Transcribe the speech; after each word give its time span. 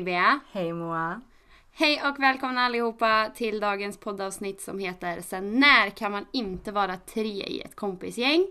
Hej 0.00 0.04
Bea! 0.04 0.40
Hej 0.52 0.72
Moa! 0.72 1.20
Hej 1.72 2.02
och 2.08 2.20
välkomna 2.20 2.60
allihopa 2.60 3.30
till 3.34 3.60
dagens 3.60 3.96
poddavsnitt 3.96 4.60
som 4.60 4.78
heter 4.78 5.20
Sen 5.20 5.60
när 5.60 5.90
kan 5.90 6.12
man 6.12 6.26
inte 6.32 6.72
vara 6.72 6.96
tre 6.96 7.44
i 7.46 7.60
ett 7.60 7.76
kompisgäng? 7.76 8.46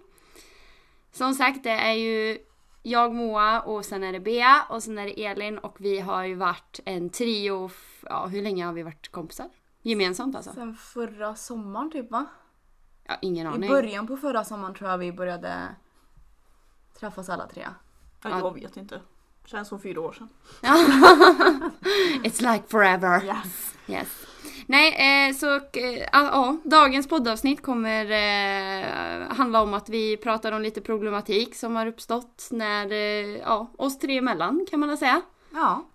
Som 1.11 1.33
sagt, 1.33 1.63
det 1.63 1.69
är 1.69 1.93
ju 1.93 2.37
jag 2.83 3.15
Moa 3.15 3.61
och 3.61 3.85
sen 3.85 4.03
är 4.03 4.13
det 4.13 4.19
Bea 4.19 4.65
och 4.69 4.83
sen 4.83 4.97
är 4.97 5.05
det 5.05 5.25
Elin 5.25 5.57
och 5.57 5.75
vi 5.79 5.99
har 5.99 6.23
ju 6.23 6.35
varit 6.35 6.79
en 6.85 7.09
trio, 7.09 7.69
ja 8.01 8.25
hur 8.25 8.41
länge 8.41 8.65
har 8.65 8.73
vi 8.73 8.83
varit 8.83 9.11
kompisar? 9.11 9.49
Gemensamt 9.81 10.35
alltså? 10.35 10.51
Sen 10.53 10.75
förra 10.75 11.35
sommaren 11.35 11.91
typ 11.91 12.11
va? 12.11 12.25
Ja, 13.03 13.15
ingen 13.21 13.47
I 13.47 13.49
aning. 13.49 13.69
början 13.69 14.07
på 14.07 14.17
förra 14.17 14.43
sommaren 14.43 14.75
tror 14.75 14.89
jag 14.89 14.97
vi 14.97 15.11
började 15.11 15.75
träffas 16.99 17.29
alla 17.29 17.47
tre. 17.47 17.67
Ja, 18.23 18.29
jag 18.39 18.53
vet 18.53 18.77
inte. 18.77 19.01
Känns 19.51 19.67
som 19.67 19.81
fyra 19.81 20.01
år 20.01 20.13
sedan. 20.13 20.29
It's 22.23 22.53
like 22.53 22.63
forever. 22.67 23.23
Yes. 23.25 23.75
Yes. 23.87 24.07
Nej, 24.65 25.27
eh, 25.29 25.35
så 25.35 25.55
eh, 25.55 26.07
ja, 26.13 26.57
dagens 26.63 27.07
poddavsnitt 27.07 27.61
kommer 27.61 28.05
eh, 28.11 29.27
handla 29.29 29.61
om 29.61 29.73
att 29.73 29.89
vi 29.89 30.17
pratar 30.17 30.51
om 30.51 30.61
lite 30.61 30.81
problematik 30.81 31.55
som 31.55 31.75
har 31.75 31.85
uppstått 31.85 32.47
när, 32.51 32.91
eh, 32.91 33.37
ja, 33.37 33.71
oss 33.77 33.99
tre 33.99 34.17
emellan 34.17 34.65
kan 34.69 34.79
man 34.79 34.89
väl 34.89 34.97
säga. 34.97 35.21
Ja. 35.53 35.85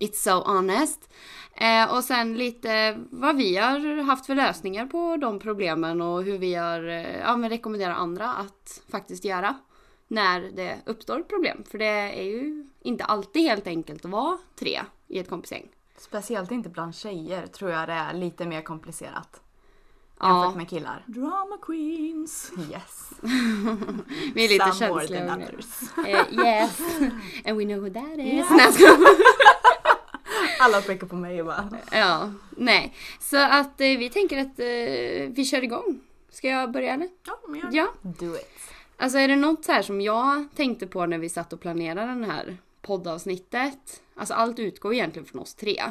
It's 0.00 0.14
so 0.14 0.52
honest. 0.52 1.12
Eh, 1.54 1.94
och 1.94 2.04
sen 2.04 2.34
lite 2.36 2.98
vad 3.10 3.36
vi 3.36 3.56
har 3.56 4.02
haft 4.02 4.26
för 4.26 4.34
lösningar 4.34 4.86
på 4.86 5.16
de 5.16 5.38
problemen 5.38 6.00
och 6.00 6.22
hur 6.22 6.38
vi 6.38 6.54
har, 6.54 6.88
eh, 6.88 7.18
ja 7.18 7.36
men 7.36 7.50
rekommenderar 7.50 7.94
andra 7.94 8.34
att 8.34 8.80
faktiskt 8.90 9.24
göra. 9.24 9.54
När 10.08 10.40
det 10.40 10.78
uppstår 10.86 11.22
problem. 11.22 11.64
För 11.70 11.78
det 11.78 11.84
är 12.20 12.22
ju 12.22 12.66
inte 12.82 13.04
alltid 13.04 13.42
helt 13.42 13.66
enkelt 13.66 14.04
att 14.04 14.10
vara 14.10 14.38
tre 14.58 14.80
i 15.08 15.18
ett 15.18 15.28
kompisgäng. 15.28 15.68
Speciellt 15.96 16.50
inte 16.50 16.68
bland 16.68 16.94
tjejer 16.94 17.46
tror 17.46 17.70
jag 17.70 17.88
det 17.88 17.92
är 17.92 18.14
lite 18.14 18.46
mer 18.46 18.62
komplicerat. 18.62 19.40
Ja. 20.20 20.42
Jämfört 20.42 20.56
med 20.56 20.68
killar. 20.68 21.04
Drama 21.06 21.58
queens! 21.62 22.52
Yes. 22.58 23.10
Vi 24.34 24.44
är 24.44 24.48
lite 24.48 24.72
Some 24.72 24.88
more 24.88 25.00
känsliga. 25.00 25.26
than 25.26 25.42
others. 25.42 25.82
Eh, 26.06 26.46
yes. 26.46 26.80
And 27.44 27.58
we 27.58 27.64
know 27.64 27.80
who 27.80 27.90
that 27.90 28.18
is. 28.18 28.50
Yes. 28.50 28.78
Alla 30.60 30.80
pekar 30.80 31.06
på 31.06 31.16
mig 31.16 31.40
och 31.40 31.46
bara... 31.46 31.68
ja, 31.92 32.32
nej. 32.50 32.94
Så 33.20 33.36
att 33.36 33.80
eh, 33.80 33.98
vi 33.98 34.10
tänker 34.10 34.38
att 34.38 34.58
eh, 34.58 35.34
vi 35.34 35.44
kör 35.50 35.64
igång. 35.64 36.00
Ska 36.30 36.48
jag 36.48 36.72
börja 36.72 36.94
eller? 36.94 37.08
Ja, 37.26 37.38
men 37.48 37.60
jag... 37.60 37.74
Ja. 37.74 37.88
Do 38.02 38.34
it. 38.34 38.60
Alltså 39.00 39.18
är 39.18 39.28
det 39.28 39.36
något 39.36 39.64
så 39.64 39.72
här 39.72 39.82
som 39.82 40.00
jag 40.00 40.48
tänkte 40.54 40.86
på 40.86 41.06
när 41.06 41.18
vi 41.18 41.28
satt 41.28 41.52
och 41.52 41.60
planerade 41.60 42.06
den 42.06 42.24
här 42.24 42.56
poddavsnittet. 42.82 44.02
Alltså 44.14 44.34
allt 44.34 44.58
utgår 44.58 44.94
egentligen 44.94 45.26
från 45.26 45.42
oss 45.42 45.54
tre. 45.54 45.82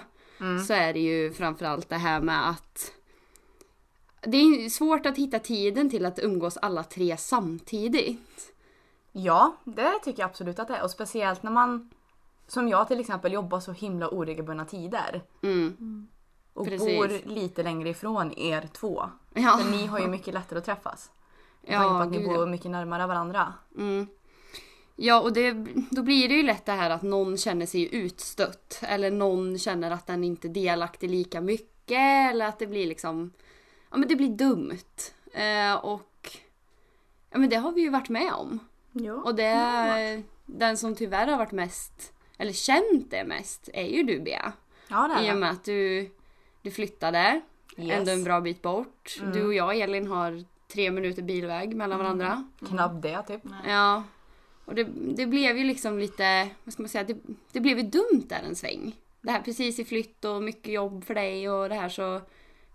Så 0.68 0.74
är 0.74 0.94
det 0.94 1.00
ju 1.00 1.34
framförallt 1.34 1.90
det 1.90 1.96
här 1.96 2.22
med 2.22 2.50
att 2.50 2.92
det 4.22 4.38
är 4.38 4.70
svårt 4.70 5.06
att 5.06 5.18
hitta 5.18 5.40
tiden 5.40 5.90
till 5.90 6.06
att 6.06 6.20
umgås 6.20 6.58
alla 6.58 6.84
tre 6.84 7.18
samtidigt. 7.18 8.54
Ja, 9.12 9.58
det 9.64 10.00
tycker 10.04 10.22
jag 10.22 10.30
absolut 10.30 10.60
att 10.60 10.68
det 10.68 10.76
är. 10.76 10.84
Och 10.84 10.92
speciellt 10.92 11.44
när 11.44 11.52
man, 11.52 11.92
som 12.48 12.68
jag 12.68 12.88
till 12.88 13.00
exempel, 13.00 13.34
jobbar 13.34 13.60
så 13.60 13.72
himla 13.72 14.10
oregelbundna 14.10 14.66
tider. 14.66 15.24
Mm. 15.44 16.08
Och 16.54 16.66
Precis. 16.66 16.98
bor 16.98 17.30
lite 17.30 17.64
längre 17.64 17.90
ifrån 17.90 18.40
er 18.40 18.70
två. 18.74 19.10
Ja. 19.34 19.60
För 19.62 19.72
ni 19.72 19.86
har 19.86 20.00
ju 20.00 20.08
mycket 20.08 20.34
lättare 20.34 20.60
att 20.60 20.66
träffas. 20.66 21.12
Ja, 21.68 21.80
tanke 21.80 21.98
på 21.98 22.04
att 22.04 22.12
ni 22.12 22.28
bor 22.28 22.40
ja. 22.40 22.46
mycket 22.46 22.72
närmare 22.72 23.08
varandra. 23.08 23.54
Mm. 23.78 24.08
Ja, 24.96 25.22
och 25.22 25.34
det, 25.34 25.52
då 25.92 26.04
blir 26.04 26.30
det 26.30 26.36
ju 26.36 26.44
lätt 26.44 26.66
det 26.66 26.72
här 26.72 26.90
att 26.90 27.02
någon 27.02 27.38
känner 27.38 27.66
sig 27.66 27.96
utstött. 27.96 28.80
Eller 28.82 29.12
någon 29.12 29.60
känner 29.60 29.92
att 29.92 30.08
den 30.08 30.24
inte 30.24 30.48
är 30.48 30.50
delaktig 30.50 31.10
lika 31.10 31.42
mycket. 31.42 32.32
Eller 32.32 32.46
att 32.46 32.60
det 32.60 32.68
blir 32.68 32.88
liksom... 32.88 33.34
Ja, 33.90 33.98
men 33.98 34.08
det 34.08 34.16
blir 34.16 34.30
dumt. 34.30 35.12
Eh, 35.34 35.74
och... 35.74 36.38
Ja, 37.30 37.38
men 37.38 37.50
det 37.50 37.56
har 37.56 37.72
vi 37.72 37.82
ju 37.82 37.90
varit 37.90 38.10
med 38.10 38.34
om. 38.34 38.60
Ja. 38.92 39.14
Och 39.14 39.36
det... 39.36 40.24
Den 40.46 40.78
som 40.78 40.96
tyvärr 40.96 41.28
har 41.28 41.38
varit 41.38 41.52
mest... 41.52 42.14
Eller 42.38 42.54
känt 42.54 43.12
det 43.12 43.24
mest 43.24 43.70
är 43.74 43.88
ju 43.88 44.04
du, 44.04 44.20
Bea. 44.20 44.54
Ja, 44.88 45.08
det 45.08 45.14
är 45.14 45.28
I 45.28 45.30
och 45.32 45.34
det. 45.34 45.40
med 45.40 45.52
att 45.52 45.64
du, 45.64 46.10
du 46.62 46.72
flyttade 46.72 47.42
Yes. 47.78 47.98
ändå 47.98 48.12
en 48.12 48.24
bra 48.24 48.42
bit 48.42 48.62
bort. 48.62 49.20
Du 49.34 49.46
och 49.46 49.54
jag, 49.54 49.78
Elin, 49.80 50.08
har 50.08 50.44
tre 50.68 50.92
minuter 50.92 51.22
bilväg 51.22 51.76
mellan 51.76 52.00
varandra. 52.00 52.44
Knappt 52.68 53.02
det 53.02 53.24
typ. 53.28 53.42
Ja. 53.68 54.04
Och 54.66 54.76
det, 54.76 54.84
det 55.16 55.26
blev 55.26 55.58
ju 55.58 55.64
liksom 55.64 56.00
lite, 56.00 56.50
vad 56.64 56.74
ska 56.74 56.84
man 56.84 56.90
säga, 56.90 57.04
det, 57.04 57.18
det 57.52 57.60
blev 57.60 57.78
ju 57.78 57.84
dumt 57.84 58.24
där 58.30 58.44
en 58.48 58.56
sväng. 58.56 58.96
Det 59.22 59.32
här 59.32 59.42
precis 59.42 59.80
i 59.80 59.86
flytt 59.86 60.26
och 60.26 60.44
mycket 60.44 60.74
jobb 60.74 61.04
för 61.04 61.16
dig 61.16 61.50
och 61.50 61.70
det 61.70 61.76
här 61.76 61.90
så 61.90 62.22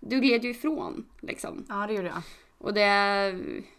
du 0.01 0.21
gled 0.21 0.45
ju 0.45 0.51
ifrån 0.51 1.05
liksom. 1.21 1.65
Ja, 1.69 1.87
det 1.87 1.95
gjorde 1.95 2.09
jag. 2.09 2.23
Och 2.59 2.75
det, 2.75 3.39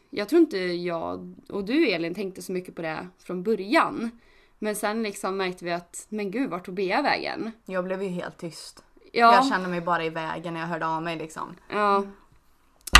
jag 0.09 0.29
tror 0.29 0.41
inte 0.41 0.57
jag 0.57 1.35
och 1.49 1.65
du 1.65 1.87
Elin 1.89 2.15
tänkte 2.15 2.41
så 2.41 2.51
mycket 2.51 2.75
på 2.75 2.81
det 2.81 3.07
från 3.19 3.43
början. 3.43 4.11
Men 4.59 4.75
sen 4.75 5.03
liksom 5.03 5.37
märkte 5.37 5.65
vi 5.65 5.71
att, 5.71 6.05
men 6.09 6.31
gud 6.31 6.49
vart 6.49 6.65
tog 6.65 6.75
Bea 6.75 7.01
vägen? 7.01 7.51
Jag 7.65 7.83
blev 7.83 8.03
ju 8.03 8.09
helt 8.09 8.37
tyst. 8.37 8.83
Ja, 9.11 9.33
Jag 9.33 9.47
kände 9.47 9.69
mig 9.69 9.81
bara 9.81 10.03
i 10.05 10.09
vägen 10.09 10.53
när 10.53 10.61
jag 10.61 10.67
hörde 10.67 10.87
av 10.87 11.03
mig 11.03 11.17
liksom. 11.17 11.55
ja. 11.69 12.03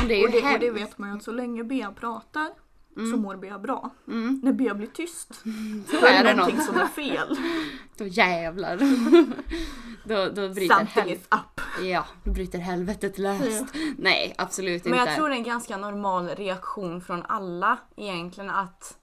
Och 0.02 0.08
det 0.08 0.24
Och 0.24 0.30
det, 0.30 0.54
och 0.54 0.60
det 0.60 0.70
vet 0.70 0.98
man 0.98 1.10
ju 1.10 1.16
att 1.16 1.22
så 1.22 1.32
länge 1.32 1.64
Bea 1.64 1.92
pratar 1.92 2.50
så 2.94 3.16
mår 3.16 3.36
Bea 3.36 3.58
bra. 3.58 3.90
Mm. 4.08 4.40
När 4.42 4.52
Bea 4.52 4.74
blir 4.74 4.86
tyst 4.86 5.28
Så 5.90 6.06
är 6.06 6.24
det 6.24 6.34
någonting 6.34 6.56
något. 6.56 6.66
som 6.66 6.76
är 6.76 6.86
fel. 6.86 7.36
Då 7.96 8.06
jävlar. 8.06 8.76
då, 10.04 10.28
då 10.28 10.48
bryter 10.48 10.76
Something 10.76 11.12
is 11.14 11.20
up. 11.30 11.60
Ja, 11.82 12.06
då 12.24 12.30
bryter 12.30 12.58
helvetet 12.58 13.18
löst. 13.18 13.64
Nej, 13.96 14.34
absolut 14.38 14.84
Men 14.84 14.94
inte. 14.94 15.06
jag 15.06 15.16
tror 15.16 15.28
det 15.28 15.34
är 15.34 15.38
en 15.38 15.44
ganska 15.44 15.76
normal 15.76 16.28
reaktion 16.28 17.00
från 17.00 17.22
alla 17.22 17.78
egentligen 17.96 18.50
att... 18.50 18.98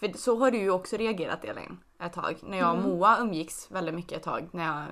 För 0.00 0.12
så 0.16 0.38
har 0.38 0.50
du 0.50 0.58
ju 0.58 0.70
också 0.70 0.96
reagerat 0.96 1.44
Elin 1.44 1.78
ett 2.02 2.12
tag. 2.12 2.36
När 2.42 2.58
jag 2.58 2.76
och 2.76 2.82
Moa 2.82 3.18
umgicks 3.20 3.70
väldigt 3.70 3.94
mycket 3.94 4.18
ett 4.18 4.22
tag. 4.22 4.48
När, 4.52 4.64
jag, 4.64 4.84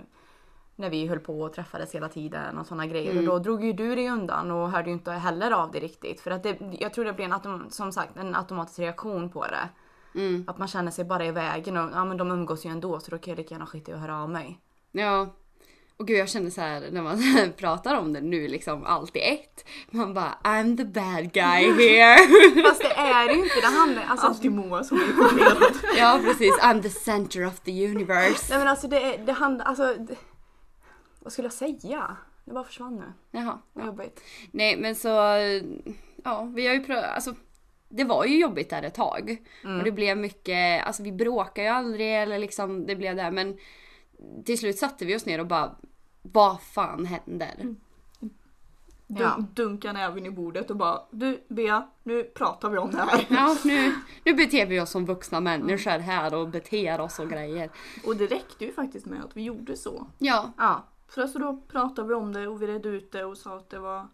när 0.83 0.91
vi 0.91 1.07
höll 1.07 1.19
på 1.19 1.41
och 1.41 1.53
träffades 1.53 1.95
hela 1.95 2.09
tiden 2.09 2.59
och 2.59 2.67
sådana 2.67 2.87
grejer. 2.87 3.19
Och 3.19 3.25
då 3.25 3.39
drog 3.39 3.65
ju 3.65 3.73
du 3.73 3.95
dig 3.95 4.11
undan 4.11 4.51
och 4.51 4.71
hörde 4.71 4.89
ju 4.89 4.93
inte 4.93 5.11
heller 5.13 5.51
av 5.51 5.71
det 5.73 5.81
riktigt. 5.81 6.21
För 6.21 6.31
att 6.31 6.43
det, 6.43 6.57
jag 6.81 6.95
tror 6.95 7.05
det 7.05 7.13
blir 7.13 7.25
en, 7.25 7.71
som 7.71 7.93
sagt, 7.93 8.17
en 8.17 8.35
automatisk 8.35 8.79
reaktion 8.79 9.29
på 9.31 9.47
det. 9.47 9.69
Mm. 10.21 10.45
Att 10.47 10.59
man 10.59 10.69
känner 10.69 10.91
sig 10.91 11.05
bara 11.05 11.25
i 11.27 11.31
vägen 11.31 11.77
och 11.77 11.91
ja 11.95 12.05
men 12.05 12.17
de 12.17 12.31
umgås 12.31 12.67
ju 12.67 12.71
ändå 12.71 13.01
så 13.01 13.11
då 13.11 13.19
kan 13.19 13.31
jag 13.31 13.39
lika 13.39 13.55
gärna 13.55 13.67
skita 13.67 13.91
i 13.91 13.95
att 13.95 14.01
höra 14.01 14.23
av 14.23 14.31
mig. 14.31 14.59
Ja. 14.93 15.35
Och 15.97 16.07
gud 16.09 16.19
jag 16.19 16.29
känner 16.29 16.51
så 16.51 16.61
här 16.61 16.85
när 16.93 17.03
man 17.03 17.23
pratar 17.57 17.99
om 17.99 18.13
det 18.13 18.21
nu 18.21 18.49
liksom 18.49 18.85
allt 18.87 19.17
i 19.17 19.21
ett. 19.21 19.65
Man 19.91 20.15
bara 20.15 20.35
I'm 20.45 20.77
the 20.77 20.85
bad 20.85 21.33
guy 21.33 21.73
here. 21.73 22.17
Fast 22.69 22.81
det 22.83 22.93
är 22.93 23.27
det 23.29 23.35
ju 23.35 23.43
inte. 23.43 23.61
Det 23.61 23.67
handlar 23.79 24.03
alltså, 24.09 24.27
Alltid 24.27 24.53
Moa 24.53 24.85
som 24.85 25.01
är 25.01 25.05
informerad. 25.05 25.63
ja 25.99 26.21
precis, 26.25 26.59
I'm 26.63 26.83
the 26.83 26.89
center 26.91 27.47
of 27.47 27.61
the 27.61 27.87
universe. 27.89 28.47
Nej 28.51 28.59
men 28.59 28.69
alltså 28.69 28.89
det, 28.89 29.15
är- 29.15 29.27
det 29.27 29.33
handlar, 29.33 29.65
alltså... 29.65 29.95
Det, 29.99 30.15
vad 31.23 31.33
skulle 31.33 31.47
jag 31.47 31.53
säga? 31.53 32.17
Det 32.45 32.53
bara 32.53 32.65
försvann 32.65 32.97
nu. 32.97 33.13
Jaha. 33.39 33.59
Vad 33.73 33.87
jobbigt. 33.87 34.21
Nej 34.51 34.77
men 34.77 34.95
så, 34.95 35.09
ja 36.25 36.43
vi 36.55 36.67
har 36.67 36.75
ju 36.75 36.85
prövat, 36.85 37.05
alltså 37.15 37.35
det 37.89 38.05
var 38.05 38.25
ju 38.25 38.39
jobbigt 38.41 38.71
där 38.71 38.83
ett 38.83 38.95
tag. 38.95 39.37
Och 39.79 39.85
det 39.85 39.93
blev 39.93 40.19
mycket, 40.19 40.87
alltså 40.87 41.03
vi 41.03 41.13
bråkade 41.13 41.63
ju 41.67 41.73
aldrig 41.75 42.15
eller 42.23 42.39
liksom 42.39 42.87
det 42.87 42.97
blev 42.97 43.17
där 43.17 43.31
men 43.31 43.59
till 44.45 44.59
slut 44.59 44.79
satte 44.79 45.05
vi 45.05 45.17
oss 45.17 45.27
ner 45.27 45.39
och 45.41 45.47
bara 45.47 45.77
vad 46.23 46.63
fan 46.63 47.07
händer? 47.07 47.55
Dun- 47.61 47.77
Ja. 49.21 49.45
Dunkar 49.55 49.93
näven 49.93 50.27
i 50.27 50.31
bordet 50.31 50.71
och 50.71 50.77
bara 50.77 51.03
Du 51.11 51.45
Bea, 51.49 51.89
nu 52.03 52.25
pratar 52.25 52.71
vi 52.71 52.79
om 52.79 52.91
det 52.91 52.99
här. 52.99 53.27
Ja, 53.31 53.57
nu, 53.65 53.93
nu 54.25 54.35
beter 54.35 54.67
vi 54.67 54.81
oss 54.81 54.91
som 54.91 55.07
vuxna 55.07 55.41
människor 55.41 55.99
här 55.99 56.35
och 56.35 56.49
beter 56.49 57.01
oss 57.01 57.19
och 57.19 57.31
grejer. 57.31 57.71
Och 58.07 58.17
det 58.17 58.27
räckte 58.27 58.65
ju 58.65 58.73
faktiskt 58.73 59.07
med 59.07 59.25
att 59.25 59.37
vi 59.37 59.43
gjorde 59.43 59.77
så. 59.77 60.07
Ja, 60.19 60.53
Ja. 60.59 60.85
För 61.15 61.23
alltså 61.23 61.39
då 61.39 61.63
pratade 61.69 62.09
vi 62.09 62.15
om 62.15 62.33
det 62.33 62.49
och 62.49 62.63
vi 62.63 62.67
redde 62.67 62.89
ut 62.89 63.13
det 63.13 63.25
och 63.25 63.39
sa 63.39 63.57
att 63.57 63.71
det 63.71 63.79
var 63.79 64.09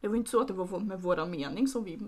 Det 0.00 0.08
var 0.08 0.16
inte 0.16 0.30
så 0.30 0.40
att 0.40 0.48
det 0.48 0.54
var 0.54 0.80
med 0.80 1.02
våra 1.02 1.26
mening 1.26 1.68
som 1.68 1.84
vi 1.84 1.98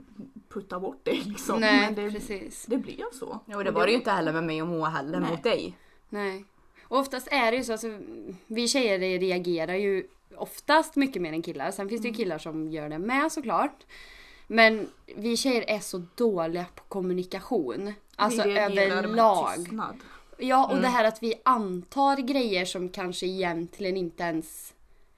puttade 0.49 0.81
bort 0.81 1.01
det 1.03 1.25
liksom. 1.25 1.61
nej 1.61 1.81
Men 1.81 1.95
det, 1.95 2.11
precis. 2.11 2.67
det 2.67 2.79
blev 2.79 3.05
så. 3.13 3.41
Jo 3.47 3.63
det 3.63 3.71
var 3.71 3.87
det 3.87 3.93
ju 3.93 3.99
inte 3.99 4.11
heller 4.11 4.33
med 4.33 4.45
mig 4.45 4.63
och 4.63 4.69
Moa 4.69 4.89
heller 4.89 5.21
Nej. 5.21 5.31
mot 5.31 5.43
dig. 5.43 5.77
Nej. 6.09 6.45
Och 6.83 6.99
oftast 6.99 7.29
är 7.31 7.51
det 7.51 7.57
ju 7.57 7.65
så, 7.65 7.73
alltså, 7.73 7.99
vi 8.47 8.69
tjejer 8.69 8.99
reagerar 8.99 9.75
ju 9.75 10.09
oftast 10.37 10.97
mycket 10.97 11.23
mer 11.23 11.33
än 11.33 11.43
killar. 11.43 11.71
Sen 11.71 11.89
finns 11.89 12.03
det 12.03 12.09
ju 12.09 12.15
killar 12.15 12.39
som 12.39 12.69
gör 12.69 12.89
det 12.89 12.99
med 12.99 13.33
såklart. 13.33 13.87
Men 14.47 14.89
vi 15.17 15.37
tjejer 15.37 15.65
är 15.69 15.79
så 15.79 16.03
dåliga 16.15 16.67
på 16.75 16.83
kommunikation. 16.83 17.93
Alltså 18.17 18.43
reagerar 18.43 18.75
med 18.75 18.93
överlag. 18.93 19.55
tystnad. 19.57 19.97
Ja, 20.41 20.67
och 20.71 20.81
det 20.81 20.89
här 20.89 21.05
att 21.05 21.23
vi 21.23 21.35
antar 21.43 22.17
grejer 22.17 22.65
som 22.65 22.89
kanske 22.89 23.27
egentligen 23.27 23.97
inte 23.97 24.23
ens 24.23 24.75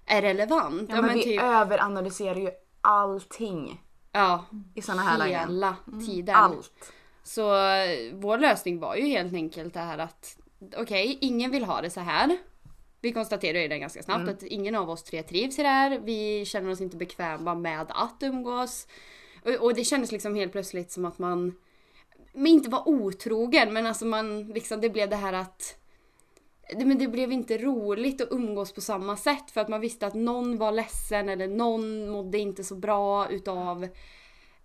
är 0.07 0.23
relevant. 0.23 0.91
Ja, 0.91 1.03
men 1.03 1.15
vi 1.15 1.23
typ, 1.23 1.43
överanalyserar 1.43 2.37
ju 2.37 2.51
allting 2.81 3.81
ja, 4.13 4.45
i 4.75 4.83
såna 4.83 5.03
här 5.03 5.19
lägen. 5.19 5.41
hela 5.41 5.77
tiden. 6.07 6.35
Allt. 6.35 6.93
Så 7.23 7.55
eh, 7.55 8.13
vår 8.13 8.39
lösning 8.39 8.81
var 8.81 8.97
ju 8.97 9.07
helt 9.07 9.35
enkelt 9.35 9.75
det 9.75 9.81
här 9.81 9.99
att 9.99 10.37
okej, 10.77 11.19
ingen 11.21 11.51
vill 11.51 11.65
ha 11.65 11.81
det 11.81 11.91
så 11.91 12.01
här. 12.01 12.39
Vi 13.01 13.13
konstaterar 13.13 13.59
ju 13.59 13.69
det 13.69 13.79
ganska 13.79 14.03
snabbt 14.03 14.29
att 14.29 14.43
ingen 14.43 14.75
av 14.75 14.91
oss 14.91 15.03
tre 15.03 15.23
trivs 15.23 15.59
i 15.59 15.63
det 15.63 15.69
här. 15.69 15.99
Vi 16.05 16.45
känner 16.45 16.71
oss 16.71 16.81
inte 16.81 16.97
bekväma 16.97 17.55
med 17.55 17.87
att 17.89 18.23
umgås. 18.23 18.87
Och, 19.45 19.51
och 19.51 19.75
det 19.75 19.85
kändes 19.85 20.13
liksom 20.13 20.35
helt 20.35 20.53
plötsligt 20.53 20.93
som 20.93 21.05
att 21.05 21.19
man, 21.19 21.55
men 22.33 22.47
inte 22.47 22.71
var 22.71 22.89
otrogen 22.89 23.73
men 23.73 23.87
alltså 23.87 24.05
man 24.05 24.47
liksom, 24.47 24.81
det 24.81 24.91
blev 24.91 25.11
det 25.11 25.17
här 25.17 25.33
att 25.33 25.83
det, 26.79 26.85
men 26.85 26.99
det 26.99 27.09
blev 27.09 27.33
inte 27.33 27.59
roligt 27.59 28.21
att 28.21 28.33
umgås 28.33 28.73
på 28.73 28.81
samma 28.81 29.17
sätt 29.17 29.51
för 29.51 29.61
att 29.61 29.69
man 29.69 29.81
visste 29.81 30.07
att 30.07 30.15
någon 30.15 30.59
var 30.59 30.73
ledsen 30.73 31.29
eller 31.29 31.49
någon 31.49 32.11
mådde 32.11 32.39
inte 32.39 32.65
så 32.65 32.75
bra 32.75 33.29
utav 33.29 33.89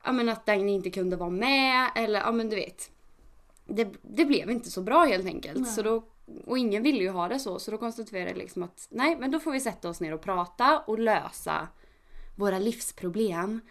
ja, 0.04 0.12
men 0.12 0.30
att 0.30 0.46
den 0.46 0.70
inte 0.70 0.90
kunde 0.90 1.16
vara 1.16 1.30
med 1.30 1.90
eller 1.96 2.20
ja 2.20 2.32
men 2.32 2.50
du 2.50 2.56
vet. 2.56 2.92
Det, 3.66 3.88
det 4.02 4.26
blev 4.26 4.52
inte 4.52 4.72
så 4.72 4.82
bra 4.82 5.04
helt 5.04 5.26
enkelt. 5.26 5.68
Så 5.68 5.82
då, 5.82 6.04
och 6.46 6.58
ingen 6.58 6.84
ville 6.84 7.04
ju 7.04 7.10
ha 7.10 7.28
det 7.28 7.40
så 7.40 7.60
så 7.60 7.72
då 7.72 7.78
konstaterade 7.78 8.30
jag 8.30 8.38
liksom 8.38 8.64
att 8.64 8.88
nej 8.90 9.16
men 9.20 9.32
då 9.32 9.40
får 9.40 9.52
vi 9.52 9.60
sätta 9.60 9.90
oss 9.90 10.02
ner 10.02 10.14
och 10.14 10.22
prata 10.22 10.80
och 10.80 11.00
lösa 11.00 11.68
våra 12.36 12.60
livsproblem. 12.60 13.62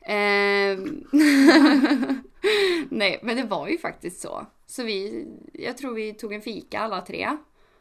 Ehm, 0.00 1.04
nej 2.90 3.20
men 3.22 3.36
det 3.36 3.44
var 3.44 3.68
ju 3.68 3.78
faktiskt 3.78 4.20
så. 4.20 4.46
Så 4.66 4.82
vi, 4.84 5.26
jag 5.52 5.78
tror 5.78 5.94
vi 5.94 6.14
tog 6.14 6.32
en 6.32 6.42
fika 6.42 6.80
alla 6.80 7.00
tre. 7.00 7.36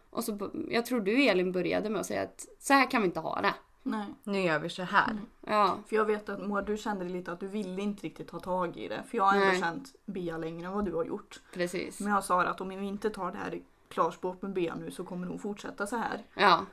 Och 0.10 0.24
så, 0.24 0.52
jag 0.70 0.86
tror 0.86 1.02
du 1.02 1.24
Elin 1.24 1.52
började 1.52 1.90
med 1.90 2.00
att 2.02 2.08
säga 2.08 2.22
att 2.22 2.46
så 2.60 2.74
här 2.74 2.92
kan 2.92 3.02
vi 3.02 3.06
inte 3.08 3.20
ha 3.20 3.42
det. 3.42 3.54
Nej. 3.84 4.06
Nu 4.24 4.42
gör 4.42 4.60
vi 4.60 4.70
så 4.70 4.84
här. 4.84 5.18
Ja, 5.46 5.78
För 5.88 5.96
jag 5.96 6.06
vet 6.06 6.30
att 6.30 6.48
Moa, 6.48 6.62
du 6.62 6.78
kände 6.78 7.06
lite 7.06 7.32
att 7.32 7.40
du 7.40 7.48
ville 7.48 7.82
inte 7.82 8.04
riktigt 8.04 8.28
ta 8.28 8.40
tag 8.40 8.78
i 8.78 8.88
det. 8.88 9.04
För 9.10 9.18
jag 9.18 9.24
har 9.24 9.34
ändå 9.34 9.46
Nej. 9.46 9.60
känt 9.60 9.96
Bea 10.06 10.38
längre 10.38 10.68
än 10.68 10.74
vad 10.74 10.86
du 10.86 10.94
har 10.94 11.06
gjort. 11.06 11.42
precis. 11.54 12.00
Men 12.00 12.14
jag 12.14 12.24
sa 12.24 12.44
att 12.44 12.62
om 12.62 12.70
vi 12.70 12.76
inte 12.76 13.10
tar 13.10 13.32
det 13.32 13.38
här 13.38 13.54
i 13.54 13.64
klarspråk 13.90 14.42
med 14.42 14.54
Bea 14.54 14.76
nu 14.76 14.92
så 14.92 15.04
kommer 15.04 15.28
nog 15.28 15.42
fortsätta 15.42 15.88
så 15.88 15.96
här. 15.96 16.24
Ja, 16.34 16.66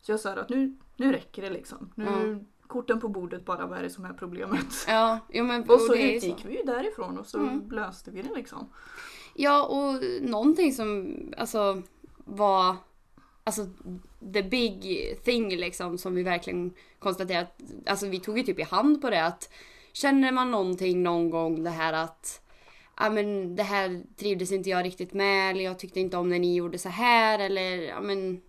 Så 0.00 0.12
jag 0.12 0.20
sa 0.20 0.32
att 0.32 0.48
nu, 0.48 0.76
nu 0.96 1.12
räcker 1.12 1.42
det 1.42 1.50
liksom. 1.50 1.92
Nu, 1.94 2.04
Ja. 2.04 2.46
Korten 2.72 3.00
på 3.00 3.08
bordet 3.08 3.44
bara, 3.44 3.66
vad 3.66 3.78
är 3.78 3.82
det 3.82 3.90
som 3.90 4.04
är 4.04 4.12
problemet? 4.12 4.66
ja, 4.88 5.18
jo, 5.32 5.44
men 5.44 5.62
Och 5.70 5.80
så 5.80 5.92
det 5.94 6.20
så. 6.20 6.26
utgick 6.26 6.44
vi 6.44 6.56
ju 6.56 6.62
därifrån 6.62 7.18
och 7.18 7.26
så 7.26 7.38
Mm. 7.38 7.70
löste 7.70 8.10
vi 8.10 8.22
det 8.22 8.34
liksom. 8.34 8.68
Ja, 9.34 9.64
och 9.66 10.02
någonting 10.22 10.72
som 10.72 11.14
alltså 11.36 11.82
var 12.16 12.76
alltså 13.44 13.66
the 14.34 14.42
big 14.42 14.82
thing 15.24 15.56
liksom 15.56 15.98
som 15.98 16.14
vi 16.14 16.22
verkligen 16.22 16.72
konstaterat. 16.98 17.58
Alltså 17.86 18.06
vi 18.06 18.20
tog 18.20 18.38
ju 18.38 18.44
typ 18.44 18.58
i 18.58 18.62
hand 18.62 19.00
på 19.02 19.10
det 19.10 19.24
att 19.26 19.50
känner 19.92 20.32
man 20.32 20.50
någonting 20.50 21.02
någon 21.02 21.30
gång 21.30 21.62
det 21.64 21.70
här 21.70 21.92
att 21.92 22.40
ja 23.00 23.10
men 23.10 23.56
det 23.56 23.62
här 23.62 24.02
trivdes 24.16 24.52
inte 24.52 24.70
jag 24.70 24.84
riktigt 24.84 25.12
med 25.12 25.50
eller 25.50 25.64
jag 25.64 25.78
tyckte 25.78 26.00
inte 26.00 26.16
om 26.16 26.28
när 26.28 26.38
ni 26.38 26.54
gjorde 26.54 26.78
så 26.78 26.88
här 26.88 27.38
eller 27.38 27.76
ja 27.82 28.00
men 28.00 28.40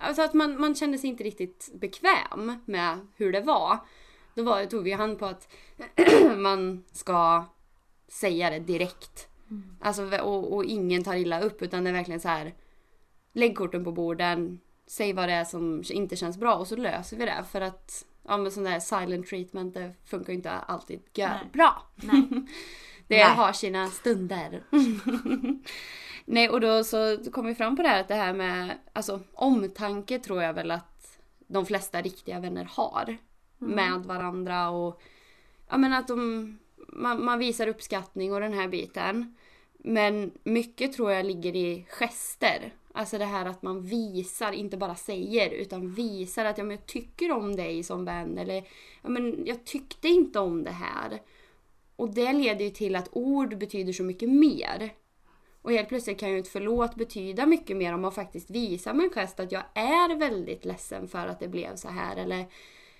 alltså 0.00 0.22
att 0.22 0.34
man, 0.34 0.60
man 0.60 0.74
kände 0.74 0.98
sig 0.98 1.10
inte 1.10 1.24
riktigt 1.24 1.70
bekväm 1.74 2.60
med 2.64 2.98
hur 3.16 3.32
det 3.32 3.40
var. 3.40 3.78
Då 4.34 4.42
var, 4.42 4.66
tog 4.66 4.84
vi 4.84 4.92
hand 4.92 5.18
på 5.18 5.26
att 5.26 5.48
man 6.36 6.84
ska 6.92 7.44
säga 8.08 8.50
det 8.50 8.58
direkt. 8.58 9.28
Alltså, 9.80 10.18
och, 10.18 10.52
och 10.54 10.64
ingen 10.64 11.04
tar 11.04 11.14
illa 11.14 11.40
upp 11.40 11.62
utan 11.62 11.84
det 11.84 11.90
är 11.90 11.94
verkligen 11.94 12.20
så 12.20 12.28
här. 12.28 12.54
Lägg 13.32 13.56
korten 13.56 13.84
på 13.84 13.92
borden. 13.92 14.60
Säg 14.86 15.12
vad 15.12 15.28
det 15.28 15.32
är 15.32 15.44
som 15.44 15.82
inte 15.90 16.16
känns 16.16 16.38
bra 16.38 16.54
och 16.54 16.66
så 16.66 16.76
löser 16.76 17.16
vi 17.16 17.24
det. 17.24 17.44
För 17.50 17.60
att 17.60 18.06
ja, 18.28 18.36
men 18.36 18.52
sån 18.52 18.64
där 18.64 18.80
silent 18.80 19.26
treatment 19.26 19.74
det 19.74 19.94
funkar 20.04 20.32
ju 20.32 20.36
inte 20.36 20.50
alltid 20.50 21.00
gör 21.14 21.48
bra. 21.52 21.82
Nej. 21.94 22.22
Det 23.08 23.24
Nej. 23.24 23.36
har 23.36 23.52
sina 23.52 23.86
stunder. 23.86 24.62
Nej 26.30 26.48
och 26.48 26.60
då 26.60 26.84
så 26.84 27.18
kom 27.32 27.46
vi 27.46 27.54
fram 27.54 27.76
på 27.76 27.82
det 27.82 27.88
här 27.88 28.00
att 28.00 28.08
det 28.08 28.14
här 28.14 28.32
med 28.32 28.78
alltså 28.92 29.20
omtanke 29.32 30.18
tror 30.18 30.42
jag 30.42 30.54
väl 30.54 30.70
att 30.70 31.18
de 31.46 31.66
flesta 31.66 32.00
riktiga 32.00 32.40
vänner 32.40 32.68
har. 32.70 33.16
Med 33.58 34.00
varandra 34.04 34.70
och 34.70 35.02
ja 35.68 35.76
men 35.76 35.92
att 35.92 36.08
de 36.08 36.58
man, 36.88 37.24
man 37.24 37.38
visar 37.38 37.66
uppskattning 37.66 38.32
och 38.32 38.40
den 38.40 38.52
här 38.52 38.68
biten. 38.68 39.36
Men 39.78 40.30
mycket 40.42 40.92
tror 40.92 41.12
jag 41.12 41.26
ligger 41.26 41.56
i 41.56 41.86
gester. 41.88 42.74
Alltså 42.92 43.18
det 43.18 43.24
här 43.24 43.46
att 43.46 43.62
man 43.62 43.82
visar, 43.82 44.52
inte 44.52 44.76
bara 44.76 44.94
säger, 44.94 45.50
utan 45.50 45.94
visar 45.94 46.44
att 46.44 46.58
ja, 46.58 46.64
men 46.64 46.76
jag 46.76 46.86
tycker 46.86 47.32
om 47.32 47.56
dig 47.56 47.82
som 47.82 48.04
vän. 48.04 48.38
Eller 48.38 48.64
ja, 49.02 49.08
men 49.08 49.46
jag 49.46 49.64
tyckte 49.64 50.08
inte 50.08 50.40
om 50.40 50.64
det 50.64 50.70
här. 50.70 51.22
Och 51.96 52.14
det 52.14 52.32
leder 52.32 52.64
ju 52.64 52.70
till 52.70 52.96
att 52.96 53.08
ord 53.12 53.58
betyder 53.58 53.92
så 53.92 54.02
mycket 54.02 54.28
mer. 54.28 54.92
Och 55.68 55.74
helt 55.74 55.88
plötsligt 55.88 56.20
kan 56.20 56.30
ju 56.30 56.38
ett 56.38 56.48
förlåt 56.48 56.94
betyda 56.94 57.46
mycket 57.46 57.76
mer 57.76 57.94
om 57.94 58.00
man 58.00 58.12
faktiskt 58.12 58.50
visar 58.50 58.94
med 58.94 59.04
en 59.04 59.10
gest 59.10 59.40
att 59.40 59.52
jag 59.52 59.62
är 59.74 60.16
väldigt 60.16 60.64
ledsen 60.64 61.08
för 61.08 61.26
att 61.26 61.40
det 61.40 61.48
blev 61.48 61.76
så 61.76 61.88
här. 61.88 62.16
Eller 62.16 62.46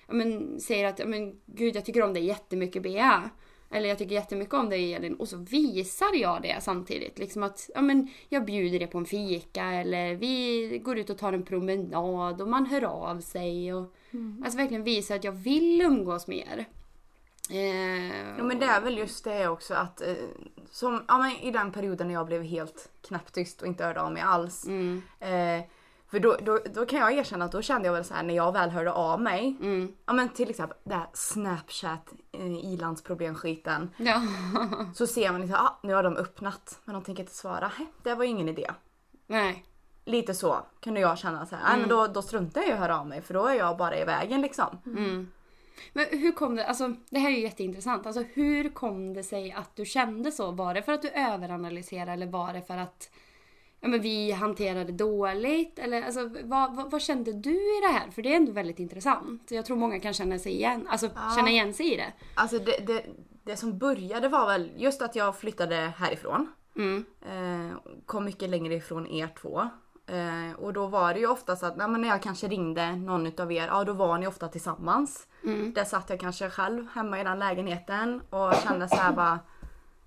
men, 0.06 0.60
säger 0.60 0.84
att 0.84 1.08
men, 1.08 1.40
gud 1.46 1.76
jag 1.76 1.84
tycker 1.84 2.02
om 2.02 2.14
dig 2.14 2.24
jättemycket 2.24 2.82
Bea. 2.82 3.30
Eller 3.70 3.88
jag 3.88 3.98
tycker 3.98 4.14
jättemycket 4.14 4.54
om 4.54 4.70
dig 4.70 4.94
Elin. 4.94 5.14
Och 5.14 5.28
så 5.28 5.36
visar 5.36 6.14
jag 6.14 6.42
det 6.42 6.56
samtidigt. 6.60 7.18
Liksom 7.18 7.42
att 7.42 7.70
ja, 7.74 7.80
men, 7.82 8.08
jag 8.28 8.44
bjuder 8.44 8.78
dig 8.78 8.88
på 8.88 8.98
en 8.98 9.04
fika 9.04 9.64
eller 9.64 10.14
vi 10.14 10.80
går 10.84 10.98
ut 10.98 11.10
och 11.10 11.18
tar 11.18 11.32
en 11.32 11.44
promenad 11.44 12.40
och 12.40 12.48
man 12.48 12.66
hör 12.66 12.84
av 12.84 13.20
sig. 13.20 13.74
Och, 13.74 13.94
Alltså 14.44 14.58
verkligen 14.58 14.84
visa 14.84 15.14
att 15.14 15.24
jag 15.24 15.32
vill 15.32 15.80
umgås 15.80 16.26
med 16.26 16.38
er. 16.38 16.66
Eh, 17.50 18.36
Ja 18.38 18.44
men 18.44 18.58
det 18.58 18.66
är 18.66 18.80
väl 18.80 18.98
just 18.98 19.24
det 19.24 19.48
också 19.48 19.74
att 19.74 20.00
eh, 20.00 20.14
som, 20.70 21.04
ja, 21.08 21.18
men 21.18 21.30
i 21.30 21.50
den 21.50 21.72
perioden 21.72 22.06
när 22.06 22.14
jag 22.14 22.26
blev 22.26 22.42
helt 22.42 22.88
knäpptyst 23.08 23.62
och 23.62 23.68
inte 23.68 23.84
hörde 23.84 24.00
av 24.00 24.12
mig 24.12 24.22
alls. 24.22 24.66
Mm, 24.66 25.02
Eh, 25.20 25.64
för 26.10 26.20
då, 26.20 26.36
då, 26.42 26.58
då 26.74 26.86
kan 26.86 26.98
jag 26.98 27.12
erkänna 27.12 27.44
att 27.44 27.52
då 27.52 27.62
kände 27.62 27.86
jag 27.88 27.92
väl 27.92 28.04
så 28.04 28.14
här 28.14 28.22
när 28.22 28.34
jag 28.34 28.52
väl 28.52 28.70
hörde 28.70 28.92
av 28.92 29.20
mig. 29.20 29.56
mm, 29.60 29.92
Ja 30.06 30.12
men 30.12 30.28
till 30.28 30.50
exempel 30.50 30.78
det 30.84 30.94
här 30.94 31.06
snapchat 31.12 32.12
eh, 32.32 32.64
ilandsproblemskiten. 32.64 33.90
ja. 33.96 34.22
Så 34.94 35.06
ser 35.06 35.32
man 35.32 35.40
liksom, 35.40 35.58
ah, 35.60 35.78
nu 35.82 35.94
har 35.94 36.02
de 36.02 36.16
öppnat 36.16 36.78
men 36.84 36.94
de 36.94 37.02
tänker 37.04 37.22
inte 37.22 37.34
svara. 37.34 37.72
Det 38.02 38.14
var 38.14 38.24
ju 38.24 38.30
ingen 38.30 38.48
idé. 38.48 38.70
Nej. 39.26 39.64
Lite 40.04 40.34
så 40.34 40.58
kunde 40.80 41.00
jag 41.00 41.18
känna 41.18 41.46
så 41.46 41.56
här, 41.56 41.62
nej 41.70 41.80
men 41.80 41.88
då, 41.88 42.06
då 42.06 42.22
struntar 42.22 42.60
jag 42.60 42.70
i 42.70 42.72
att 42.72 42.78
höra 42.78 43.00
av 43.00 43.06
mig 43.06 43.22
för 43.22 43.34
då 43.34 43.46
är 43.46 43.54
jag 43.54 43.76
bara 43.76 43.98
i 43.98 44.04
vägen 44.04 44.40
liksom. 44.40 44.78
Mm. 44.86 45.30
Men 45.92 46.06
hur 46.10 46.32
kom 46.32 46.54
det, 46.56 46.66
alltså 46.66 46.94
det 47.10 47.18
här 47.18 47.30
är 47.30 47.34
ju 47.34 47.42
jätteintressant. 47.42 48.06
Alltså 48.06 48.24
hur 48.32 48.68
kom 48.68 49.14
det 49.14 49.22
sig 49.22 49.52
att 49.52 49.76
du 49.76 49.84
kände 49.84 50.32
så? 50.32 50.50
Var 50.50 50.74
det 50.74 50.82
för 50.82 50.92
att 50.92 51.02
du 51.02 51.08
överanalyserade 51.08 52.12
eller 52.12 52.26
var 52.26 52.52
det 52.52 52.62
för 52.62 52.76
att 52.76 53.10
ja, 53.80 53.88
men 53.88 54.00
vi 54.00 54.32
hanterade 54.32 54.92
dåligt? 54.92 55.78
Eller 55.78 56.02
alltså, 56.02 56.30
vad, 56.44 56.76
vad, 56.76 56.90
vad 56.90 57.02
kände 57.02 57.32
du 57.32 57.50
i 57.50 57.80
det 57.82 57.92
här? 57.98 58.10
För 58.10 58.22
det 58.22 58.32
är 58.32 58.36
ändå 58.36 58.52
väldigt 58.52 58.78
intressant. 58.78 59.50
Jag 59.50 59.66
tror 59.66 59.76
många 59.76 60.00
kan 60.00 60.12
känna 60.12 60.38
sig 60.38 60.52
igen, 60.52 60.86
alltså, 60.90 61.10
Ja. 61.14 61.32
känna 61.36 61.50
igen 61.50 61.74
sig 61.74 61.92
i 61.94 61.96
det. 61.96 62.12
Alltså 62.34 62.58
det, 62.58 62.86
det, 62.86 63.04
det 63.44 63.56
som 63.56 63.78
började 63.78 64.28
var 64.28 64.46
väl 64.46 64.70
just 64.76 65.02
att 65.02 65.16
jag 65.16 65.38
flyttade 65.38 65.76
härifrån. 65.76 66.52
Mm. 66.76 67.04
Eh, 67.22 67.76
kom 68.06 68.24
mycket 68.24 68.50
längre 68.50 68.74
ifrån 68.74 69.06
er 69.06 69.28
två. 69.42 69.60
Eh, 70.06 70.52
och 70.58 70.72
då 70.72 70.86
var 70.86 71.14
det 71.14 71.20
ju 71.20 71.26
oftast 71.26 71.62
att 71.62 71.76
nej, 71.76 71.88
när 71.88 72.08
jag 72.08 72.22
kanske 72.22 72.48
ringde 72.48 72.96
någon 72.96 73.26
utav 73.26 73.52
er, 73.52 73.66
ja 73.66 73.84
då 73.84 73.92
var 73.92 74.18
ni 74.18 74.26
ofta 74.26 74.48
tillsammans. 74.48 75.27
Mm. 75.44 75.72
Där 75.72 75.84
satt 75.84 76.10
jag 76.10 76.20
kanske 76.20 76.50
själv 76.50 76.86
hemma 76.94 77.20
i 77.20 77.24
den 77.24 77.38
lägenheten 77.38 78.22
och 78.30 78.54
kände 78.54 78.88
så 78.88 78.96
här 78.96 79.12
bara 79.12 79.38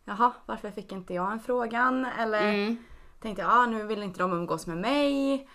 Jaha, 0.06 0.34
varför 0.46 0.72
fick 0.72 0.92
inte 0.92 1.14
jag 1.14 1.32
en 1.32 1.40
frågan? 1.40 2.06
Eller 2.06 2.54
Mm. 2.54 2.78
tänkte 3.22 3.42
ja 3.42 3.66
nu 3.66 3.84
vill 3.84 4.04
inte 4.04 4.20
de 4.20 4.34
umgås 4.34 4.68
med 4.68 4.78
mig. 4.78 5.48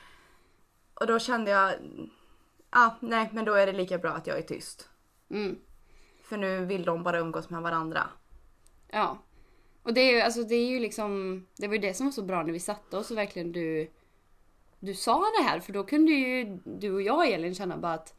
Och 0.94 1.06
då 1.06 1.18
kände 1.18 1.50
jag, 1.50 1.74
ja 2.70 2.96
nej 3.00 3.30
men 3.32 3.44
då 3.44 3.54
är 3.54 3.66
det 3.66 3.72
lika 3.72 3.98
bra 3.98 4.10
att 4.10 4.26
jag 4.26 4.38
är 4.38 4.42
tyst. 4.42 4.88
Mm. 5.30 5.58
För 6.22 6.36
nu 6.36 6.64
vill 6.64 6.84
de 6.84 7.02
bara 7.02 7.18
umgås 7.18 7.50
med 7.50 7.62
varandra. 7.62 8.02
Ja. 8.88 9.18
Och 9.82 9.94
det 9.94 10.00
är 10.00 10.12
ju, 10.14 10.20
alltså 10.20 10.42
det 10.42 10.54
är 10.54 10.66
ju 10.66 10.80
liksom, 10.80 11.46
det 11.56 11.66
var 11.66 11.74
ju 11.74 11.80
det 11.80 11.94
som 11.94 12.06
var 12.06 12.12
så 12.12 12.22
bra 12.22 12.42
när 12.42 12.52
vi 12.52 12.60
satte 12.60 12.96
oss 12.96 13.10
och 13.10 13.16
verkligen 13.16 13.52
du, 13.52 13.90
du 14.80 14.94
sa 14.94 15.24
det 15.38 15.44
här 15.44 15.60
för 15.60 15.72
då 15.72 15.84
kunde 15.84 16.12
ju 16.12 16.58
du 16.64 16.94
och 16.94 17.02
jag 17.02 17.28
Elin 17.28 17.54
känna 17.54 17.76
bara 17.76 17.92
att 17.92 18.14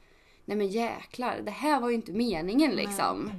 nej 0.47 0.57
men 0.57 0.67
jäklar, 0.67 1.41
det 1.43 1.51
här 1.51 1.81
var 1.81 1.89
ju 1.89 1.95
inte 1.95 2.11
meningen 2.11 2.71
liksom. 2.71 3.31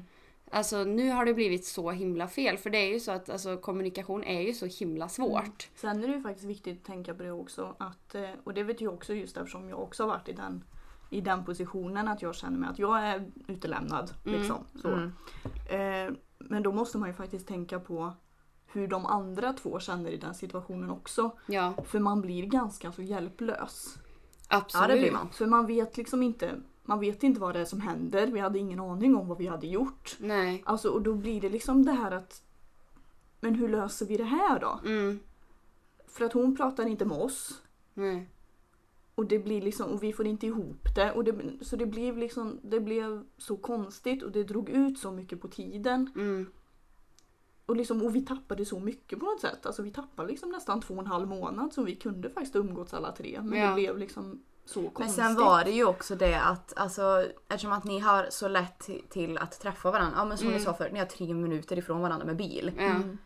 Alltså 0.51 0.85
nu 0.85 1.11
har 1.11 1.25
det 1.25 1.35
blivit 1.35 1.65
så 1.65 1.91
himla 1.91 2.29
fel 2.29 2.59
för 2.59 2.71
det 2.71 2.79
är 2.79 2.93
ju 2.93 3.01
så 3.01 3.13
att 3.13 3.31
alltså, 3.31 3.57
kommunikation 3.57 4.25
är 4.25 4.41
ju 4.41 4.53
så 4.53 4.67
himla 4.67 5.09
svårt. 5.09 5.69
Sen 5.75 6.05
är 6.05 6.09
det 6.09 6.15
ju 6.15 6.23
faktiskt 6.23 6.47
viktigt 6.47 6.79
att 6.79 6.85
tänka 6.85 7.15
på 7.15 7.23
det 7.23 7.33
också. 7.33 7.77
Att, 7.79 8.15
eh, 8.15 8.31
och 8.45 8.55
det 8.55 8.63
vet 8.63 8.81
jag 8.81 8.95
också 8.95 9.15
just 9.15 9.37
eftersom 9.37 9.69
jag 9.69 9.81
också 9.81 10.03
har 10.03 10.09
varit 10.09 10.29
i 10.29 10.33
den, 10.33 10.65
i 11.11 11.21
den 11.21 11.45
positionen 11.45 12.09
att 12.09 12.23
jag 12.23 12.35
känner 12.35 12.59
mig 12.59 12.69
att 12.69 12.79
jag 12.79 13.03
är 13.03 13.31
utelämnad. 13.47 14.11
Mm. 14.27 14.39
Liksom, 14.39 14.65
så. 14.83 14.89
Mm. 14.89 15.13
Eh, 15.71 16.17
men 16.39 16.63
då 16.63 16.73
måste 16.73 16.99
man 16.99 17.09
ju 17.09 17.15
faktiskt 17.15 17.49
tänka 17.49 17.81
på 17.81 18.13
hur 18.67 18.89
de 18.89 19.07
andra 19.07 19.53
två 19.53 19.81
känner 19.81 20.11
i 20.11 20.17
den 20.17 20.35
situationen 20.35 20.91
också. 20.91 21.31
Ja, 21.47 21.75
För 21.85 21.99
man 21.99 22.21
blir 22.21 22.47
ganska 22.47 22.93
så 22.93 23.03
hjälplös. 23.03 23.99
absolut. 24.49 24.89
Ja 24.89 24.95
det 24.95 25.01
blir 25.01 25.13
man. 25.13 25.31
För 25.31 25.47
man 25.47 25.67
vet 25.67 25.97
liksom 25.97 26.23
inte, 26.23 26.55
man 26.89 27.01
vet 27.01 27.23
inte 27.23 27.41
vad 27.41 27.55
det 27.55 27.61
är 27.61 27.65
som 27.65 27.81
händer. 27.81 28.27
Vi 28.27 28.41
hade 28.41 28.59
ingen 28.59 28.81
aning 28.81 29.17
om 29.17 29.29
vad 29.29 29.39
vi 29.39 29.47
hade 29.47 29.67
gjort. 29.67 30.17
Nej. 30.21 30.63
Alltså, 30.67 30.91
och 30.91 31.03
då 31.03 31.15
blir 31.15 31.41
det 31.41 31.49
liksom 31.49 31.85
det 31.85 31.93
här 31.93 32.11
att 32.11 32.43
Men 33.41 33.55
hur 33.55 33.69
löser 33.69 34.07
vi 34.07 34.17
det 34.17 34.25
här 34.25 34.61
då? 34.61 34.81
Mm. 34.85 35.21
För 36.07 36.25
att 36.25 36.33
hon 36.33 36.57
pratar 36.57 36.87
inte 36.87 37.05
med 37.05 37.19
oss. 37.19 37.63
Nej. 37.95 38.29
Och 39.15 39.27
det 39.27 39.39
blir 39.39 39.63
liksom, 39.63 39.91
och 39.91 40.03
vi 40.03 40.13
får 40.13 40.27
inte 40.27 40.47
ihop 40.47 40.95
det. 40.95 41.13
Och 41.13 41.25
det 41.25 41.35
så 41.61 41.77
det 41.77 41.87
blev 41.87 42.19
liksom, 42.19 42.61
det 42.63 42.81
blev 42.81 43.25
så 43.37 43.57
konstigt 43.57 44.23
och 44.23 44.33
det 44.33 44.45
drog 44.45 44.69
ut 44.69 44.99
så 44.99 45.11
mycket 45.11 45.41
på 45.41 45.49
tiden. 45.49 46.11
Mm. 46.17 46.47
Och, 47.67 47.77
liksom, 47.77 48.03
och 48.03 48.17
vi 48.17 48.27
tappade 48.27 48.65
så 48.65 48.81
mycket 48.81 49.19
på 49.19 49.27
något 49.27 49.41
sätt. 49.41 49.67
Alltså 49.67 49.83
vi 49.83 49.91
tappade 49.91 50.29
liksom 50.29 50.51
nästan 50.51 50.81
två 50.81 50.95
och 50.95 51.01
en 51.01 51.07
halv 51.07 51.29
månad 51.29 51.73
som 51.73 51.85
vi 51.85 51.97
kunde 51.97 52.31
faktiskt 52.31 52.57
umgåtts 52.57 52.95
alla 52.95 53.13
tre. 53.13 53.41
Men 53.43 53.59
Ja. 53.59 53.69
det 53.69 53.75
blev 53.75 53.99
liksom 53.99 54.43
så 54.69 54.91
konstigt. 54.91 54.99
Men 55.25 55.35
sen 55.35 55.45
var 55.45 55.65
det 55.65 55.71
ju 55.71 55.85
också 55.85 56.15
det 56.15 56.35
att 56.41 56.73
alltså, 56.77 57.25
eftersom 57.49 57.73
att 57.73 57.85
ni 57.85 57.99
har 57.99 58.27
så 58.31 58.49
lätt 58.49 58.89
till- 59.09 59.39
att 59.39 59.61
träffa 59.61 59.91
varandra. 59.91 60.15
Ja 60.19 60.25
men 60.25 60.39
som 60.39 60.47
Mm. 60.47 60.59
ni 60.59 60.65
sa 60.65 60.75
förut, 60.75 60.93
ni 60.93 60.99
har 60.99 61.07
tre 61.07 61.35
minuter 61.35 61.79
ifrån 61.79 62.01
varandra 62.01 62.27
med 62.27 62.37
bil. 62.37 62.73
Mm. 62.79 63.19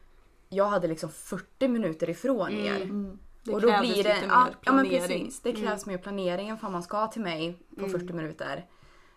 Jag 0.49 0.67
hade 0.67 0.89
liksom 0.89 1.11
40 1.11 1.69
minuter 1.69 2.11
ifrån 2.11 2.49
Mm. 2.49 2.67
er. 2.67 2.83
Mm. 2.83 3.19
Det 3.45 3.53
och 3.53 3.61
då 3.61 3.79
blir 3.81 3.91
det, 3.91 4.15
lite 4.15 4.27
ja, 4.29 4.45
mer 4.45 4.57
ja 4.65 4.73
men 4.73 4.85
planering. 4.87 5.01
precis. 5.25 5.41
Det 5.41 5.53
krävs 5.53 5.87
mer 5.87 5.99
planering 5.99 6.51
ifall 6.55 6.71
man 6.73 6.83
ska 6.83 7.07
till 7.07 7.23
mig 7.23 7.59
på 7.79 7.85
Mm. 7.85 7.91
40 8.01 8.13
minuter. 8.13 8.67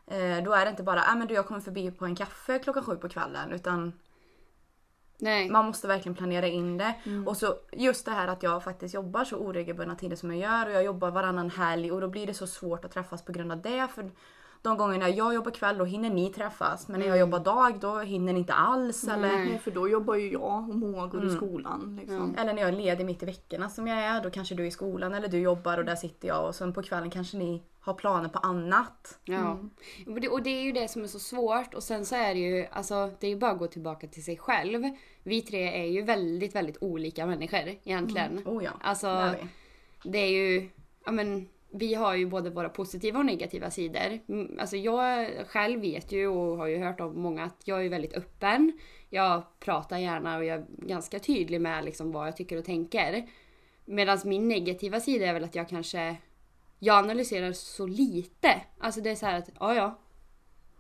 Eh, 0.08 0.44
då 0.44 0.54
är 0.54 0.66
det 0.66 0.70
inte 0.72 0.84
bara, 0.84 1.04
ah, 1.08 1.16
men 1.16 1.28
du 1.28 1.34
jag 1.34 1.48
kommer 1.48 1.62
förbi 1.62 1.92
på 1.92 2.06
en 2.06 2.16
kaffe 2.16 2.60
klockan 2.60 2.84
sju 2.84 2.96
på 2.96 3.10
kvällen. 3.10 3.52
Utan 3.52 3.94
Nej. 5.18 5.50
man 5.50 5.66
måste 5.66 5.88
verkligen 5.88 6.16
planera 6.16 6.48
in 6.48 6.78
det. 6.78 6.96
Mm. 7.04 7.28
Och 7.28 7.38
så 7.38 7.56
just 7.72 8.06
det 8.06 8.12
här 8.12 8.28
att 8.28 8.44
jag 8.44 8.64
faktiskt 8.64 8.94
jobbar 8.94 9.24
så 9.24 9.38
oregelbundna 9.38 9.96
tider 9.96 10.16
som 10.16 10.32
jag 10.32 10.40
gör 10.40 10.66
och 10.66 10.76
jag 10.76 10.84
jobbar 10.84 11.12
varannan 11.12 11.50
helg 11.50 11.92
och 11.92 12.02
då 12.02 12.08
blir 12.08 12.28
det 12.28 12.34
så 12.34 12.48
svårt 12.48 12.86
att 12.86 12.92
träffas 12.92 13.26
på 13.26 13.32
grund 13.32 13.52
av 13.52 13.62
det. 13.62 13.88
För 13.96 14.12
de 14.70 14.78
gångerna 14.78 15.10
jag 15.10 15.34
jobbar 15.34 15.52
kväll 15.52 15.78
då 15.78 15.86
hinner 15.86 16.10
ni 16.10 16.30
träffas 16.34 16.88
men 16.88 17.00
när 17.00 17.08
jag 17.08 17.18
Mm. 17.18 17.30
jobbar 17.30 17.40
dag 17.40 17.80
då 17.80 18.00
hinner 18.00 18.34
ni 18.34 18.40
inte 18.40 18.54
alls. 18.54 19.08
Eller, 19.08 19.38
Nej. 19.38 19.60
För 19.60 19.72
då 19.72 19.90
jobbar 19.90 20.16
ju 20.16 20.32
jag 20.32 20.70
och 20.70 20.76
Moa 20.76 21.08
går 21.08 21.22
i 21.22 21.24
Mm. 21.24 21.36
skolan. 21.36 21.96
Liksom. 22.00 22.16
Mm. 22.18 22.36
eller 22.38 22.54
när 22.54 22.62
jag 22.62 22.70
är 22.70 22.76
ledig 22.78 23.06
mitt 23.06 23.24
i 23.24 23.26
veckorna 23.26 23.70
som 23.70 23.88
jag 23.88 23.98
är 24.00 24.24
då 24.24 24.30
kanske 24.30 24.56
du 24.56 24.64
är 24.64 24.68
i 24.68 24.72
skolan 24.72 25.14
eller 25.14 25.28
du 25.28 25.40
jobbar 25.40 25.78
och 25.78 25.86
där 25.86 25.96
sitter 25.96 26.28
jag 26.28 26.48
och 26.48 26.56
sen 26.56 26.74
på 26.74 26.82
kvällen 26.84 27.10
kanske 27.10 27.38
ni 27.38 27.64
har 27.80 27.94
planer 27.94 28.30
på 28.30 28.40
annat. 28.40 29.20
Ja. 29.24 29.36
Mm. 29.52 29.70
Och 30.08 30.22
det, 30.22 30.30
och 30.30 30.44
det 30.44 30.50
är 30.50 30.62
ju 30.64 30.72
det 30.72 30.88
som 30.88 31.04
är 31.04 31.08
så 31.08 31.20
svårt 31.20 31.74
och 31.74 31.84
sen 31.84 32.06
så 32.06 32.16
är 32.16 32.34
det 32.34 32.40
ju, 32.40 32.66
alltså 32.72 33.12
det 33.20 33.28
är 33.28 33.32
ju 33.32 33.38
bara 33.38 33.52
att 33.52 33.60
gå 33.60 33.68
tillbaka 33.68 34.08
till 34.08 34.24
sig 34.24 34.38
själv. 34.38 34.84
Vi 35.24 35.42
tre 35.42 35.82
är 35.84 35.86
ju 35.92 36.02
väldigt, 36.02 36.56
väldigt 36.56 36.78
olika 36.82 37.26
människor 37.26 37.60
egentligen. 37.84 38.42
Oh 38.46 38.64
ja, 38.64 38.72
Alltså 38.82 39.08
det 39.08 39.14
är 39.14 39.48
det 40.04 40.18
är 40.18 40.30
ju, 40.30 40.70
ja 41.06 41.12
men 41.12 41.48
vi 41.78 41.94
har 41.94 42.16
ju 42.16 42.26
både 42.26 42.50
våra 42.50 42.70
positiva 42.70 43.20
och 43.20 43.26
negativa 43.26 43.72
sidor. 43.72 44.20
Mm, 44.30 44.58
Alltså 44.60 44.78
jag 44.78 45.28
själv 45.48 45.82
vet 45.82 46.12
ju 46.12 46.28
och 46.28 46.58
har 46.58 46.68
ju 46.68 46.78
hört 46.78 47.00
av 47.02 47.18
många 47.18 47.44
att 47.44 47.62
jag 47.66 47.86
är 47.86 47.90
väldigt 47.90 48.14
öppen. 48.14 48.80
Jag 49.10 49.44
pratar 49.60 49.98
gärna 49.98 50.38
och 50.38 50.46
jag 50.46 50.58
är 50.58 50.66
ganska 50.78 51.20
tydlig 51.20 51.62
med 51.62 51.86
liksom 51.86 52.12
vad 52.12 52.28
jag 52.28 52.38
tycker 52.38 52.58
och 52.58 52.66
tänker. 52.66 53.30
Medan 53.86 54.20
min 54.26 54.48
negativa 54.48 55.00
sida 55.00 55.26
är 55.28 55.34
väl 55.34 55.44
att 55.44 55.56
jag 55.56 55.70
kanske, 55.70 56.16
jag 56.80 56.98
analyserar 56.98 57.52
så 57.54 57.88
lite. 57.88 58.62
Alltså 58.80 59.02
det 59.02 59.10
är 59.10 59.16
så 59.16 59.26
här 59.26 59.38
att, 59.38 59.50
ja 59.60 59.76
ja. 59.76 60.00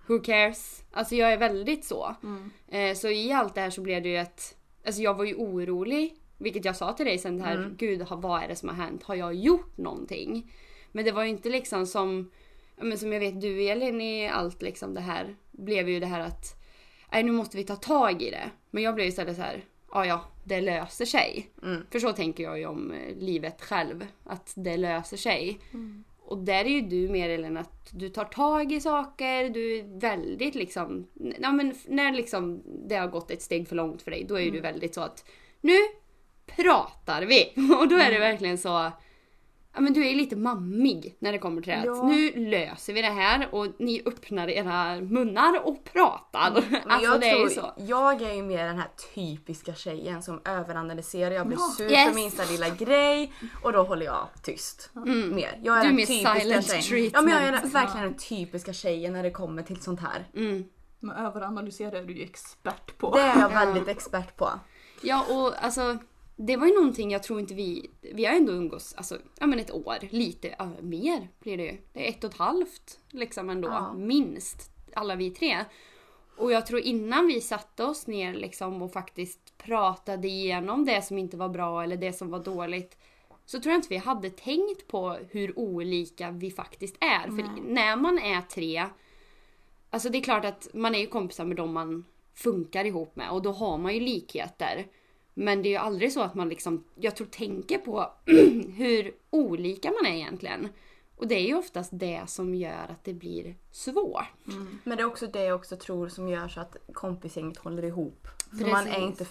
Who 0.07 0.19
cares? 0.19 0.83
Alltså 0.91 1.15
jag 1.15 1.33
är 1.33 1.37
väldigt 1.37 1.85
så. 1.85 2.15
Mm. 2.23 2.51
Eh, 2.67 2.95
så 2.95 3.09
i 3.09 3.31
allt 3.31 3.55
det 3.55 3.61
här 3.61 3.69
så 3.69 3.81
blev 3.81 4.03
det 4.03 4.09
ju 4.09 4.17
ett... 4.17 4.57
Alltså 4.85 5.01
jag 5.01 5.13
var 5.13 5.25
ju 5.25 5.35
orolig. 5.35 6.15
Vilket 6.37 6.65
jag 6.65 6.75
sa 6.75 6.93
till 6.93 7.05
dig 7.05 7.17
sen 7.17 7.37
det 7.37 7.43
här, 7.43 7.55
Mm. 7.55 7.75
gud 7.77 8.05
vad 8.09 8.43
är 8.43 8.47
det 8.47 8.55
som 8.55 8.69
har 8.69 8.75
hänt? 8.75 9.03
Har 9.03 9.15
jag 9.15 9.33
gjort 9.33 9.77
någonting? 9.77 10.51
Men 10.95 11.05
det 11.05 11.11
var 11.11 11.23
ju 11.23 11.29
inte 11.29 11.49
liksom 11.49 11.85
som... 11.85 12.31
Men 12.77 12.97
som 12.97 13.13
jag 13.13 13.19
vet 13.19 13.41
du 13.41 13.67
Elin 13.67 14.01
i 14.01 14.27
allt 14.27 14.61
liksom 14.61 14.93
det 14.93 15.01
här. 15.01 15.35
Blev 15.51 15.89
ju 15.89 15.99
det 15.99 16.05
här 16.05 16.19
att... 16.19 16.63
Nej 17.11 17.23
nu 17.23 17.31
måste 17.31 17.57
vi 17.57 17.63
ta 17.63 17.75
tag 17.75 18.21
i 18.21 18.31
det. 18.31 18.49
Men 18.71 18.83
jag 18.83 18.95
blev 18.95 19.07
istället 19.07 19.35
så 19.35 19.41
här, 19.41 19.65
ja 19.91 20.05
ja, 20.05 20.25
det 20.43 20.61
löser 20.61 21.05
sig. 21.05 21.49
Mm. 21.63 21.85
För 21.91 21.99
så 21.99 22.13
tänker 22.13 22.43
jag 22.43 22.59
ju 22.59 22.65
om 22.65 22.91
eh, 22.91 23.15
livet 23.17 23.61
själv. 23.61 24.05
Att 24.23 24.53
det 24.55 24.77
löser 24.77 25.17
sig. 25.17 25.59
Mm. 25.73 26.03
Och 26.19 26.37
där 26.37 26.65
är 26.65 26.69
ju 26.69 26.81
du 26.81 27.09
mer 27.09 27.29
Elin 27.29 27.57
att 27.57 27.89
du 27.91 28.09
tar 28.09 28.25
tag 28.25 28.71
i 28.71 28.81
saker, 28.81 29.49
du 29.49 29.77
är 29.77 29.99
väldigt 29.99 30.55
liksom, 30.55 31.07
ja 31.39 31.51
men 31.51 31.73
när 31.87 32.11
liksom 32.11 32.61
det 32.87 32.95
har 32.95 33.07
gått 33.07 33.31
ett 33.31 33.41
steg 33.41 33.67
för 33.67 33.75
långt 33.75 34.01
för 34.01 34.11
dig 34.11 34.25
då 34.29 34.35
är 34.35 34.41
ju 34.41 34.51
du 34.51 34.59
väldigt 34.59 34.93
så 34.93 35.01
att 35.01 35.25
nu 35.61 35.77
pratar 36.45 37.21
vi! 37.21 37.53
Och 37.79 37.87
då 37.87 37.95
är 37.95 38.11
det 38.11 38.19
verkligen 38.19 38.57
så, 38.57 38.91
ja 39.75 39.81
men 39.81 39.93
du 39.93 40.07
är 40.09 40.15
lite 40.15 40.35
mammig 40.35 41.15
när 41.19 41.31
det 41.31 41.37
kommer 41.37 41.61
till 41.61 41.71
det. 41.73 41.83
Ja. 41.85 42.03
Nu 42.07 42.31
löser 42.49 42.93
vi 42.93 43.01
det 43.01 43.07
här 43.09 43.47
och 43.51 43.67
ni 43.79 44.01
öppnar 44.05 44.47
era 44.47 45.01
munnar 45.01 45.67
och 45.67 45.83
pratar. 45.83 46.63
Men 46.69 46.81
Alltså 46.91 47.11
jag, 47.11 47.21
det 47.21 47.29
är 47.29 47.37
ju 47.39 47.49
tror, 47.49 47.61
så. 47.63 47.73
jag 47.77 48.21
är 48.21 48.33
ju 48.33 48.43
mer 48.43 48.65
den 48.67 48.77
här 48.77 48.87
typiska 49.15 49.73
tjejen 49.73 50.23
som 50.23 50.41
överanalyserar. 50.45 51.31
Jag 51.31 51.47
blir 51.47 51.57
Ja. 51.57 51.73
sur 51.77 51.91
Yes. 51.91 52.07
för 52.07 52.15
minsta 52.15 52.43
lilla 52.45 52.69
grej 52.69 53.33
och 53.63 53.73
då 53.73 53.83
håller 53.83 54.05
jag 54.05 54.27
tyst. 54.43 54.89
Mm. 54.95 55.35
Mer. 55.35 55.59
Jag 55.63 55.77
är 55.77 55.81
Du 55.81 55.87
den 55.87 55.95
med 55.95 56.07
typiska 56.07 56.39
silent 56.39 56.83
tjejen. 56.83 57.11
Ja, 57.13 57.21
men 57.21 57.33
jag 57.33 57.43
är 57.43 57.51
den, 57.51 57.69
verkligen 57.69 58.05
den 58.05 58.17
typiska 58.17 58.73
tjejen 58.73 59.13
när 59.13 59.23
det 59.23 59.31
kommer 59.31 59.63
till 59.63 59.81
sånt 59.81 59.99
här. 59.99 60.27
Mm. 60.35 60.63
Men 60.99 61.15
överanalysera 61.17 61.97
är 61.97 62.03
du 62.03 62.13
ju 62.17 62.23
expert 62.23 62.97
på. 62.97 63.15
Det 63.15 63.21
är 63.21 63.27
jag 63.39 63.51
Ja. 63.51 63.65
väldigt 63.65 63.87
expert 63.87 64.37
på. 64.37 64.49
Ja 65.01 65.25
och 65.29 65.63
alltså 65.65 65.97
det 66.35 66.57
var 66.57 66.67
ju 66.67 66.73
någonting 66.73 67.11
jag 67.11 67.23
tror 67.23 67.39
inte 67.39 67.53
vi, 67.53 67.89
vi 68.01 68.25
har 68.25 68.33
ändå 68.33 68.53
umgås 68.53 68.93
alltså, 68.97 69.17
ja 69.39 69.47
men 69.47 69.59
ett 69.59 69.71
år, 69.71 69.97
lite 70.09 70.55
ja, 70.59 70.71
mer 70.81 71.27
blir 71.39 71.57
det 71.57 71.63
ju. 71.63 71.77
Det 71.93 72.05
är 72.05 72.09
ett 72.09 72.23
och 72.23 72.29
ett 72.29 72.37
halvt 72.37 72.99
liksom 73.09 73.49
ändå, 73.49 73.67
Ja. 73.67 73.93
minst, 73.93 74.71
alla 74.93 75.15
vi 75.15 75.29
tre. 75.31 75.65
Och 76.37 76.51
jag 76.51 76.65
tror 76.65 76.79
innan 76.79 77.27
vi 77.27 77.41
satte 77.41 77.83
oss 77.83 78.07
ner 78.07 78.33
liksom 78.33 78.81
och 78.81 78.93
faktiskt 78.93 79.57
pratade 79.57 80.27
igenom 80.27 80.85
det 80.85 81.01
som 81.01 81.17
inte 81.17 81.37
var 81.37 81.49
bra 81.49 81.83
eller 81.83 81.97
det 81.97 82.13
som 82.13 82.29
var 82.29 82.39
dåligt. 82.39 82.97
Så 83.45 83.59
tror 83.59 83.71
jag 83.71 83.77
inte 83.77 83.89
vi 83.89 83.97
hade 83.97 84.29
tänkt 84.29 84.87
på 84.87 85.17
hur 85.29 85.59
olika 85.59 86.31
vi 86.31 86.51
faktiskt 86.51 86.95
är. 86.99 87.23
För 87.23 87.61
när 87.67 87.95
man 87.95 88.19
är 88.19 88.41
tre, 88.41 88.85
alltså 89.89 90.09
det 90.09 90.17
är 90.17 90.21
klart 90.23 90.45
att 90.45 90.67
man 90.73 90.95
är 90.95 90.99
ju 90.99 91.07
kompisar 91.07 91.45
med 91.45 91.57
dem 91.57 91.73
man 91.73 92.05
funkar 92.33 92.85
ihop 92.85 93.15
med 93.15 93.29
och 93.29 93.41
då 93.41 93.51
har 93.51 93.77
man 93.77 93.93
ju 93.93 93.99
likheter. 93.99 94.87
Men 95.37 95.61
det 95.61 95.69
är 95.69 95.71
ju 95.71 95.77
aldrig 95.77 96.13
så 96.13 96.21
att 96.21 96.35
man 96.35 96.49
liksom, 96.49 96.83
jag 96.95 97.15
tror 97.15 97.27
tänker 97.27 97.77
på 97.77 98.11
hur 98.75 99.13
olika 99.29 99.91
man 99.91 100.11
är 100.11 100.15
egentligen. 100.15 100.69
Och 101.15 101.27
det 101.27 101.35
är 101.35 101.47
ju 101.47 101.55
oftast 101.55 101.89
det 101.93 102.23
som 102.27 102.55
gör 102.55 102.87
att 102.89 103.03
det 103.03 103.13
blir 103.13 103.55
svårt. 103.71 104.23
Men 104.83 104.97
det 104.97 105.03
är 105.03 105.07
också 105.07 105.27
det 105.27 105.43
jag 105.43 105.55
också 105.55 105.77
tror 105.77 106.07
som 106.07 106.29
gör 106.29 106.47
så 106.47 106.59
att 106.59 106.77
kompisgänget 106.93 107.57
håller 107.57 107.83
ihop. 107.83 108.27
För 108.59 108.71
man 108.71 108.87
är, 108.87 108.99
inte, 108.99 109.25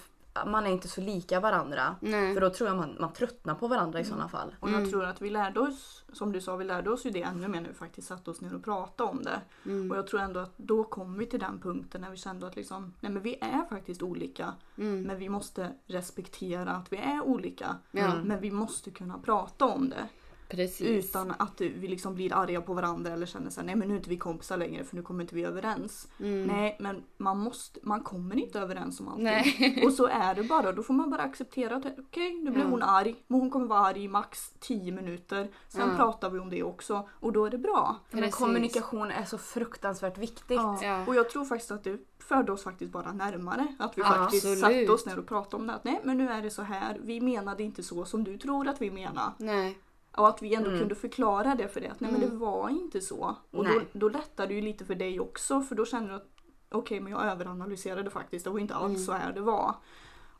man 0.45 0.65
är 0.65 0.71
inte 0.71 0.87
så 0.87 1.01
lika 1.01 1.39
varandra. 1.39 1.95
Nej. 1.99 2.33
För 2.33 2.41
då 2.41 2.49
tror 2.49 2.69
jag 2.69 2.77
man, 2.77 2.97
man 2.99 3.13
tröttnar 3.13 3.55
på 3.55 3.67
varandra 3.67 3.99
i 3.99 4.05
sådana 4.05 4.29
fall. 4.29 4.55
Och 4.59 4.69
jag 4.69 4.89
tror 4.89 5.05
att 5.05 5.21
vi 5.21 5.29
lärde 5.29 5.59
oss, 5.59 6.03
som 6.13 6.31
du 6.31 6.41
sa, 6.41 6.55
vi 6.55 6.65
lärde 6.65 6.89
oss 6.89 7.05
ju 7.05 7.09
det 7.09 7.21
ännu 7.21 7.47
mer 7.47 7.61
när 7.61 7.69
vi 7.69 7.75
faktiskt 7.75 8.07
satte 8.07 8.31
oss 8.31 8.41
ner 8.41 8.55
och 8.55 8.63
pratade 8.63 9.09
om 9.09 9.23
det. 9.23 9.41
Mm. 9.65 9.91
Och 9.91 9.97
jag 9.97 10.07
tror 10.07 10.19
ändå 10.19 10.39
att 10.39 10.53
då 10.57 10.83
kom 10.83 11.17
vi 11.17 11.25
till 11.25 11.39
den 11.39 11.59
punkten 11.59 12.01
när 12.01 12.09
vi 12.09 12.17
kände 12.17 12.47
att 12.47 12.55
liksom, 12.55 12.93
nej 12.99 13.11
men 13.11 13.21
vi 13.21 13.37
är 13.41 13.65
faktiskt 13.69 14.01
olika. 14.01 14.53
Mm. 14.77 15.01
Men 15.01 15.17
vi 15.17 15.29
måste 15.29 15.71
respektera 15.87 16.71
att 16.71 16.93
vi 16.93 16.97
är 16.97 17.21
olika. 17.21 17.75
Ja. 17.91 18.15
Men 18.23 18.41
vi 18.41 18.51
måste 18.51 18.91
kunna 18.91 19.17
prata 19.19 19.65
om 19.65 19.89
det. 19.89 20.07
Precis. 20.49 21.05
Utan 21.09 21.31
att 21.39 21.61
vi 21.61 21.87
liksom 21.87 22.15
blir 22.15 22.33
arga 22.33 22.61
på 22.61 22.73
varandra 22.73 23.11
eller 23.13 23.25
känner 23.25 23.49
såhär, 23.49 23.65
nej 23.65 23.75
men 23.75 23.87
nu 23.87 23.93
är 23.93 23.97
inte 23.97 24.09
vi 24.09 24.17
kompisar 24.17 24.57
längre 24.57 24.83
för 24.83 24.95
nu 24.95 25.01
kommer 25.01 25.23
inte 25.23 25.35
vi 25.35 25.43
överens. 25.43 26.07
Mm. 26.19 26.43
Nej 26.43 26.77
men 26.79 27.03
man 27.17 27.37
måste, 27.39 27.79
man 27.83 28.01
kommer 28.01 28.35
inte 28.35 28.59
överens 28.59 28.99
om 28.99 29.07
allting. 29.07 29.23
Nej. 29.23 29.81
Och 29.85 29.93
så 29.93 30.07
är 30.07 30.35
det 30.35 30.43
bara, 30.43 30.71
då 30.71 30.83
får 30.83 30.93
man 30.93 31.09
bara 31.09 31.21
acceptera 31.21 31.75
att 31.75 31.85
okej 31.99 32.33
nu 32.43 32.51
blev 32.51 32.65
Ja. 32.65 32.69
hon 32.71 32.83
arg, 32.83 33.15
men 33.27 33.39
hon 33.39 33.49
kommer 33.49 33.65
vara 33.67 33.79
arg 33.79 34.03
i 34.03 34.07
max 34.07 34.53
10 34.59 34.91
minuter. 34.91 35.49
Sen 35.67 35.89
Ja. 35.89 35.95
pratar 35.97 36.29
vi 36.29 36.39
om 36.39 36.49
det 36.49 36.63
också 36.63 37.09
och 37.11 37.33
då 37.33 37.45
är 37.45 37.49
det 37.49 37.57
bra. 37.57 37.95
Men 38.11 38.21
Precis. 38.21 38.35
kommunikation 38.35 39.11
är 39.11 39.25
så 39.25 39.37
fruktansvärt 39.37 40.17
viktigt. 40.17 40.57
Ja. 40.57 40.79
Ja. 40.81 41.05
Och 41.07 41.15
jag 41.15 41.29
tror 41.29 41.45
faktiskt 41.45 41.71
att 41.71 41.83
det 41.83 41.97
förde 42.19 42.51
oss 42.51 42.63
faktiskt 42.63 42.91
bara 42.91 43.11
närmare. 43.11 43.67
Att 43.79 43.97
vi 43.97 44.01
Ja, 44.01 44.07
faktiskt 44.07 44.45
absolut. 44.45 44.59
satte 44.59 44.91
oss 44.91 45.05
ner 45.05 45.19
och 45.19 45.27
pratade 45.27 45.61
om 45.61 45.67
det. 45.67 45.73
Att 45.73 45.83
nej 45.83 46.01
men 46.03 46.17
nu 46.17 46.29
är 46.29 46.41
det 46.41 46.49
så 46.49 46.61
här, 46.61 46.97
vi 47.03 47.21
menade 47.21 47.63
inte 47.63 47.83
så 47.83 48.05
som 48.05 48.23
du 48.23 48.37
tror 48.37 48.67
att 48.67 48.81
vi 48.81 48.91
menar. 48.91 49.31
Nej. 49.37 49.77
Och 50.17 50.27
att 50.27 50.41
vi 50.41 50.55
ändå 50.55 50.67
Mm. 50.69 50.79
kunde 50.79 50.95
förklara 50.95 51.55
det 51.55 51.67
för 51.67 51.81
det. 51.81 51.87
Att 51.87 51.99
nej 51.99 52.11
men 52.11 52.21
Mm. 52.23 52.29
det 52.33 52.37
var 52.45 52.69
inte 52.69 53.01
så. 53.01 53.35
Och 53.51 53.63
då, 53.65 53.71
Nej. 53.71 53.87
då 53.93 54.09
lättade 54.09 54.47
det 54.47 54.53
ju 54.53 54.61
lite 54.61 54.85
för 54.85 54.95
dig 54.95 55.19
också 55.19 55.61
för 55.61 55.75
då 55.75 55.85
känner 55.85 56.09
du 56.09 56.15
att 56.15 56.27
okej 56.69 56.99
men 56.99 57.11
jag 57.11 57.23
överanalyserade 57.25 58.09
faktiskt. 58.09 58.45
Det 58.45 58.51
var 58.51 58.59
inte 58.59 58.75
alls 58.75 58.85
Mm. 58.93 59.05
så 59.05 59.11
här 59.11 59.33
det 59.33 59.41
var. 59.41 59.75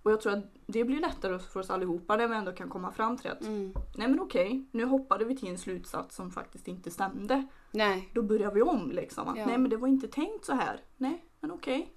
Och 0.03 0.11
jag 0.11 0.21
tror 0.21 0.33
att 0.33 0.43
det 0.67 0.83
blir 0.83 0.99
lättare 0.99 1.39
för 1.39 1.59
oss 1.59 1.69
allihopa 1.69 2.15
när 2.15 2.27
vi 2.27 2.35
ändå 2.35 2.51
kan 2.51 2.69
komma 2.69 2.91
fram 2.91 3.17
till 3.17 3.31
att 3.31 3.41
Mm. 3.41 3.73
nej 3.95 4.07
men 4.07 4.19
okej, 4.19 4.69
nu 4.71 4.85
hoppade 4.85 5.25
vi 5.25 5.37
till 5.37 5.49
en 5.49 5.57
slutsats 5.57 6.15
som 6.15 6.31
faktiskt 6.31 6.67
inte 6.67 6.91
stämde. 6.91 7.47
Nej. 7.71 8.09
Då 8.13 8.21
börjar 8.21 8.51
vi 8.51 8.61
om 8.61 8.91
liksom. 8.91 9.27
Att 9.27 9.37
Ja. 9.37 9.45
nej 9.45 9.57
men 9.57 9.69
det 9.69 9.77
var 9.77 9.87
inte 9.87 10.07
tänkt 10.07 10.45
så 10.45 10.53
här. 10.53 10.79
Nej 10.97 11.25
men 11.39 11.51
okej. 11.51 11.91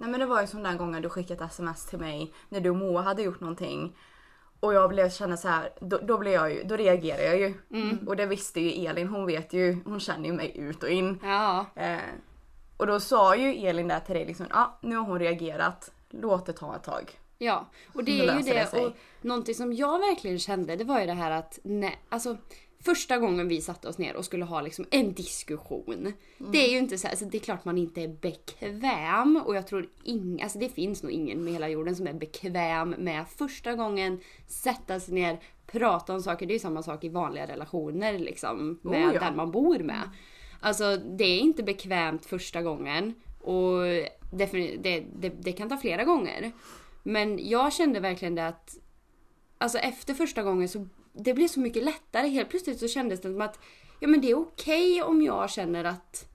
Nej 0.00 0.10
men 0.10 0.20
det 0.20 0.26
var 0.26 0.40
ju 0.40 0.46
som 0.46 0.62
den 0.62 0.76
gången 0.76 1.02
du 1.02 1.08
skickade 1.08 1.44
ett 1.44 1.50
sms 1.50 1.86
till 1.86 1.98
mig 1.98 2.32
när 2.48 2.60
du 2.60 2.70
och 2.70 2.76
Moa 2.76 3.00
hade 3.02 3.22
gjort 3.22 3.40
någonting. 3.40 3.96
Och 4.60 4.74
jag 4.74 4.90
blev 4.90 5.10
känna 5.10 5.36
så 5.36 5.48
här, 5.48 5.70
då, 5.80 5.98
då 6.02 6.18
blev 6.18 6.32
jag 6.32 6.52
ju, 6.52 6.62
då 6.62 6.76
reagerade 6.76 7.24
jag 7.24 7.38
ju. 7.38 7.54
Mm. 7.70 8.08
Och 8.08 8.16
det 8.16 8.26
visste 8.26 8.60
ju 8.60 8.86
Elin, 8.86 9.08
hon 9.08 9.26
vet 9.26 9.52
ju, 9.52 9.78
hon 9.84 10.00
känner 10.00 10.26
ju 10.26 10.32
mig 10.32 10.58
ut 10.58 10.82
och 10.82 10.90
in. 10.90 11.18
Ja. 11.22 11.66
Eh, 11.74 11.98
och 12.76 12.86
då 12.86 13.00
sa 13.00 13.36
ju 13.36 13.66
Elin 13.68 13.88
där 13.88 14.00
till 14.00 14.14
dig 14.14 14.24
liksom, 14.26 14.46
ja 14.50 14.56
ah, 14.56 14.78
nu 14.80 14.96
har 14.96 15.04
hon 15.04 15.18
reagerat, 15.18 15.92
låt 16.10 16.46
det 16.46 16.52
ta 16.52 16.76
ett 16.76 16.82
tag. 16.82 17.20
Ja, 17.38 17.66
och 17.92 18.04
det 18.04 18.20
är 18.20 18.36
ju 18.36 18.42
det 18.42 18.68
det. 18.72 18.80
och 18.80 18.92
någonting 19.20 19.54
som 19.54 19.72
jag 19.72 19.98
verkligen 19.98 20.38
kände 20.38 20.76
det 20.76 20.84
var 20.84 21.00
ju 21.00 21.06
det 21.06 21.12
här 21.12 21.30
att 21.30 21.58
nej, 21.62 21.98
alltså 22.08 22.36
första 22.80 23.18
gången 23.18 23.48
vi 23.48 23.60
satte 23.60 23.88
oss 23.88 23.98
ner 23.98 24.16
och 24.16 24.24
skulle 24.24 24.44
ha 24.44 24.60
liksom 24.60 24.84
en 24.90 25.12
diskussion. 25.12 26.12
Det 26.38 26.58
är 26.58 26.70
ju 26.70 26.78
inte 26.78 26.98
så 26.98 27.08
alltså 27.08 27.24
det 27.24 27.38
är 27.38 27.40
klart 27.40 27.64
man 27.64 27.78
inte 27.78 28.02
är 28.02 28.08
bekväm 28.08 29.42
och 29.46 29.56
jag 29.56 29.66
tror 29.66 29.88
ing, 30.04 30.42
alltså 30.42 30.58
det 30.58 30.68
finns 30.68 31.02
nog 31.02 31.12
ingen 31.12 31.44
med 31.44 31.52
hela 31.52 31.68
jorden 31.68 31.96
som 31.96 32.06
är 32.06 32.12
bekväm 32.12 32.90
med 32.90 33.24
första 33.28 33.74
gången 33.74 34.20
sätta 34.46 35.00
sig 35.00 35.14
ner, 35.14 35.40
prata 35.66 36.14
om 36.14 36.22
saker. 36.22 36.46
Det 36.46 36.52
är 36.52 36.54
ju 36.54 36.58
samma 36.58 36.82
sak 36.82 37.04
i 37.04 37.08
vanliga 37.08 37.46
relationer 37.46 38.18
liksom 38.18 38.78
med 38.82 39.08
Oh 39.08 39.14
ja. 39.14 39.20
den 39.20 39.36
man 39.36 39.50
bor 39.50 39.78
med. 39.78 40.10
Alltså 40.60 40.96
det 40.96 41.24
är 41.24 41.38
inte 41.38 41.62
bekvämt 41.62 42.26
första 42.26 42.62
gången 42.62 43.14
och 43.40 43.82
defini- 44.30 44.78
det, 44.82 45.04
det, 45.16 45.28
det 45.28 45.52
kan 45.52 45.68
ta 45.68 45.76
flera 45.76 46.04
gånger. 46.04 46.52
Men 47.02 47.48
jag 47.48 47.72
kände 47.72 48.00
verkligen 48.00 48.34
det 48.34 48.46
att 48.46 48.76
Alltså 49.62 49.78
efter 49.78 50.14
första 50.14 50.42
gången 50.42 50.68
så 50.68 50.88
det 51.22 51.34
blev 51.34 51.48
så 51.48 51.60
mycket 51.60 51.84
lättare. 51.84 52.28
Helt 52.28 52.50
plötsligt 52.50 52.80
så 52.80 52.88
kändes 52.88 53.20
det 53.20 53.28
som 53.28 53.40
att 53.40 53.58
ja 54.00 54.08
men 54.08 54.20
det 54.20 54.30
är 54.30 54.38
okej 54.38 55.02
om 55.02 55.22
jag 55.22 55.50
känner 55.50 55.84
att 55.84 56.26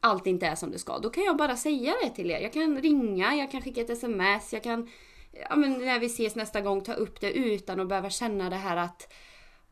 allt 0.00 0.26
inte 0.26 0.46
är 0.46 0.54
som 0.54 0.70
det 0.70 0.78
ska. 0.78 0.98
Då 0.98 1.10
kan 1.10 1.24
jag 1.24 1.36
bara 1.36 1.56
säga 1.56 1.94
det 2.02 2.10
till 2.10 2.30
er. 2.30 2.40
Jag 2.40 2.52
kan 2.52 2.82
ringa, 2.82 3.34
jag 3.34 3.50
kan 3.50 3.62
skicka 3.62 3.80
ett 3.80 3.90
sms, 3.90 4.52
jag 4.52 4.62
kan 4.62 4.88
ja, 5.32 5.56
men 5.56 5.72
när 5.72 5.98
vi 5.98 6.06
ses 6.06 6.34
nästa 6.34 6.60
gång 6.60 6.80
ta 6.80 6.92
upp 6.92 7.20
det 7.20 7.32
utan 7.32 7.80
att 7.80 7.88
behöva 7.88 8.10
känna 8.10 8.50
det 8.50 8.56
här 8.56 8.76
att 8.76 9.12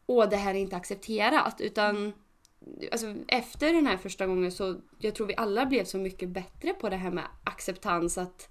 åh 0.06 0.28
det 0.28 0.36
här 0.36 0.54
är 0.54 0.58
inte 0.58 0.76
accepterat. 0.76 1.60
Utan 1.60 2.12
alltså, 2.92 3.14
efter 3.28 3.72
den 3.72 3.86
här 3.86 3.96
första 3.96 4.26
gången 4.26 4.52
så 4.52 4.76
jag 4.98 5.14
tror 5.14 5.26
vi 5.26 5.36
alla 5.36 5.66
blev 5.66 5.84
så 5.84 5.98
mycket 5.98 6.28
bättre 6.28 6.72
på 6.72 6.88
det 6.88 6.96
här 6.96 7.10
med 7.10 7.24
acceptans 7.44 8.18
att 8.18 8.48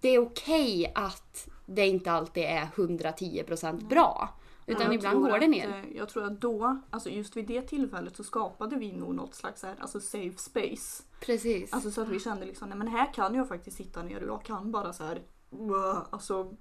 det 0.00 0.08
är 0.08 0.18
okej 0.18 0.92
att 0.94 1.48
det 1.66 1.86
inte 1.86 2.12
alltid 2.12 2.42
är 2.42 2.66
110% 2.76 3.88
bra. 3.88 4.28
Utan 4.72 4.86
Jag 4.86 4.94
ibland 4.94 5.20
går 5.22 5.28
det 5.38 5.44
att, 5.44 5.50
ner. 5.50 5.68
eh, 5.68 5.96
Jag 5.96 6.08
tror 6.08 6.24
att 6.24 6.40
då, 6.40 6.80
alltså 6.90 7.08
just 7.10 7.36
vid 7.36 7.46
det 7.46 7.62
tillfället 7.62 8.16
så 8.16 8.24
skapade 8.24 8.76
vi 8.76 8.92
nog 8.92 9.14
något 9.14 9.34
slags 9.34 9.62
här, 9.62 9.76
alltså 9.80 10.00
safe 10.00 10.36
space. 10.38 11.02
Precis. 11.20 11.72
Alltså 11.72 11.90
så 11.90 12.02
att 12.02 12.08
vi 12.08 12.20
kände 12.20 12.46
liksom, 12.46 12.68
nej 12.68 12.78
men 12.78 12.88
här 12.88 13.12
kan 13.12 13.34
jag 13.34 13.48
faktiskt 13.48 13.76
sitta 13.76 14.02
ner 14.02 14.22
och 14.22 14.28
jag 14.28 14.44
kan 14.44 14.72
bara 14.72 14.92
så 14.92 15.04
här, 15.04 15.22
"Wow", 15.50 16.06
alltså 16.10 16.54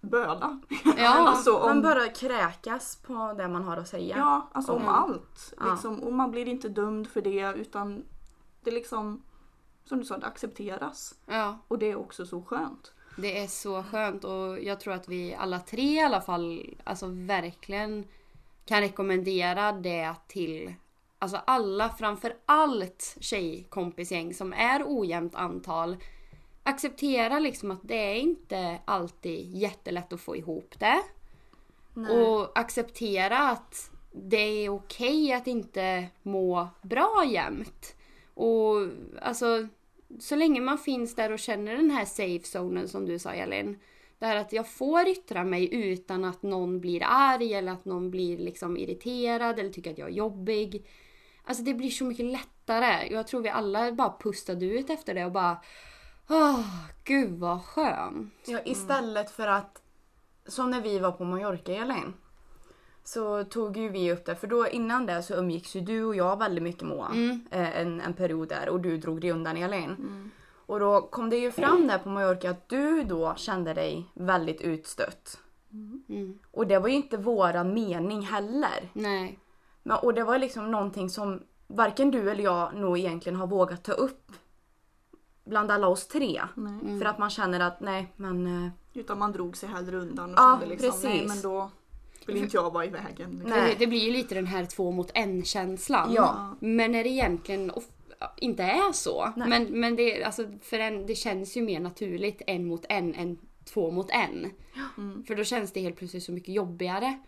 böla. 0.00 0.60
ja, 0.96 1.08
alltså 1.28 1.56
om, 1.56 1.68
Man 1.68 1.82
bara 1.82 2.08
kräkas 2.08 2.96
på 2.96 3.34
det 3.38 3.48
man 3.48 3.64
har 3.64 3.76
att 3.76 3.88
säga. 3.88 4.16
Ja, 4.16 4.48
alltså 4.52 4.72
om 4.72 4.82
Mm. 4.82 4.94
allt. 4.94 5.54
Ja. 5.58 5.70
Liksom, 5.72 6.00
och 6.02 6.12
man 6.12 6.30
blir 6.30 6.48
inte 6.48 6.68
dömd 6.68 7.08
för 7.08 7.22
det 7.22 7.52
utan 7.56 8.04
det 8.64 8.70
liksom, 8.70 9.22
som 9.84 9.98
du 9.98 10.04
sa, 10.04 10.18
det 10.18 10.26
accepteras. 10.26 11.14
ja. 11.26 11.58
Och 11.68 11.78
det 11.78 11.90
är 11.90 11.96
också 11.96 12.26
så 12.26 12.42
skönt. 12.42 12.92
Det 13.16 13.38
är 13.38 13.46
så 13.46 13.82
skönt 13.82 14.24
och 14.24 14.62
jag 14.62 14.80
tror 14.80 14.94
att 14.94 15.08
vi 15.08 15.34
alla 15.34 15.58
tre 15.58 15.94
i 15.94 16.00
alla 16.00 16.20
fall 16.20 16.76
alltså 16.84 17.06
verkligen 17.06 18.04
kan 18.64 18.80
rekommendera 18.80 19.72
det 19.72 20.14
till 20.28 20.74
alltså 21.18 21.36
alla, 21.46 21.88
framför 21.88 22.36
allt 22.46 23.16
tjejkompisgäng 23.20 24.34
som 24.34 24.52
är 24.52 24.82
ojämnt 24.86 25.34
antal. 25.34 25.96
Acceptera 26.62 27.38
liksom 27.38 27.70
att 27.70 27.80
det 27.82 27.94
är 27.94 28.14
inte 28.14 28.78
alltid 28.84 29.56
jättelätt 29.56 30.12
att 30.12 30.20
få 30.20 30.36
ihop 30.36 30.74
det. 30.78 31.02
Nej. 31.94 32.26
Och 32.26 32.58
acceptera 32.58 33.38
att 33.38 33.90
det 34.12 34.64
är 34.64 34.68
okej 34.68 35.32
att 35.32 35.46
inte 35.46 36.08
må 36.22 36.68
bra 36.82 37.24
jämt. 37.28 37.96
Och 38.34 38.76
alltså, 39.22 39.68
så 40.20 40.36
länge 40.36 40.60
man 40.60 40.78
finns 40.78 41.14
där 41.14 41.32
och 41.32 41.38
känner 41.38 41.76
den 41.76 41.90
här 41.90 42.04
safe 42.04 42.46
zonen 42.46 42.88
som 42.88 43.06
du 43.06 43.18
sa 43.18 43.32
Elin. 43.32 43.78
Det 44.18 44.26
här 44.26 44.36
att 44.36 44.52
jag 44.52 44.68
får 44.68 45.08
yttra 45.08 45.44
mig 45.44 45.74
utan 45.74 46.24
att 46.24 46.42
någon 46.42 46.80
blir 46.80 47.02
arg 47.04 47.54
eller 47.54 47.72
att 47.72 47.84
någon 47.84 48.10
blir 48.10 48.38
liksom 48.38 48.76
irriterad 48.76 49.58
eller 49.58 49.70
tycker 49.70 49.90
att 49.90 49.98
jag 49.98 50.08
är 50.08 50.12
jobbig. 50.12 50.86
Alltså 51.44 51.62
det 51.62 51.74
blir 51.74 51.90
så 51.90 52.04
mycket 52.04 52.26
lättare. 52.26 53.12
Jag 53.12 53.26
tror 53.26 53.42
vi 53.42 53.48
alla 53.48 53.92
bara 53.92 54.16
pustade 54.20 54.66
ut 54.66 54.90
efter 54.90 55.14
det 55.14 55.24
och 55.24 55.32
bara 55.32 55.56
Åh, 56.28 56.66
gud 57.04 57.38
vad 57.38 57.64
skönt. 57.64 58.34
Ja, 58.46 58.60
istället 58.64 59.30
för 59.30 59.46
att, 59.46 59.82
som 60.46 60.70
när 60.70 60.80
vi 60.80 60.98
var 60.98 61.12
på 61.12 61.24
Mallorca 61.24 61.72
Elin. 61.72 62.14
Så 63.04 63.44
tog 63.44 63.76
ju 63.76 63.88
vi 63.88 64.12
upp 64.12 64.24
det, 64.24 64.34
för 64.34 64.46
då 64.46 64.68
innan 64.68 65.06
det 65.06 65.22
så 65.22 65.34
umgicks 65.34 65.76
ju 65.76 65.80
du 65.80 66.04
och 66.04 66.16
jag 66.16 66.38
väldigt 66.38 66.62
mycket 66.64 66.82
Moa. 66.82 67.08
Mm. 67.12 67.40
Eh, 67.50 67.80
En, 67.80 68.00
en 68.00 68.14
period 68.14 68.48
där 68.48 68.68
och 68.68 68.80
du 68.80 68.96
drog 68.98 69.20
dig 69.20 69.30
undan 69.32 69.56
Elin. 69.56 70.30
Och 70.66 70.80
då 70.80 71.00
kom 71.00 71.30
det 71.30 71.36
ju 71.36 71.50
fram 71.52 71.86
där 71.86 71.98
på 71.98 72.08
Mallorca 72.08 72.50
att 72.50 72.68
du 72.68 73.04
då 73.04 73.34
kände 73.36 73.74
dig 73.74 74.06
väldigt 74.14 74.60
utstött. 74.60 75.38
Mm. 76.08 76.38
Och 76.50 76.66
det 76.66 76.78
var 76.78 76.88
ju 76.88 76.94
inte 76.94 77.16
våra 77.16 77.64
mening 77.64 78.22
heller. 78.22 78.90
Nej. 78.92 79.38
Men, 79.82 79.96
och 79.98 80.14
det 80.14 80.24
var 80.24 80.38
liksom 80.38 80.70
någonting 80.70 81.10
som 81.10 81.42
varken 81.66 82.10
du 82.10 82.30
eller 82.30 82.44
jag 82.44 82.74
nog 82.74 82.98
egentligen 82.98 83.36
har 83.38 83.46
vågat 83.46 83.84
ta 83.84 83.92
upp 83.92 84.32
bland 85.44 85.70
alla 85.70 85.86
oss 85.88 86.08
tre. 86.08 86.42
Nej. 86.54 86.98
För 87.00 87.06
att 87.06 87.18
man 87.18 87.30
känner 87.30 87.60
att 87.60 87.80
nej 87.80 88.12
men... 88.16 88.64
eh, 88.66 88.70
Utan 88.94 89.18
man 89.18 89.32
drog 89.32 89.56
sig 89.56 89.68
hellre 89.68 89.96
undan 89.96 90.30
och 90.30 90.38
Ja, 90.40 90.58
kände 90.60 90.66
liksom, 90.66 91.00
nej 91.10 91.20
precis. 91.20 91.42
men 91.42 91.52
då 91.52 91.70
vill 92.28 92.36
inte 92.36 92.56
jag 92.56 92.72
vara 92.72 92.84
i 92.84 92.88
vägen. 92.88 93.42
Nej. 93.46 93.76
Det, 93.78 93.86
blir 93.86 93.98
ju 93.98 94.12
lite 94.12 94.34
den 94.34 94.46
här 94.46 94.64
två 94.64 94.90
mot 94.90 95.10
en 95.14 95.44
känslan. 95.44 96.12
Ja. 96.12 96.56
Men 96.60 96.92
när 96.92 97.04
det 97.04 97.10
egentligen 97.10 97.72
inte 98.36 98.62
är 98.62 98.92
så. 98.92 99.32
Nej. 99.36 99.48
Men, 99.48 99.80
men 99.80 99.96
det, 99.96 100.24
alltså, 100.24 100.46
för 100.62 100.78
en, 100.78 101.06
det 101.06 101.14
känns 101.14 101.56
ju 101.56 101.62
mer 101.62 101.80
naturligt 101.80 102.42
en 102.46 102.66
mot 102.66 102.84
en 102.88 103.14
än 103.14 103.38
två 103.64 103.90
mot 103.90 104.10
en. 104.10 104.50
Mm. 104.98 105.24
För 105.24 105.34
då 105.34 105.44
känns 105.44 105.72
det 105.72 105.80
helt 105.80 105.96
plötsligt 105.96 106.24
så 106.24 106.32
mycket 106.32 106.54
jobbigare. 106.54 107.18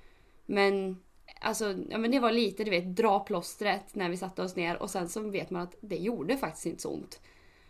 Men 0.46 0.96
Alltså, 1.40 1.74
ja, 1.90 1.98
men 1.98 2.10
det 2.10 2.20
var 2.20 2.32
lite 2.32 2.64
du 2.64 2.70
vet, 2.70 2.96
dra 2.96 3.20
plåstret 3.20 3.94
när 3.94 4.08
vi 4.08 4.16
satte 4.16 4.42
oss 4.42 4.56
ner 4.56 4.82
och 4.82 4.90
sen 4.90 5.08
så 5.08 5.20
vet 5.20 5.50
man 5.50 5.62
att 5.62 5.74
det 5.80 5.96
gjorde 5.96 6.36
faktiskt 6.36 6.66
inte 6.66 6.82
så 6.82 6.90
ont. 6.90 7.20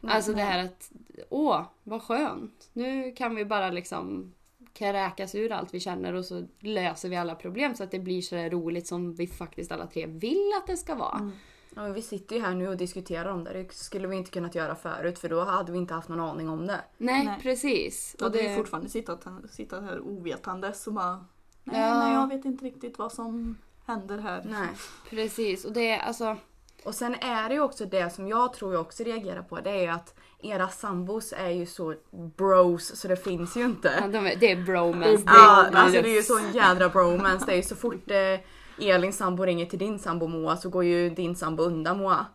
alltså 0.03 0.33
det 0.33 0.43
här 0.43 0.65
att, 0.65 0.93
åh 1.29 1.63
vad 1.83 2.03
skönt. 2.03 2.71
Nu 2.73 3.13
kan 3.13 3.35
vi 3.35 3.45
bara 3.45 3.71
liksom 3.71 4.33
kräkas 4.75 5.35
ur 5.35 5.53
allt 5.53 5.75
vi 5.75 5.81
känner 5.81 6.13
och 6.13 6.25
så 6.25 6.47
löser 6.61 7.09
vi 7.09 7.17
alla 7.17 7.35
problem 7.35 7.75
så 7.75 7.85
att 7.85 7.91
det 7.91 7.99
blir 7.99 8.23
så 8.23 8.37
roligt 8.37 8.87
som 8.87 9.15
vi 9.15 9.27
faktiskt 9.27 9.73
alla 9.73 9.87
tre 9.87 10.07
vill 10.07 10.53
att 10.61 10.67
det 10.67 10.77
ska 10.77 10.95
vara. 10.95 11.31
Ja, 11.77 11.83
vi 11.89 12.03
sitter 12.03 12.37
ju 12.37 12.43
här 12.43 12.55
nu 12.55 12.69
och 12.69 12.77
diskuterar 12.77 13.31
om 13.31 13.45
det. 13.45 13.53
Det 13.53 13.73
skulle 13.75 14.09
vi 14.09 14.17
inte 14.17 14.31
kunnat 14.31 14.55
göra 14.55 14.75
förut 14.75 15.19
för 15.19 15.29
då 15.29 15.45
hade 15.45 15.73
vi 15.73 15.79
inte 15.79 15.95
haft 15.95 16.09
någon 16.09 16.21
aning 16.21 16.49
om 16.49 16.67
det. 16.67 16.81
Nej, 16.99 17.25
Nej. 17.25 17.39
precis. 17.43 18.17
Då 18.19 18.25
Och 18.27 18.31
hade 18.33 18.43
vi 18.43 18.49
det, 18.49 18.57
fortfarande 18.57 18.89
sittat, 18.91 19.27
sittat 19.51 19.83
här 19.85 20.01
ovetandes 20.01 20.87
och 20.87 20.93
bara 20.93 21.25
nej, 21.65 21.81
Ja. 21.81 21.99
nej 21.99 22.13
jag 22.15 22.29
vet 22.29 22.45
inte 22.45 22.65
riktigt 22.65 22.99
vad 22.99 23.13
som 23.13 23.59
händer 23.87 24.19
här. 24.19 24.43
Nej. 24.45 24.69
precis. 25.11 25.65
Och 25.65 25.73
det 25.73 25.91
är 25.91 25.99
alltså, 25.99 26.37
Och 26.85 26.95
sen 26.95 27.15
är 27.15 27.49
det 27.49 27.55
ju 27.55 27.61
också 27.61 27.87
det 27.87 28.11
som 28.15 28.29
jag 28.29 28.53
tror 28.53 28.73
jag 28.73 28.81
också 28.81 29.03
reagerar 29.05 29.43
på. 29.43 29.61
Det 29.61 29.71
är 29.71 29.83
ju 29.83 29.89
att 29.89 30.15
era 30.45 30.69
sambos 30.69 31.33
är 31.37 31.51
ju 31.51 31.67
så 31.67 31.95
bros 32.37 32.97
så 32.97 33.09
det 33.09 33.17
finns 33.17 33.57
ju 33.57 33.61
ja, 33.61 33.67
inte. 33.67 34.09
de 34.09 34.27
är, 34.27 34.37
det 34.37 34.51
är 34.51 34.63
bromance. 34.63 35.23
Ja, 35.27 35.67
det, 35.73 35.79
alltså 35.79 36.03
det 36.03 36.09
är 36.09 36.17
ju 36.17 36.23
så 36.23 36.39
en 36.39 36.53
jädra 36.53 36.89
bromance. 36.89 37.47
Det 37.47 37.53
är 37.53 37.57
ju 37.57 37.63
så 37.63 37.77
fort 37.77 38.11
eh, 38.11 38.89
Elins 38.89 39.17
sambo 39.17 39.45
ringer 39.45 39.67
till 39.67 39.79
din 39.79 39.99
sambo 39.99 40.27
Moa 40.27 40.57
så 40.57 40.69
går 40.69 40.85
ju 40.85 41.11
din 41.11 41.37
sambo 41.37 41.63
undan 41.63 41.99
Moa. 41.99 42.27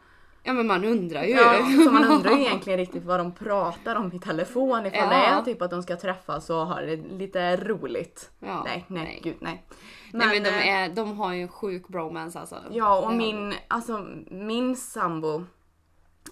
ja 0.43 0.54
men 0.54 0.67
man 0.67 0.86
undrar 0.86 1.24
ju. 1.24 1.30
Ja, 1.34 1.54
så 1.86 1.91
man 1.91 2.06
undrar 2.12 2.32
ju 2.32 2.41
egentligen 2.41 2.80
riktigt 2.80 3.04
vad 3.04 3.19
de 3.19 3.32
pratar 3.32 3.95
om 3.95 4.13
i 4.13 4.19
telefon 4.19 4.86
ifall 4.86 5.00
Ja. 5.02 5.10
det 5.10 5.15
är 5.15 5.41
typ 5.41 5.62
att 5.62 5.72
de 5.72 5.84
ska 5.84 5.95
träffas 5.95 6.50
och 6.50 6.67
ha 6.67 6.82
det 6.82 6.95
lite 6.95 7.58
roligt. 7.58 8.32
Ja, 8.39 8.63
nej, 8.65 8.86
nej, 8.88 9.04
nej. 9.04 9.22
gud 9.24 9.36
nej. 9.39 9.65
Nej 10.13 10.28
men 10.28 10.43
de, 10.43 10.50
eh, 10.50 10.67
är, 10.67 10.89
de 10.89 11.17
har 11.17 11.34
ju 11.34 11.41
en 11.41 11.48
sjuk 11.48 11.88
bromance 11.88 12.39
alltså. 12.39 12.56
Ja 12.72 13.00
och 13.00 13.13
min, 13.13 13.54
alltså 13.67 14.06
min 14.32 14.76
sambo 14.76 15.43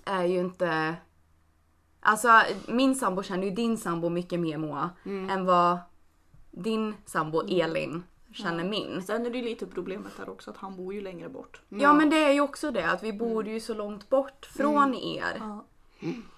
är 0.05 0.23
ju 0.23 0.39
inte... 0.39 0.95
Alltså 1.99 2.41
min 2.67 2.95
sambo 2.95 3.23
känner 3.23 3.43
ju 3.43 3.51
din 3.51 3.77
sambo 3.77 4.09
mycket 4.09 4.39
mer 4.39 4.57
Moa 4.57 4.89
Mm. 5.05 5.29
än 5.29 5.45
vad 5.45 5.77
din 6.51 6.93
sambo 7.05 7.41
Elin 7.41 8.03
känner 8.33 8.63
min. 8.63 9.03
Sen 9.03 9.25
är 9.25 9.29
det 9.29 9.37
ju 9.37 9.43
lite 9.43 9.65
problemet 9.67 10.11
där 10.17 10.29
också 10.29 10.51
att 10.51 10.57
han 10.57 10.75
bor 10.75 10.93
ju 10.93 11.01
längre 11.01 11.29
bort. 11.29 11.61
Ja 11.69 11.93
men 11.93 12.09
det 12.09 12.17
är 12.17 12.31
ju 12.31 12.41
också 12.41 12.71
det 12.71 12.89
att 12.91 13.03
vi 13.03 13.13
bor 13.13 13.47
ju 13.47 13.59
så 13.59 13.73
långt 13.73 14.09
bort 14.09 14.45
från 14.45 14.95
er. 14.95 15.37
Ja. 15.39 15.65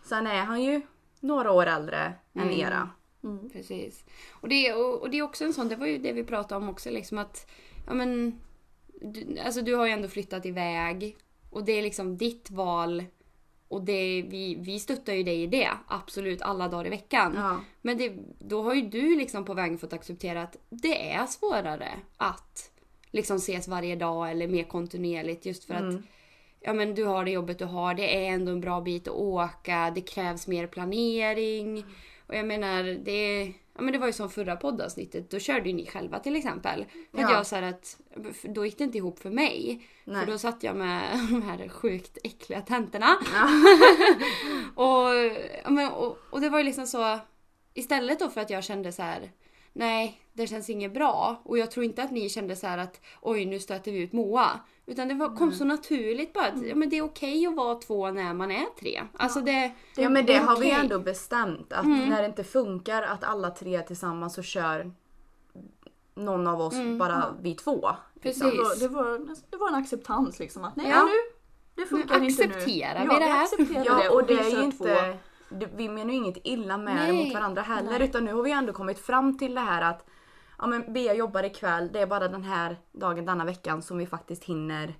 Sen 0.03 0.27
är 0.27 0.43
han 0.43 0.63
ju 0.63 0.81
några 1.19 1.51
år 1.51 1.65
äldre 1.65 2.13
än 2.33 2.51
era. 2.51 2.89
Mm. 3.23 3.49
Precis. 3.49 4.03
Och 4.31 4.49
det, 4.49 4.73
och, 4.73 5.01
och 5.01 5.09
det 5.09 5.17
är 5.17 5.23
också 5.23 5.43
en 5.45 5.53
sån, 5.53 5.67
det 5.69 5.75
var 5.75 5.87
ju 5.87 5.97
det 5.97 6.13
vi 6.13 6.23
pratade 6.23 6.61
om 6.63 6.69
också 6.69 6.89
liksom 6.89 7.17
att, 7.17 7.49
ja 7.87 7.93
men, 7.93 8.39
du, 9.01 9.39
alltså 9.45 9.61
du 9.61 9.75
har 9.75 9.85
ju 9.85 9.91
ändå 9.91 10.07
flyttat 10.07 10.45
iväg 10.45 11.17
och 11.49 11.63
det 11.63 11.71
är 11.71 11.81
liksom 11.81 12.17
ditt 12.17 12.51
val 12.51 13.03
och 13.69 13.83
det, 13.83 14.25
vi, 14.29 14.55
vi 14.55 14.79
stöttar 14.79 15.13
ju 15.13 15.23
dig 15.23 15.43
i 15.43 15.47
det, 15.47 15.69
absolut 15.87 16.41
alla 16.41 16.67
dagar 16.67 16.85
i 16.85 16.89
veckan. 16.89 17.33
Ja. 17.35 17.59
Men 17.81 17.97
det, 17.97 18.13
då 18.39 18.63
har 18.63 18.73
ju 18.73 18.81
du 18.81 19.15
liksom 19.15 19.45
på 19.45 19.53
vägen 19.53 19.77
fått 19.77 19.93
acceptera 19.93 20.41
att 20.41 20.57
det 20.69 21.11
är 21.11 21.25
svårare 21.25 21.89
att 22.17 22.71
liksom 23.11 23.37
ses 23.37 23.67
varje 23.67 23.95
dag 23.95 24.31
eller 24.31 24.47
mer 24.47 24.63
kontinuerligt 24.63 25.45
just 25.45 25.63
för 25.63 25.73
att 25.73 25.95
ja, 26.59 26.73
men 26.73 26.95
du 26.95 27.05
har 27.05 27.25
det 27.25 27.31
jobbet 27.31 27.59
du 27.59 27.65
har, 27.65 27.93
det 27.93 28.25
är 28.25 28.29
ändå 28.31 28.51
en 28.51 28.61
bra 28.61 28.81
bit 28.81 29.07
att 29.07 29.13
åka, 29.13 29.91
det 29.95 30.01
krävs 30.01 30.47
mer 30.47 30.67
planering. 30.67 31.85
Och 32.27 32.35
jag 32.35 32.45
menar, 32.45 32.83
det, 32.83 33.53
Ja 33.79 33.83
men 33.83 33.93
det 33.93 33.99
var 33.99 34.07
ju 34.07 34.13
som 34.13 34.29
förra 34.29 34.55
poddavsnittet, 34.55 35.31
då 35.31 35.39
körde 35.39 35.69
ju 35.69 35.75
ni 35.75 35.85
själva 35.85 36.19
till 36.19 36.35
exempel. 36.35 36.85
För 37.11 37.21
Ja. 37.21 37.31
jag 37.31 37.47
sa 37.47 37.57
att 37.57 37.97
då 38.43 38.65
gick 38.65 38.77
det 38.77 38.83
inte 38.83 38.97
ihop 38.97 39.19
för 39.19 39.29
mig. 39.29 39.87
Nej. 40.03 40.25
För 40.25 40.31
då 40.31 40.37
satt 40.37 40.63
jag 40.63 40.75
med 40.75 41.19
de 41.31 41.41
här 41.41 41.69
sjukt 41.69 42.17
äckliga 42.23 42.61
tentorna. 42.61 43.07
och, 44.75 45.15
ja, 45.63 45.69
men, 45.69 45.91
och, 45.91 46.17
och 46.29 46.41
det 46.41 46.49
var 46.49 46.57
ju 46.59 46.65
liksom 46.65 46.87
så, 46.87 47.19
istället 47.73 48.19
då 48.19 48.29
för 48.29 48.41
att 48.41 48.49
jag 48.49 48.63
kände 48.63 48.91
så 48.91 49.01
här. 49.01 49.31
Nej, 49.73 50.21
det 50.33 50.47
känns 50.47 50.69
inget 50.69 50.93
bra. 50.93 51.41
Och 51.43 51.57
jag 51.57 51.71
tror 51.71 51.85
inte 51.85 52.03
att 52.03 52.11
ni 52.11 52.29
kände 52.29 52.55
så 52.55 52.67
här 52.67 52.77
att 52.77 53.01
oj 53.21 53.45
nu 53.45 53.59
stöter 53.59 53.91
vi 53.91 53.97
ut 54.01 54.13
Moa. 54.13 54.49
Utan 54.85 55.07
det 55.07 55.13
var, 55.13 55.35
kom 55.35 55.51
så 55.51 55.65
naturligt 55.65 56.33
bara 56.33 56.45
att 56.45 56.67
ja, 56.67 56.75
men 56.75 56.89
det 56.89 56.97
är 56.97 57.01
okej 57.01 57.47
att 57.47 57.55
vara 57.55 57.75
två 57.75 58.11
när 58.11 58.33
man 58.33 58.51
är 58.51 58.65
tre. 58.79 59.01
Alltså 59.17 59.41
det, 59.41 59.71
Ja 59.95 60.09
men 60.09 60.25
det 60.25 60.33
är 60.33 60.39
har 60.41 60.55
vi 60.55 60.61
okej. 60.61 60.69
Mm. 60.71 60.81
ändå 60.81 60.99
bestämt 60.99 61.73
att 61.73 61.85
när 61.87 62.21
det 62.21 62.25
inte 62.27 62.43
funkar 62.43 63.01
att 63.03 63.23
alla 63.23 63.49
tre 63.51 63.81
tillsammans 63.81 64.33
så 64.33 64.41
kör 64.41 64.91
någon 66.15 66.47
av 66.47 66.61
oss 66.61 66.75
bara 66.99 67.35
vi 67.41 67.55
två. 67.55 67.89
Precis. 68.21 68.41
Det 68.43 68.47
var, 68.57 68.79
det, 68.79 68.87
var, 68.87 69.35
det 69.51 69.57
var 69.57 69.67
en 69.67 69.75
acceptans 69.75 70.39
liksom 70.39 70.63
att 70.63 70.75
nej 70.75 70.89
Ja. 70.89 71.03
nu, 71.03 71.11
det 71.83 71.85
funkar 71.89 72.19
Nu 72.19 72.27
inte 72.27 72.47
nu. 72.47 72.53
accepterar 72.53 72.99
vi 73.07 73.13
ja, 73.13 73.19
det 73.19 73.25
här. 73.25 73.43
accepterar 73.43 73.85
Ja 73.85 74.11
och 74.11 74.25
det 74.27 74.33
vi 74.33 74.39
är 74.39 74.51
kör 74.51 74.63
ju 74.63 74.71
två. 74.71 74.85
inte, 74.87 75.01
det, 75.07 75.17
vi 75.49 75.89
menar 75.89 76.11
ju 76.11 76.15
inget 76.15 76.37
illa 76.43 76.77
med 76.77 76.95
det 76.95 77.13
Nej. 77.13 77.25
mot 77.25 77.33
varandra 77.33 77.61
heller 77.61 77.99
Nej. 77.99 78.09
utan 78.09 78.25
nu 78.25 78.33
har 78.33 78.43
vi 78.43 78.51
ändå 78.51 78.73
kommit 78.73 78.99
fram 78.99 79.37
till 79.37 79.55
det 79.55 79.61
här 79.61 79.81
att 79.81 80.05
ja 80.57 80.67
men 80.67 80.93
Bea 80.93 81.13
jobbar 81.13 81.43
ikväll, 81.43 81.89
det 81.93 81.99
är 81.99 82.07
bara 82.07 82.27
den 82.27 82.43
här 82.43 82.77
dagen 82.91 83.25
denna 83.25 83.45
veckan 83.45 83.81
som 83.81 83.97
vi 83.97 84.05
faktiskt 84.05 84.43
hinner 84.43 84.95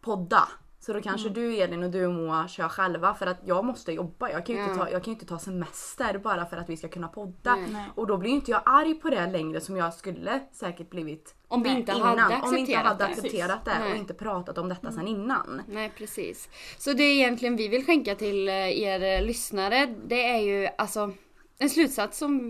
podda. 0.00 0.48
Så 0.86 0.92
då 0.92 0.98
Mm. 0.98 1.02
kanske 1.02 1.28
du 1.28 1.56
Elin 1.56 1.82
och 1.82 1.90
du 1.90 2.06
och 2.06 2.12
Moa 2.14 2.48
kör 2.48 2.68
själva 2.68 3.14
för 3.14 3.26
att 3.26 3.36
jag 3.44 3.64
måste 3.64 3.92
jobba. 3.92 4.30
Jag 4.30 4.46
kan 4.46 4.56
ju 4.56 4.62
inte, 4.62 4.74
Ja. 4.78 4.84
ta, 4.84 4.90
jag 4.90 5.04
kan 5.04 5.12
inte 5.12 5.26
ta 5.26 5.38
semester 5.38 6.18
bara 6.18 6.46
för 6.46 6.56
att 6.56 6.68
vi 6.68 6.76
ska 6.76 6.88
kunna 6.88 7.08
podda. 7.08 7.56
Nej. 7.56 7.84
Och 7.94 8.06
då 8.06 8.16
blir 8.16 8.30
ju 8.30 8.36
inte 8.36 8.50
jag 8.50 8.62
arg 8.64 8.94
på 8.94 9.10
det 9.10 9.26
längre 9.26 9.60
som 9.60 9.76
jag 9.76 9.94
skulle 9.94 10.40
säkert 10.52 10.90
blivit 10.90 11.34
om 11.48 11.62
vi 11.62 11.68
inte 11.70 11.92
innan. 11.92 12.18
hade 12.18 12.42
om 12.42 12.54
vi 12.54 12.60
inte 12.60 12.76
hade 12.76 13.04
det. 13.04 13.10
accepterat 13.10 13.64
det 13.64 13.78
Nej. 13.78 13.90
och 13.92 13.96
inte 13.96 14.14
pratat 14.14 14.58
om 14.58 14.68
detta 14.68 14.92
sen 14.92 15.08
innan. 15.08 15.62
Nej 15.68 15.92
precis. 15.98 16.48
Så 16.78 16.92
det 16.92 17.02
är 17.02 17.12
egentligen 17.14 17.56
vi 17.56 17.68
vill 17.68 17.86
skänka 17.86 18.14
till 18.14 18.48
eh, 18.48 18.54
er 18.82 19.02
eh, 19.02 19.26
lyssnare. 19.26 19.94
Det 20.06 20.26
är 20.30 20.38
ju 20.40 20.68
alltså 20.78 21.12
en 21.58 21.70
slutsats 21.70 22.18
som 22.18 22.40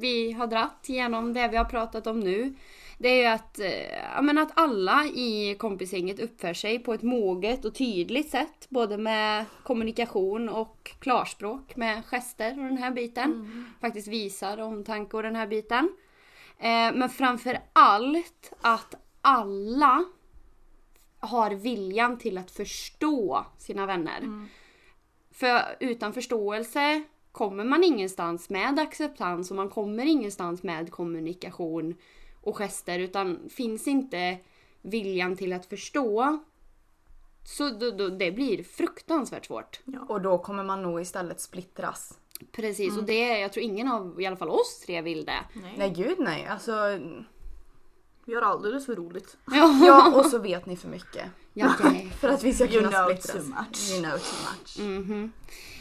vi 0.00 0.32
har 0.32 0.46
dratt 0.46 0.84
genom 0.86 1.32
det 1.32 1.48
vi 1.48 1.56
har 1.56 1.64
pratat 1.64 2.06
om 2.06 2.20
nu. 2.20 2.54
Det 2.98 3.08
är 3.08 3.16
ju 3.16 3.26
att, 3.26 3.58
eh, 3.58 3.94
ja, 4.14 4.22
men 4.22 4.38
att 4.38 4.50
alla 4.54 5.04
i 5.04 5.56
kompisgänget 5.58 6.20
uppför 6.20 6.54
sig 6.54 6.78
på 6.78 6.94
ett 6.94 7.02
moget 7.02 7.64
och 7.64 7.74
tydligt 7.74 8.30
sätt. 8.30 8.66
Både 8.68 8.98
med 8.98 9.44
kommunikation 9.62 10.48
och 10.48 10.92
klarspråk 10.98 11.76
med 11.76 12.04
gester 12.04 12.50
och 12.50 12.64
den 12.64 12.78
här 12.78 12.90
biten. 12.90 13.30
Faktiskt 13.80 14.08
visar 14.08 14.58
omtanke 14.58 15.16
och 15.16 15.22
den 15.22 15.36
här 15.36 15.46
biten. 15.46 15.88
Eh, 16.58 16.94
men 16.94 17.08
framför 17.08 17.58
allt 17.72 18.52
att 18.60 18.94
alla 19.20 20.04
har 21.20 21.50
viljan 21.50 22.18
till 22.18 22.38
att 22.38 22.50
förstå 22.50 23.46
sina 23.58 23.86
vänner. 23.86 24.46
För 25.30 25.76
utan 25.80 26.12
förståelse 26.12 27.02
kommer 27.36 27.64
man 27.64 27.84
ingenstans 27.84 28.50
med 28.50 28.78
acceptans 28.78 29.50
och 29.50 29.56
man 29.56 29.68
kommer 29.70 30.06
ingenstans 30.06 30.62
med 30.62 30.90
kommunikation 30.90 31.94
och 32.40 32.56
gester 32.56 32.98
utan 32.98 33.48
finns 33.48 33.86
inte 33.88 34.38
viljan 34.82 35.36
till 35.36 35.52
att 35.52 35.66
förstå 35.66 36.38
så 37.44 37.70
då, 37.70 37.90
då, 37.90 38.08
det 38.08 38.32
blir 38.32 38.62
fruktansvärt 38.64 39.46
svårt. 39.46 39.80
Och 40.08 40.20
då 40.20 40.38
kommer 40.38 40.64
man 40.64 40.82
nog 40.82 41.00
istället 41.00 41.40
splittras. 41.40 42.18
Precis 42.52 42.96
och 42.98 43.04
det, 43.04 43.38
jag 43.38 43.52
tror 43.52 43.64
ingen 43.64 43.88
av 43.88 44.20
i 44.20 44.26
alla 44.26 44.36
fall 44.36 44.50
oss 44.50 44.82
tre 44.86 45.02
vill 45.02 45.24
det. 45.24 45.40
Nej. 45.62 45.74
Nej 45.78 45.90
gud 45.90 46.18
nej. 46.18 46.46
Alltså, 46.46 46.72
Vi 48.24 48.34
har 48.34 48.42
alldeles 48.42 48.86
för 48.86 48.96
roligt. 48.96 49.36
ja 49.86 50.12
och 50.20 50.26
så 50.26 50.38
vet 50.38 50.66
ni 50.66 50.76
för 50.76 50.88
mycket. 50.88 51.26
Ja, 51.52 51.74
okej. 51.80 52.12
För 52.20 52.28
att 52.28 52.42
vi 52.42 52.54
ska 52.54 52.64
You 52.64 52.72
kunna 52.84 52.90
know 52.90 53.16
splittras. 53.16 53.44
too 53.44 53.54
much. 53.54 53.90
You 53.92 54.02
know 54.02 54.18
too 54.18 54.38
much. 54.50 54.78
Mhm. 55.06 55.32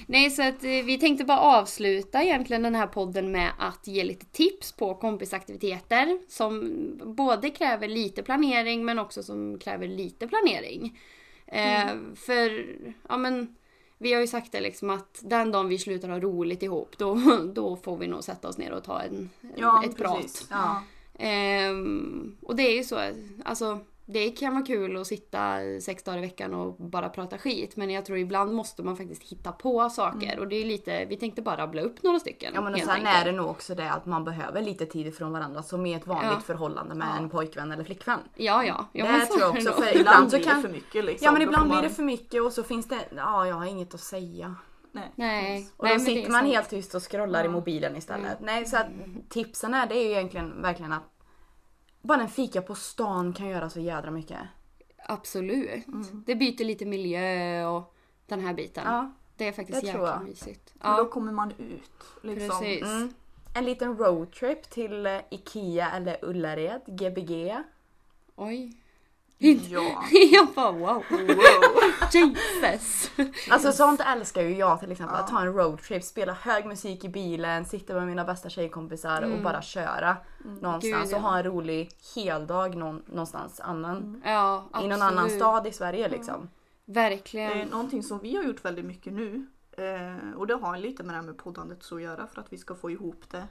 Nej, 0.08 0.30
så 0.30 0.42
att 0.44 0.64
eh, 0.64 0.70
vi 0.70 0.98
tänkte 1.00 1.26
bara 1.26 1.40
avsluta 1.40 2.24
egentligen 2.24 2.64
den 2.64 2.76
här 2.76 2.88
podden 2.88 3.32
med 3.32 3.52
att 3.60 3.88
ge 3.88 4.04
lite 4.04 4.26
tips 4.26 4.72
på 4.72 4.96
kompisaktiviteter 4.96 6.20
som 6.28 6.74
både 7.04 7.50
kräver 7.50 7.88
lite 7.88 8.24
planering 8.24 8.86
men 8.86 9.00
också 9.00 9.24
som 9.24 9.60
kräver 9.60 9.88
lite 9.88 10.28
planering. 10.28 11.00
Eh, 11.48 11.88
för, 12.16 12.76
ja 13.10 13.18
men, 13.18 13.56
vi 13.98 14.14
har 14.14 14.22
ju 14.22 14.28
sagt 14.28 14.52
det 14.52 14.62
liksom 14.62 14.90
att 14.90 15.20
den 15.22 15.52
dagen 15.52 15.68
vi 15.68 15.78
slutar 15.78 16.10
ha 16.10 16.20
roligt 16.20 16.64
ihop 16.64 16.98
då, 16.98 17.22
då 17.54 17.76
får 17.76 17.98
vi 17.98 18.08
nog 18.08 18.24
sätta 18.24 18.48
oss 18.48 18.58
ner 18.58 18.72
och 18.72 18.84
ta 18.84 19.02
en, 19.02 19.30
Ja, 19.56 19.84
ett 19.86 19.98
prat. 19.98 20.22
precis. 20.22 20.48
Ja. 20.52 20.84
Ehm, 21.20 22.38
och 22.42 22.56
det 22.56 22.64
är 22.64 22.76
ju 22.78 22.84
så, 22.84 23.00
alltså 23.46 23.80
det 24.08 24.30
kan 24.32 24.54
vara 24.54 24.66
kul 24.66 24.98
att 24.98 25.08
sitta 25.08 25.58
sex 25.82 26.04
dagar 26.04 26.18
i 26.18 26.22
veckan 26.22 26.54
och 26.54 26.74
bara 26.76 27.10
prata 27.10 27.38
skit 27.38 27.76
men 27.76 27.90
jag 27.90 28.06
tror 28.06 28.18
ibland 28.18 28.54
måste 28.54 28.84
man 28.84 28.98
faktiskt 28.98 29.24
hitta 29.24 29.52
på 29.52 29.90
saker 29.90 30.40
och 30.40 30.48
det 30.48 30.56
är 30.56 30.66
lite, 30.66 31.06
vi 31.06 31.18
tänkte 31.18 31.42
bara 31.42 31.58
rabbla 31.58 31.82
upp 31.82 32.04
några 32.04 32.20
stycken. 32.20 32.52
Ja 32.56 32.62
men 32.62 32.74
och 32.74 32.80
sen 32.80 32.90
enkelt. 32.90 33.10
är 33.16 33.26
det 33.26 33.32
nog 33.32 33.50
också 33.50 33.76
det 33.76 33.92
att 33.92 34.06
man 34.06 34.24
behöver 34.24 34.62
lite 34.62 34.86
tid 34.86 35.16
från 35.18 35.32
varandra 35.32 35.64
som 35.64 35.86
i 35.86 35.94
ett 35.94 36.08
vanligt 36.08 36.32
Ja. 36.34 36.40
förhållande 36.40 36.96
med 36.96 37.08
Ja. 37.08 37.18
en 37.24 37.30
pojkvän 37.30 37.72
eller 37.72 37.84
flickvän. 37.84 38.20
Ja, 38.36 38.64
ja. 38.66 38.86
ja 38.94 39.06
Det 39.06 39.26
tror 39.26 39.40
jag 39.42 39.50
också, 39.52 39.72
för- 39.72 39.82
Ibland 39.82 40.00
Ibland 40.02 40.32
så 40.32 40.38
blir 40.38 40.46
kan- 40.48 40.56
det 40.62 40.68
för 40.68 40.74
mycket 40.76 41.06
liksom. 41.06 41.26
Ja 41.26 41.32
men 41.32 41.42
ibland 41.42 41.70
blir 41.72 41.82
det 41.82 41.90
för 41.90 42.04
mycket 42.04 42.42
och 42.42 42.54
så 42.54 42.64
finns 42.64 42.88
det, 42.88 43.00
ja 43.16 43.48
jag 43.48 43.56
har 43.56 43.66
inget 43.66 43.94
att 43.94 44.00
säga. 44.00 44.56
Nej. 44.92 45.12
Nej. 45.16 45.70
Och 45.78 45.84
Nej, 45.86 45.96
då 45.98 46.02
är 46.02 46.06
sitter 46.06 46.32
man 46.32 46.42
sant. 46.42 46.54
helt 46.54 46.70
tyst 46.70 46.96
och 46.96 47.12
scrollar 47.12 47.46
i 47.46 47.48
mobilen 47.50 47.96
istället. 47.96 48.38
Nej 48.42 48.66
så 48.66 48.78
att 48.78 48.88
tipsen 49.30 49.74
är 49.74 49.88
det 49.88 49.96
är 49.98 50.04
ju 50.04 50.12
egentligen 50.12 50.62
verkligen 50.62 50.94
att 50.94 51.04
bara 52.06 52.22
en 52.22 52.30
fika 52.30 52.62
på 52.62 52.76
stan 52.76 53.34
kan 53.34 53.48
göra 53.48 53.70
så 53.70 53.80
jädra 53.80 54.12
mycket. 54.12 54.40
Absolut. 55.08 55.88
Mm. 55.88 56.24
Det 56.28 56.36
byter 56.36 56.64
lite 56.66 56.86
miljö 56.86 57.66
och 57.68 57.96
den 58.28 58.40
här 58.40 58.54
biten. 58.54 58.84
Ja. 58.86 59.12
Det 59.38 59.48
är 59.48 59.52
faktiskt 59.52 59.82
Det 59.82 59.92
tror 59.92 60.04
jäkla 60.04 60.16
jag. 60.20 60.30
mysigt. 60.30 60.74
För 60.82 60.90
då 60.98 61.04
Ja, 61.04 61.06
kommer 61.10 61.32
man 61.32 61.52
ut. 61.52 61.92
Liksom. 62.22 62.60
precis. 62.60 62.84
Mm. 62.84 63.14
En 63.56 63.66
liten 63.66 63.98
roadtrip 63.98 64.70
till 64.70 65.06
eh, 65.06 65.20
Ikea 65.32 65.92
eller 65.92 66.26
Ullared, 66.26 66.82
Gbg. 66.88 67.56
Oj. 68.36 68.82
Ja. 69.38 70.04
jag 70.32 70.48
bara 70.56 70.72
wow. 70.72 71.04
Wow. 71.10 71.38
Jesus. 72.14 73.12
Alltså 73.50 73.72
sånt 73.72 74.02
älskar 74.08 74.42
ju 74.42 74.58
jag 74.58 74.80
till 74.80 74.92
exempel. 74.92 75.16
Ja. 75.18 75.24
Att 75.24 75.30
ta 75.30 75.42
en 75.42 75.54
roadtrip, 75.54 76.04
spela 76.04 76.34
hög 76.34 76.66
musik 76.66 77.04
i 77.04 77.10
bilen, 77.10 77.66
sitta 77.66 77.94
med 77.94 78.08
mina 78.08 78.24
bästa 78.26 78.50
tjejkompisar 78.50 79.22
och 79.22 79.42
bara 79.44 79.62
köra 79.62 80.18
någonstans 80.62 80.84
Mm. 80.86 81.02
Gud, 81.04 81.12
ja. 81.12 81.18
och 81.18 81.24
ha 81.24 81.38
en 81.38 81.44
rolig 81.44 81.90
heldag 82.16 82.76
någon, 82.76 83.04
någonstans 83.06 83.60
annan. 83.60 84.22
Ja, 84.26 84.68
absolut. 84.72 84.86
I 84.86 84.90
någon 84.90 85.02
annan 85.08 85.30
stad 85.30 85.68
i 85.68 85.72
Sverige 85.72 86.10
liksom. 86.10 86.50
Det 86.86 87.00
är 87.00 87.10
Verkligen. 87.10 87.68
någonting 87.68 88.04
som 88.04 88.20
vi 88.20 88.36
har 88.36 88.44
gjort 88.44 88.66
väldigt 88.66 88.86
mycket 88.86 89.14
nu. 89.14 89.48
Eh, 89.78 90.38
och 90.38 90.48
det 90.48 90.56
har 90.56 90.78
lite 90.78 91.04
med 91.04 91.14
det 91.16 91.18
här 91.18 91.26
med 91.26 91.38
poddandet 91.38 91.92
att 91.92 92.02
göra 92.02 92.28
för 92.28 92.42
att 92.42 92.54
vi 92.54 92.58
ska 92.58 92.76
få 92.76 92.92
ihop 92.92 93.24
det. 93.32 93.48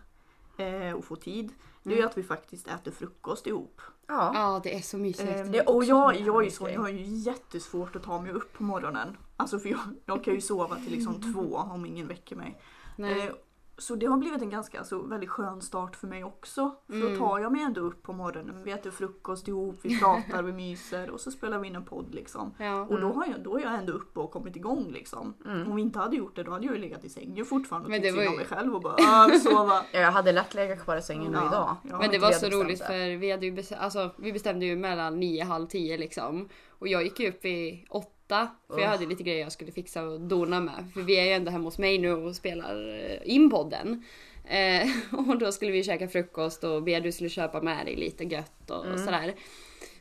Eh, 0.56 0.92
och 0.92 1.04
få 1.04 1.16
tid. 1.16 1.52
Det 1.82 1.92
är 1.92 1.96
ju 1.96 2.02
att 2.02 2.18
vi 2.18 2.22
faktiskt 2.22 2.68
äter 2.68 2.90
frukost 2.90 3.46
ihop. 3.46 3.80
Ja. 4.06 4.30
Ja, 4.34 4.60
det 4.62 4.76
är 4.76 4.80
så 4.80 4.98
mysigt. 4.98 5.54
Eh, 5.54 5.62
och 5.66 5.84
jag, 5.84 6.20
jag 6.20 6.46
är 6.46 6.50
så, 6.50 6.68
jag 6.68 6.80
har 6.80 6.88
ju 6.88 7.04
jättesvårt 7.04 7.96
att 7.96 8.02
ta 8.02 8.20
mig 8.20 8.32
upp 8.32 8.52
på 8.52 8.62
morgonen. 8.62 9.16
Alltså 9.36 9.58
för 9.58 9.68
jag, 9.68 9.80
jag 10.06 10.24
kan 10.24 10.34
ju 10.34 10.40
sova 10.40 10.76
till 10.76 10.92
liksom 10.92 11.32
två 11.32 11.56
om 11.56 11.86
ingen 11.86 12.06
väcker 12.06 12.36
mig. 12.36 12.60
Nej. 12.96 13.26
Eh, 13.26 13.34
så 13.78 13.94
det 13.94 14.06
har 14.06 14.16
blivit 14.16 14.42
en 14.42 14.50
ganska 14.50 14.78
alltså, 14.78 14.98
väldigt 15.02 15.30
skön 15.30 15.60
start 15.60 15.96
för 15.96 16.06
mig 16.06 16.24
också. 16.24 16.74
För 16.86 16.94
Mm. 16.94 17.12
då 17.18 17.26
tar 17.26 17.38
jag 17.38 17.52
mig 17.52 17.62
ändå 17.62 17.80
upp 17.80 18.02
på 18.02 18.12
morgonen. 18.12 18.62
Vi 18.64 18.70
äter 18.70 18.90
frukost 18.90 19.48
ihop, 19.48 19.76
vi 19.82 20.00
pratar, 20.00 20.42
vi 20.42 20.52
myser 20.52 21.10
och 21.10 21.20
så 21.20 21.30
spelar 21.30 21.58
vi 21.58 21.68
in 21.68 21.76
en 21.76 21.84
podd 21.84 22.14
liksom. 22.14 22.54
Ja. 22.58 22.80
Och 22.80 23.00
då, 23.00 23.12
har 23.12 23.26
jag, 23.26 23.40
då 23.42 23.56
är 23.58 23.62
jag 23.62 23.74
ändå 23.74 23.92
uppe 23.92 24.20
och 24.20 24.30
kommit 24.30 24.56
igång 24.56 24.90
liksom. 24.92 25.34
Om 25.66 25.76
vi 25.76 25.82
inte 25.82 25.98
hade 25.98 26.16
gjort 26.16 26.36
det 26.36 26.42
då 26.42 26.50
hade 26.52 26.66
jag 26.66 26.74
ju 26.74 26.80
legat 26.80 27.04
i 27.04 27.08
sängen 27.08 27.44
fortfarande 27.44 27.86
och 27.86 27.90
Men 27.90 28.02
tyckt 28.02 28.14
synd 28.14 28.28
om 28.28 28.36
mig 28.36 28.46
själv 28.46 28.74
och 28.74 28.80
bara 28.82 28.94
"Ah, 28.98 29.28
sova. 29.38 29.82
Jag 29.92 30.12
hade 30.12 30.32
lätt 30.32 30.54
legat 30.54 30.80
kvar 30.84 30.96
i 30.96 31.02
sängen 31.02 31.32
nu 31.32 31.38
Ja, 31.38 31.48
idag. 31.48 31.76
ja. 31.90 31.98
Men 31.98 32.10
det 32.10 32.18
var 32.18 32.30
så 32.32 32.40
bestämt 32.46 32.54
roligt 32.64 32.78
det. 32.78 32.86
för 32.86 33.16
vi, 33.16 33.30
hade 33.30 33.46
ju 33.46 33.52
bestäm- 33.52 33.78
alltså, 33.80 34.10
vi 34.18 34.32
bestämde 34.32 34.66
ju 34.66 34.76
mellan 34.76 35.20
nio 35.20 35.44
halv 35.44 35.66
tio 35.66 35.96
liksom. 35.96 36.48
Och 36.78 36.88
jag 36.88 37.02
gick 37.02 37.20
ju 37.20 37.28
upp 37.28 37.44
i 37.44 37.86
åtta 37.90 38.08
för 38.28 38.80
jag 38.80 38.88
hade 38.88 39.06
lite 39.06 39.22
grejer 39.22 39.40
jag 39.40 39.52
skulle 39.52 39.72
fixa 39.72 40.02
och 40.02 40.20
dona 40.20 40.60
med. 40.60 40.84
För 40.94 41.00
vi 41.00 41.16
är 41.16 41.24
ju 41.24 41.30
ändå 41.30 41.50
hemma 41.50 41.64
hos 41.64 41.78
mig 41.78 41.98
nu 41.98 42.12
och 42.12 42.36
spelar 42.36 42.88
eh, 42.88 43.34
in 43.34 43.50
podden. 43.50 44.04
Eh, 44.44 44.88
och 45.28 45.38
då 45.38 45.52
skulle 45.52 45.72
vi 45.72 45.84
käka 45.84 46.08
frukost 46.08 46.64
och 46.64 46.82
Bea 46.82 47.00
du 47.00 47.12
skulle 47.12 47.30
köpa 47.30 47.60
med 47.60 47.86
dig 47.86 47.96
lite 47.96 48.24
gött 48.24 48.70
och, 48.70 48.86
och 48.86 49.00
sådär. 49.00 49.34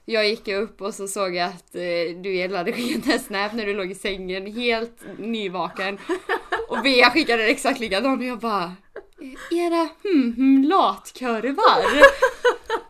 Jag 0.06 0.30
gick 0.30 0.48
upp 0.48 0.82
och 0.82 0.94
så 0.94 1.08
såg 1.08 1.36
jag 1.36 1.48
att 1.48 1.76
eh, 1.76 2.22
du 2.22 2.56
hade 2.56 2.74
skickat 2.74 3.14
en 3.14 3.20
snap 3.20 3.54
när 3.54 3.66
du 3.66 3.74
låg 3.74 3.92
i 3.92 3.96
sängen 3.96 4.54
helt 4.54 5.04
nyvaken. 5.18 5.98
Och 6.70 6.82
Bea 6.84 7.10
skickade 7.10 7.48
exakt 7.48 7.80
likadan 7.80 8.18
och 8.18 8.24
jag 8.24 8.40
bara 8.40 8.76
Era 9.52 9.90
hmm, 10.04 10.34
hmm, 10.36 10.64
latkorvar. 10.64 12.02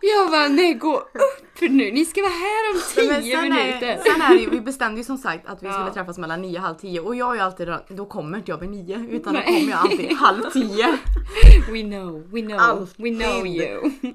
Jag 0.00 0.30
bara 0.30 0.48
nej 0.48 0.74
gå 0.74 0.98
upp 0.98 1.43
för 1.68 1.74
nu? 1.74 1.92
Ni 1.92 2.04
ska 2.04 2.20
vara 2.22 2.30
här 2.32 2.70
om 2.70 2.80
Men 2.96 3.22
tio 3.22 3.36
sen 3.36 3.42
minuter. 3.42 3.86
är, 3.86 3.98
sen 3.98 4.22
är 4.22 4.38
det 4.38 4.50
vi 4.50 4.60
bestämde 4.60 5.00
ju 5.00 5.04
som 5.04 5.18
sagt 5.18 5.46
att 5.46 5.62
vi 5.62 5.72
skulle 5.72 5.90
träffas 5.94 6.18
mellan 6.18 6.42
nio 6.42 6.58
och 6.58 6.64
halv 6.64 6.74
tio 6.74 7.00
och 7.00 7.16
jag 7.16 7.30
är 7.30 7.34
ju 7.34 7.40
alltid 7.40 7.68
då 7.88 8.06
kommer 8.06 8.38
inte 8.38 8.50
jag 8.50 8.58
vid 8.58 8.70
nio 8.70 9.06
utan 9.10 9.34
då 9.34 9.40
Nej. 9.40 9.60
kommer 9.60 9.70
jag 9.72 9.80
alltid 9.80 10.12
halv 10.12 10.50
tio. 10.50 10.86
We 11.72 11.82
know, 11.82 12.30
we 12.32 12.40
know, 12.40 12.58
Alltid. 12.58 13.04
we 13.04 13.24
know 13.24 13.46
you. 13.46 13.90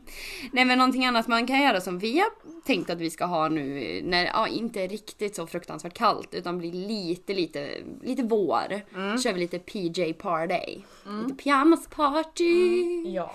Nej 0.51 0.65
men 0.65 0.77
någonting 0.77 1.05
annat 1.05 1.27
man 1.27 1.47
kan 1.47 1.62
göra 1.62 1.81
som 1.81 1.99
vi 1.99 2.19
har 2.19 2.29
tänkt 2.65 2.89
att 2.89 3.01
vi 3.01 3.09
ska 3.09 3.25
ha 3.25 3.49
nu 3.49 4.01
när 4.03 4.25
ja, 4.25 4.47
inte 4.47 4.88
riktigt 4.88 5.35
så 5.35 5.47
fruktansvärt 5.47 5.93
kallt 5.93 6.33
utan 6.33 6.57
blir 6.57 6.71
lite, 6.71 7.33
lite, 7.33 7.69
lite 8.03 8.23
vår. 8.23 8.81
Mm. 8.95 9.17
kör 9.17 9.33
vi 9.33 9.39
lite 9.39 9.59
PJ 9.59 10.13
party. 10.13 10.81
Lite 11.23 11.43
pyjamas 11.43 11.88
party. 11.88 13.03
Ja. 13.05 13.31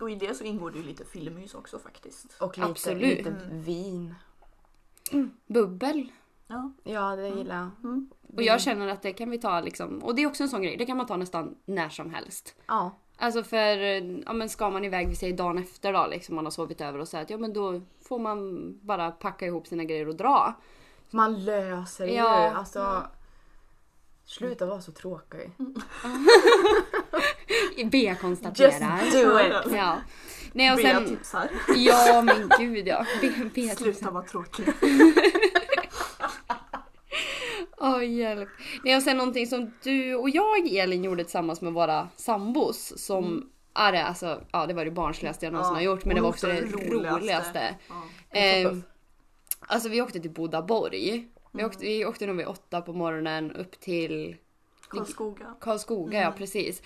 Och 0.00 0.10
i 0.10 0.14
det 0.14 0.34
så 0.34 0.44
ingår 0.44 0.70
det 0.70 0.78
ju 0.78 0.84
lite 0.84 1.04
filmmys 1.04 1.54
också 1.54 1.78
faktiskt. 1.78 2.36
Och 2.40 2.58
lite, 2.58 2.70
Absolut. 2.70 3.02
lite 3.18 3.36
vin. 3.50 4.14
Bubbel. 5.46 6.12
Ja. 6.46 6.72
Ja 6.84 7.16
det 7.16 7.28
gillar 7.28 7.56
jag. 7.56 7.70
Och 8.36 8.42
jag 8.42 8.60
känner 8.60 8.88
att 8.88 9.02
det 9.02 9.12
kan 9.12 9.30
vi 9.30 9.38
ta 9.38 9.60
liksom, 9.60 9.98
och 10.02 10.14
det 10.14 10.22
är 10.22 10.26
också 10.26 10.42
en 10.42 10.48
sån 10.48 10.62
grej, 10.62 10.76
det 10.76 10.86
kan 10.86 10.96
man 10.96 11.06
ta 11.06 11.16
nästan 11.16 11.54
när 11.64 11.88
som 11.88 12.10
helst. 12.14 12.54
Ja. 12.66 12.90
Alltså 13.18 13.42
för, 13.42 13.76
ja 14.26 14.32
men 14.32 14.48
ska 14.48 14.70
man 14.70 14.84
iväg, 14.84 15.08
vi 15.08 15.14
säger 15.16 15.36
dagen 15.36 15.58
efter 15.58 15.92
då 15.92 16.06
liksom, 16.06 16.34
man 16.34 16.44
har 16.46 16.50
sovit 16.50 16.80
över 16.80 16.98
och 16.98 17.08
så 17.08 17.16
att 17.16 17.30
ja 17.30 17.38
men 17.38 17.52
då 17.52 17.80
får 18.02 18.18
man 18.18 18.72
bara 18.82 19.10
packa 19.10 19.46
ihop 19.46 19.66
sina 19.66 19.84
grejer 19.84 20.08
och 20.08 20.16
dra. 20.16 20.54
Man 21.10 21.44
löser 21.44 22.06
Ja. 22.06 22.48
ju. 22.48 22.54
Alltså, 22.54 23.02
sluta 24.24 24.66
vara 24.66 24.80
så 24.80 24.92
tråkig. 24.92 25.50
Just 27.76 28.20
konstaterar. 28.20 29.22
do 29.24 29.40
it! 29.68 29.72
Ja. 29.76 29.96
Nej 30.52 30.70
och 30.72 30.76
Bea 30.76 30.94
sen, 30.94 31.08
tipsar. 31.08 31.48
ja 31.76 32.22
men 32.22 32.50
gud 32.58 32.88
ja. 32.88 33.06
Be- 33.20 33.50
Bea 33.54 33.74
Sluta 33.76 34.10
vara 34.10 34.24
tråkig. 34.24 34.64
Åh 37.78 38.04
hjälp. 38.04 38.48
Nej 38.84 38.96
och 38.96 39.02
sen 39.02 39.16
någonting 39.16 39.46
som 39.46 39.72
du 39.82 40.14
och 40.14 40.30
jag 40.30 40.68
Elin 40.74 41.04
gjorde 41.04 41.24
tillsammans 41.24 41.60
med 41.60 41.72
våra 41.72 42.08
sambos 42.16 42.92
som 43.06 43.50
är 43.74 43.92
det, 43.92 44.04
alltså, 44.04 44.40
ja 44.52 44.66
det 44.66 44.74
var 44.74 44.84
det 44.84 44.90
barnsligaste 44.90 45.46
jag 45.46 45.52
någonsin 45.52 45.72
Mm. 45.76 45.84
Ja, 45.84 45.90
har 45.90 45.96
gjort 45.96 46.04
men 46.04 46.14
det 46.16 46.22
var 46.22 46.28
också 46.28 46.46
det 46.46 46.60
roligaste. 46.60 47.10
roligaste. 47.20 47.74
Ja. 48.32 48.38
Eh, 48.40 48.72
alltså 49.60 49.88
vi 49.88 50.02
åkte 50.02 50.20
till 50.20 50.30
Bodaborg. 50.30 51.28
Vi 51.52 51.60
Mm. 51.60 51.66
åkte, 51.70 51.84
vi 51.84 52.04
åkte 52.04 52.26
nog 52.26 52.36
vid 52.36 52.46
åtta 52.46 52.80
på 52.80 52.92
morgonen 52.92 53.52
upp 53.52 53.80
till 53.80 54.36
Karlskoga. 54.88 55.54
Karlskoga, 55.60 56.18
Mm. 56.18 56.30
ja 56.32 56.38
precis. 56.38 56.82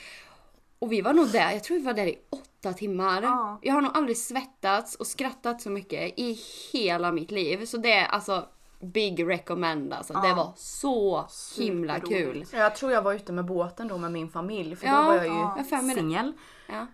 Och 0.81 0.93
vi 0.93 1.01
var 1.01 1.13
nog 1.13 1.29
där, 1.33 1.51
jag 1.53 1.65
tror 1.65 1.77
vi 1.77 1.83
var 1.83 1.93
där 1.95 2.07
i 2.07 2.19
åtta 2.31 2.73
timmar. 2.73 3.23
Ja. 3.23 3.59
Jag 3.63 3.75
har 3.75 3.81
nog 3.81 3.97
aldrig 3.97 4.17
svettats 4.17 4.95
och 4.95 5.07
skrattat 5.07 5.61
så 5.63 5.71
mycket 5.71 6.19
i 6.19 6.39
hela 6.73 7.13
mitt 7.13 7.31
liv. 7.31 7.65
Så 7.67 7.77
det 7.77 7.93
är 7.93 8.07
alltså 8.07 8.49
big 8.81 9.29
recommend 9.29 9.93
alltså. 9.93 10.13
Det 10.13 10.29
Ja. 10.29 10.35
var 10.35 10.53
så 10.57 11.27
himla 11.59 12.01
kul. 12.01 12.45
Jag 12.53 12.77
tror 12.77 12.93
jag 12.93 13.03
var 13.03 13.13
ute 13.15 13.33
med 13.33 13.45
båten 13.45 13.89
då 13.89 13.99
med 13.99 14.13
min 14.13 14.29
familj 14.29 14.77
för 14.77 14.87
Ja, 14.87 14.97
då 15.01 15.03
var 15.07 15.15
jag 15.15 15.25
ju 15.27 15.31
ja. 15.33 15.57
Det. 15.71 15.95
singel. 15.95 16.33
Ja. 16.69 16.87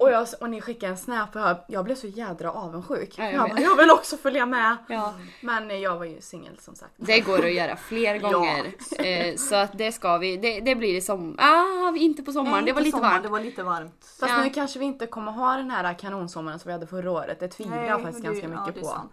Och, 0.00 0.10
jag, 0.10 0.26
och 0.40 0.50
ni 0.50 0.60
skickade 0.60 0.92
en 0.92 0.98
snap 0.98 1.34
och 1.36 1.40
jag, 1.42 1.56
jag 1.68 1.84
blev 1.84 1.94
så 1.94 2.06
jädra 2.06 2.52
avundsjuk. 2.52 3.14
Ja, 3.18 3.24
jag 3.24 3.34
jag, 3.34 3.48
bara, 3.50 3.60
jag 3.60 3.76
vill 3.76 3.90
också 3.90 4.16
följa 4.16 4.46
med. 4.46 4.76
Ja. 4.88 5.14
Men 5.40 5.80
jag 5.80 5.96
var 5.98 6.04
ju 6.04 6.20
singel 6.20 6.58
som 6.58 6.74
sagt. 6.74 6.92
Det 6.96 7.20
går 7.20 7.44
att 7.44 7.52
göra 7.54 7.76
fler 7.76 8.14
Ja. 8.22 8.30
gånger. 8.32 8.72
Eh, 8.98 9.36
så 9.36 9.54
att 9.54 9.78
det 9.78 9.92
ska 9.92 10.18
vi. 10.18 10.36
Det, 10.36 10.60
det 10.60 10.74
blir 10.74 10.94
i 10.94 11.00
sommar. 11.00 11.34
Ah, 11.38 11.96
inte 11.96 12.22
på 12.22 12.32
sommaren. 12.32 12.56
Nej, 12.56 12.64
det 12.66 12.72
var 12.72 12.80
lite 12.80 12.96
sommar, 12.96 13.10
varmt. 13.10 13.22
Det 13.22 13.28
var 13.28 13.40
lite 13.40 13.62
varmt. 13.62 14.04
Fast 14.20 14.32
Ja. 14.32 14.42
nu 14.44 14.50
kanske 14.50 14.78
vi 14.78 14.84
inte 14.84 15.06
kommer 15.06 15.32
ha 15.32 15.56
den 15.56 15.70
här 15.70 15.94
kanonsommaren 15.98 16.58
som 16.58 16.68
vi 16.68 16.72
hade 16.72 16.86
förra 16.86 17.10
året. 17.10 17.40
Det 17.40 17.48
tvivlar 17.48 17.84
jag 17.84 18.02
faktiskt 18.02 18.22
det- 18.24 18.28
ganska 18.28 18.48
ja, 18.48 18.66
mycket 18.66 18.82
på. 18.82 18.88
sant. 18.88 19.12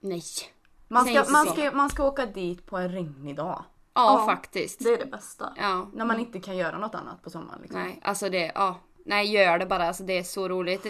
Nej. 0.00 0.22
Man 0.88 1.04
ska, 1.04 1.24
man, 1.32 1.46
ska, 1.46 1.70
man 1.72 1.90
ska 1.90 2.04
åka 2.04 2.26
dit 2.26 2.66
på 2.66 2.76
en 2.76 2.88
regnig 2.92 3.36
dag. 3.36 3.64
Ja, 3.94 4.18
Ja. 4.20 4.26
faktiskt. 4.26 4.78
Det 4.84 4.88
är 4.92 4.98
det 4.98 5.06
bästa. 5.06 5.52
Ja. 5.56 5.90
När 5.92 6.04
man 6.04 6.20
inte 6.20 6.40
kan 6.40 6.56
göra 6.56 6.78
något 6.78 6.94
annat 6.94 7.22
på 7.22 7.30
sommaren. 7.30 7.58
Liksom. 7.62 7.80
Nej, 7.80 8.00
alltså 8.04 8.28
det, 8.28 8.52
ja. 8.54 8.76
Nej, 9.04 9.32
gör 9.32 9.58
det 9.58 9.66
bara. 9.66 9.88
Alltså 9.88 10.02
det 10.02 10.18
är 10.18 10.22
så 10.22 10.48
roligt. 10.48 10.86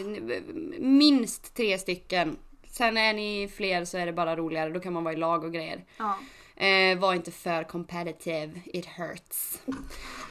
Minst 0.79 1.55
tre 1.55 1.79
stycken. 1.79 2.37
Sen 2.67 2.97
är 2.97 3.13
ni 3.13 3.51
fler 3.57 3.85
så 3.85 3.99
är 3.99 4.07
det 4.07 4.13
bara 4.13 4.37
roligare. 4.37 4.71
Då 4.71 4.81
kan 4.81 4.93
man 4.93 5.05
vara 5.05 5.15
i 5.15 5.17
lag 5.17 5.45
och 5.45 5.53
grejer. 5.53 5.85
Ja. 5.97 6.19
Eh, 6.63 6.99
var 6.99 7.15
inte 7.15 7.31
för 7.31 7.65
competitive, 7.65 8.51
it 8.67 8.87
hurts. 8.87 9.61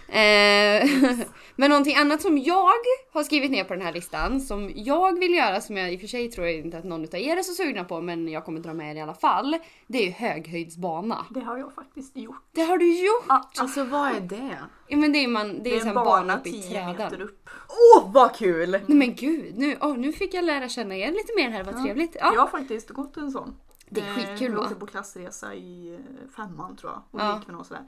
Eh, 0.08 0.90
men 1.56 1.70
någonting 1.70 1.96
annat 1.96 2.22
som 2.22 2.38
jag 2.38 2.74
har 3.14 3.24
skrivit 3.24 3.52
ner 3.52 3.64
på 3.64 3.74
den 3.74 3.82
här 3.82 3.94
listan 3.94 4.42
som 4.42 4.72
jag 4.76 5.20
vill 5.20 5.34
göra 5.34 5.62
som 5.62 5.78
jag 5.78 5.94
i 5.94 5.96
och 5.96 6.00
för 6.00 6.08
sig 6.08 6.32
tror 6.32 6.48
inte 6.48 6.78
att 6.78 6.84
någon 6.84 7.04
av 7.04 7.16
er 7.16 7.38
är 7.38 7.42
så 7.44 7.54
sugna 7.54 7.84
på 7.84 8.02
men 8.02 8.28
jag 8.28 8.46
kommer 8.46 8.60
dra 8.60 8.74
med 8.74 8.92
er 8.92 8.96
i 8.96 9.02
alla 9.02 9.14
fall. 9.14 9.58
Det 9.88 9.98
är 9.98 10.06
ju 10.06 10.12
höghöjdsbana. 10.12 11.26
Det 11.30 11.40
har 11.40 11.58
jag 11.58 11.74
faktiskt 11.74 12.18
gjort. 12.18 12.44
Det 12.52 12.62
har 12.62 12.78
du 12.78 13.06
gjort! 13.06 13.26
Alltså 13.60 13.84
vad 13.84 14.08
är 14.10 14.20
det? 14.20 14.58
Ja, 14.88 14.98
men 14.98 15.12
det 15.12 15.24
är, 15.24 15.28
man, 15.28 15.48
det 15.48 15.60
Det 15.64 15.70
är, 15.70 15.76
är 15.76 15.80
så 15.80 15.86
här 15.86 15.96
en 15.96 16.06
bana 16.06 16.40
uppe 16.40 16.50
i 16.50 16.62
10 16.62 16.86
meter 16.86 17.10
träden. 17.10 17.22
upp. 17.22 17.50
Åh 17.96 18.12
vad 18.14 18.36
kul! 18.36 18.72
Nej 18.72 18.98
men 18.98 19.16
gud, 19.16 19.58
nu, 19.58 19.76
oh, 19.82 19.98
nu 19.98 20.14
fick 20.14 20.34
jag 20.34 20.46
lära 20.46 20.70
känna 20.70 20.96
er 20.96 21.12
lite 21.12 21.34
mer 21.36 21.50
här, 21.50 21.64
vad 21.64 21.84
trevligt. 21.84 22.16
Ja. 22.20 22.32
Jag 22.34 22.42
har 22.42 22.48
faktiskt 22.48 22.90
gått 22.90 23.18
en 23.18 23.32
sån. 23.32 23.56
Det 23.94 24.02
är 24.02 24.08
Eh, 24.08 24.14
skitkul, 24.16 24.50
Vi 24.52 24.56
va? 24.56 24.62
åkte 24.64 24.76
på 24.76 24.86
klassresa 24.88 25.54
i 25.54 25.94
eh, 25.96 26.30
femman 26.36 26.76
tror 26.76 26.92
jag. 26.92 27.02
Och 27.12 27.20
Ja. 27.20 27.38
gick 27.40 27.50
vi 27.50 27.54
nog 27.54 27.66
sådär. 27.66 27.86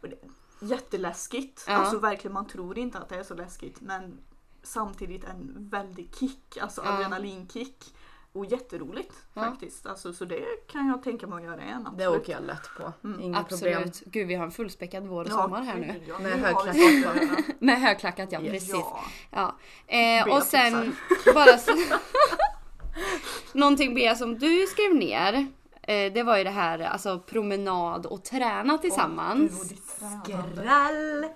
Och 0.00 0.08
det, 0.08 0.16
jätteläskigt. 0.60 1.64
Ja. 1.68 1.72
Alltså 1.74 1.98
verkligen 1.98 2.34
man 2.34 2.46
tror 2.46 2.78
inte 2.78 2.98
att 2.98 3.08
det 3.08 3.16
är 3.16 3.22
så 3.22 3.34
läskigt 3.34 3.80
men 3.80 4.18
samtidigt 4.62 5.24
en 5.24 5.68
väldig 5.70 6.14
kick. 6.14 6.58
Alltså 6.60 6.82
Ja. 6.84 6.90
adrenalinkick. 6.92 7.94
Och 8.32 8.46
jätteroligt 8.46 9.14
Ja. 9.34 9.42
faktiskt. 9.44 9.86
Alltså, 9.86 10.12
så 10.12 10.24
det 10.24 10.44
kan 10.72 10.86
jag 10.88 11.02
tänka 11.02 11.26
mig 11.26 11.36
att 11.38 11.44
göra 11.44 11.62
igen. 11.64 11.82
Det 11.84 11.90
Absolut. 12.04 12.20
åker 12.22 12.32
jag 12.32 12.42
lätt 12.44 12.68
på. 12.76 12.92
Mm. 13.08 13.20
Inga 13.20 13.44
problem. 13.44 13.82
Absolut. 13.82 14.12
Gud 14.12 14.26
vi 14.28 14.34
har 14.34 14.44
en 14.44 14.50
fullspäckad 14.50 15.06
vår 15.06 15.24
och 15.24 15.30
Ja, 15.30 15.42
sommar 15.42 15.62
här 15.62 15.74
nu. 15.76 16.02
ja. 16.08 16.18
Med 16.18 16.32
vi 16.32 16.38
högklackat. 16.38 17.44
Med 17.60 17.80
högklackat 17.80 18.32
ja, 18.32 18.38
precis. 18.40 18.70
Ja. 18.70 19.00
Ja. 19.30 19.56
Eh, 19.96 20.36
och 20.36 20.42
sen 20.42 20.96
bara 21.34 21.58
så... 21.58 21.72
Någonting 23.52 23.94
Bea 23.94 24.14
som 24.14 24.38
du 24.38 24.66
skrev 24.66 24.94
ner. 24.94 25.46
Eh, 25.82 26.12
det 26.12 26.22
var 26.22 26.38
ju 26.38 26.44
det 26.44 26.50
här 26.50 26.78
alltså 26.78 27.18
promenad 27.18 28.06
och 28.06 28.24
träna 28.24 28.78
tillsammans. 28.78 29.72
Grall! 30.26 31.26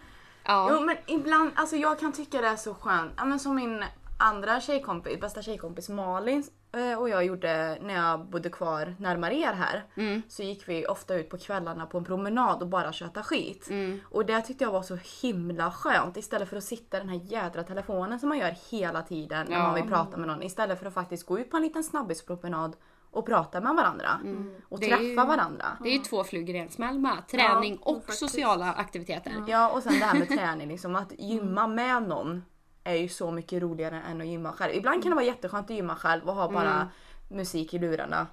Ja. 0.44 0.68
Jo 0.70 0.80
men 0.80 0.96
ibland, 1.06 1.50
alltså 1.54 1.76
jag 1.76 2.00
kan 2.00 2.12
tycka 2.12 2.40
det 2.40 2.46
är 2.46 2.56
så 2.56 2.74
skönt. 2.74 3.12
Ja, 3.16 3.24
men 3.24 3.38
som 3.38 3.54
min 3.54 3.84
andra 4.20 4.60
tjejkompis, 4.60 5.20
bästa 5.20 5.42
tjejkompis 5.42 5.88
Malin 5.88 6.44
eh, 6.72 6.98
och 6.98 7.08
jag 7.08 7.24
gjorde 7.24 7.78
när 7.82 7.94
jag 7.94 8.26
bodde 8.26 8.50
kvar 8.50 8.94
närmare 8.98 9.34
er 9.34 9.52
här. 9.52 9.84
Mm. 9.96 10.22
Så 10.28 10.42
gick 10.42 10.68
vi 10.68 10.86
ofta 10.86 11.14
ut 11.14 11.28
på 11.30 11.38
kvällarna 11.38 11.86
på 11.86 11.98
en 11.98 12.04
promenad 12.04 12.62
och 12.62 12.68
bara 12.68 12.92
köta 12.92 13.22
skit. 13.22 13.66
Mm. 13.70 14.00
Och 14.10 14.26
det 14.26 14.40
tyckte 14.42 14.64
jag 14.64 14.72
var 14.72 14.82
så 14.82 14.98
himla 15.22 15.70
skönt 15.72 16.16
istället 16.16 16.48
för 16.48 16.56
att 16.56 16.64
sitta 16.64 16.96
i 16.96 17.00
den 17.00 17.08
här 17.08 17.20
jädra 17.24 17.62
telefonen 17.62 18.20
som 18.20 18.28
man 18.28 18.38
gör 18.38 18.54
hela 18.70 19.02
tiden 19.02 19.46
när 19.48 19.56
Ja. 19.56 19.62
man 19.62 19.74
vill 19.74 19.88
prata 19.88 20.16
med 20.16 20.28
någon. 20.28 20.42
Istället 20.42 20.78
för 20.78 20.86
att 20.86 20.94
faktiskt 20.94 21.26
gå 21.26 21.38
ut 21.38 21.50
på 21.50 21.56
en 21.56 21.62
liten 21.62 21.84
snabbispromenad 21.84 22.76
och 23.10 23.26
prata 23.26 23.60
med 23.60 23.74
varandra. 23.74 24.08
Och 24.20 24.26
Mm. 24.26 24.60
Det 24.70 24.86
är 24.86 24.88
träffa 24.88 25.02
ju- 25.02 25.14
varandra. 25.16 25.66
Det 25.82 25.88
är 25.88 25.92
ju 25.92 25.98
två 25.98 26.24
flugor 26.24 26.56
i 26.56 26.58
en 26.58 26.68
smäll 26.68 26.98
med. 26.98 27.28
Träning 27.30 27.78
Ja, 27.84 27.90
och 27.90 27.96
faktiskt. 27.96 28.18
sociala 28.18 28.72
aktiviteter. 28.72 29.32
Ja 29.46 29.70
och 29.70 29.82
sen 29.82 29.92
det 29.92 30.04
här 30.04 30.18
med 30.18 30.28
träning, 30.28 30.68
liksom, 30.68 30.96
att 30.96 31.12
gymma 31.18 31.66
med 31.66 32.02
någon 32.02 32.44
är 32.84 32.94
ju 32.94 33.08
så 33.08 33.30
mycket 33.30 33.62
roligare 33.62 34.00
än 34.10 34.20
att 34.20 34.26
gymma 34.26 34.52
själv. 34.52 34.74
Ibland 34.74 35.02
kan 35.02 35.10
det 35.10 35.14
vara 35.16 35.24
jätteskönt 35.26 35.70
att 35.70 35.76
gymma 35.76 35.96
själv 35.96 36.28
och 36.28 36.34
ha 36.34 36.48
bara 36.52 36.88
musik 37.28 37.74
i 37.74 37.78
lurarna 37.78 38.26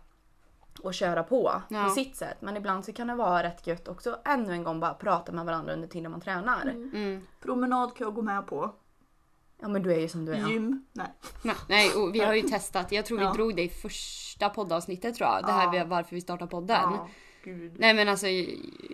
och 0.83 0.93
köra 0.93 1.23
på 1.23 1.61
Ja. 1.69 1.83
på 1.83 1.89
sitt 1.89 2.15
sätt. 2.15 2.37
Men 2.41 2.57
ibland 2.57 2.85
så 2.85 2.93
kan 2.93 3.07
det 3.07 3.15
vara 3.15 3.43
rätt 3.43 3.67
gött 3.67 3.87
också 3.87 4.19
ännu 4.25 4.53
en 4.53 4.63
gång 4.63 4.79
bara 4.79 4.93
prata 4.93 5.31
med 5.31 5.45
varandra 5.45 5.73
under 5.73 5.87
tiden 5.87 6.11
man 6.11 6.21
tränar. 6.21 6.61
Mm. 6.61 7.21
Promenad 7.41 7.95
kan 7.95 8.05
jag 8.05 8.13
gå 8.15 8.21
med 8.21 8.47
på. 8.47 8.75
Ja 9.61 9.67
men 9.67 9.83
du 9.83 9.93
är 9.93 9.99
ju 9.99 10.07
som 10.07 10.25
du 10.25 10.33
är. 10.33 10.47
Gym, 10.47 10.85
nej. 10.93 11.07
Nej, 11.43 11.55
Nej, 11.69 11.91
och 11.95 12.15
vi 12.15 12.19
har 12.19 12.33
ju 12.33 12.41
testat. 12.41 12.91
Jag 12.91 13.05
tror 13.05 13.17
vi 13.17 13.23
Ja. 13.23 13.33
drog 13.33 13.55
det 13.55 13.63
i 13.63 13.69
första 13.69 14.49
poddavsnittet 14.49 15.15
tror 15.15 15.29
jag. 15.29 15.45
Det 15.45 15.51
här 15.51 15.75
Ja. 15.75 15.85
varför 15.85 16.15
vi 16.15 16.21
startar 16.21 16.47
podden. 16.47 16.77
Ja, 16.81 17.09
gud. 17.43 17.75
Nej 17.79 17.93
men 17.93 18.09
alltså 18.09 18.27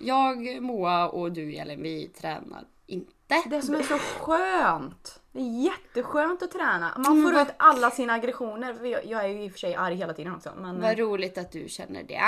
jag, 0.02 0.62
Moa 0.62 1.08
och 1.10 1.32
du 1.32 1.54
Elin, 1.56 1.82
vi 1.84 2.08
tränar 2.08 2.64
inte. 2.86 3.44
Det 3.50 3.62
som 3.62 3.76
är 3.76 3.84
så 3.84 3.98
skönt. 3.98 5.20
Det 5.36 5.40
är 5.40 5.64
jätteskönt 5.64 6.44
att 6.44 6.52
träna. 6.52 6.94
Man 6.98 7.06
Mm, 7.12 7.24
får 7.24 7.34
vad- 7.34 7.48
ut 7.48 7.54
alla 7.58 7.92
sina 7.92 8.14
aggressioner. 8.14 8.74
För 8.74 8.86
jag, 8.86 9.06
jag 9.06 9.24
är 9.24 9.28
ju 9.28 9.44
i 9.44 9.48
och 9.48 9.52
för 9.52 9.60
sig 9.60 9.76
arg 9.76 9.96
hela 9.96 10.14
tiden 10.14 10.36
också. 10.36 10.52
Men, 10.58 10.82
Vad 10.82 10.98
roligt 11.00 11.38
att 11.38 11.52
du 11.52 11.70
känner 11.70 12.04
det. 12.04 12.22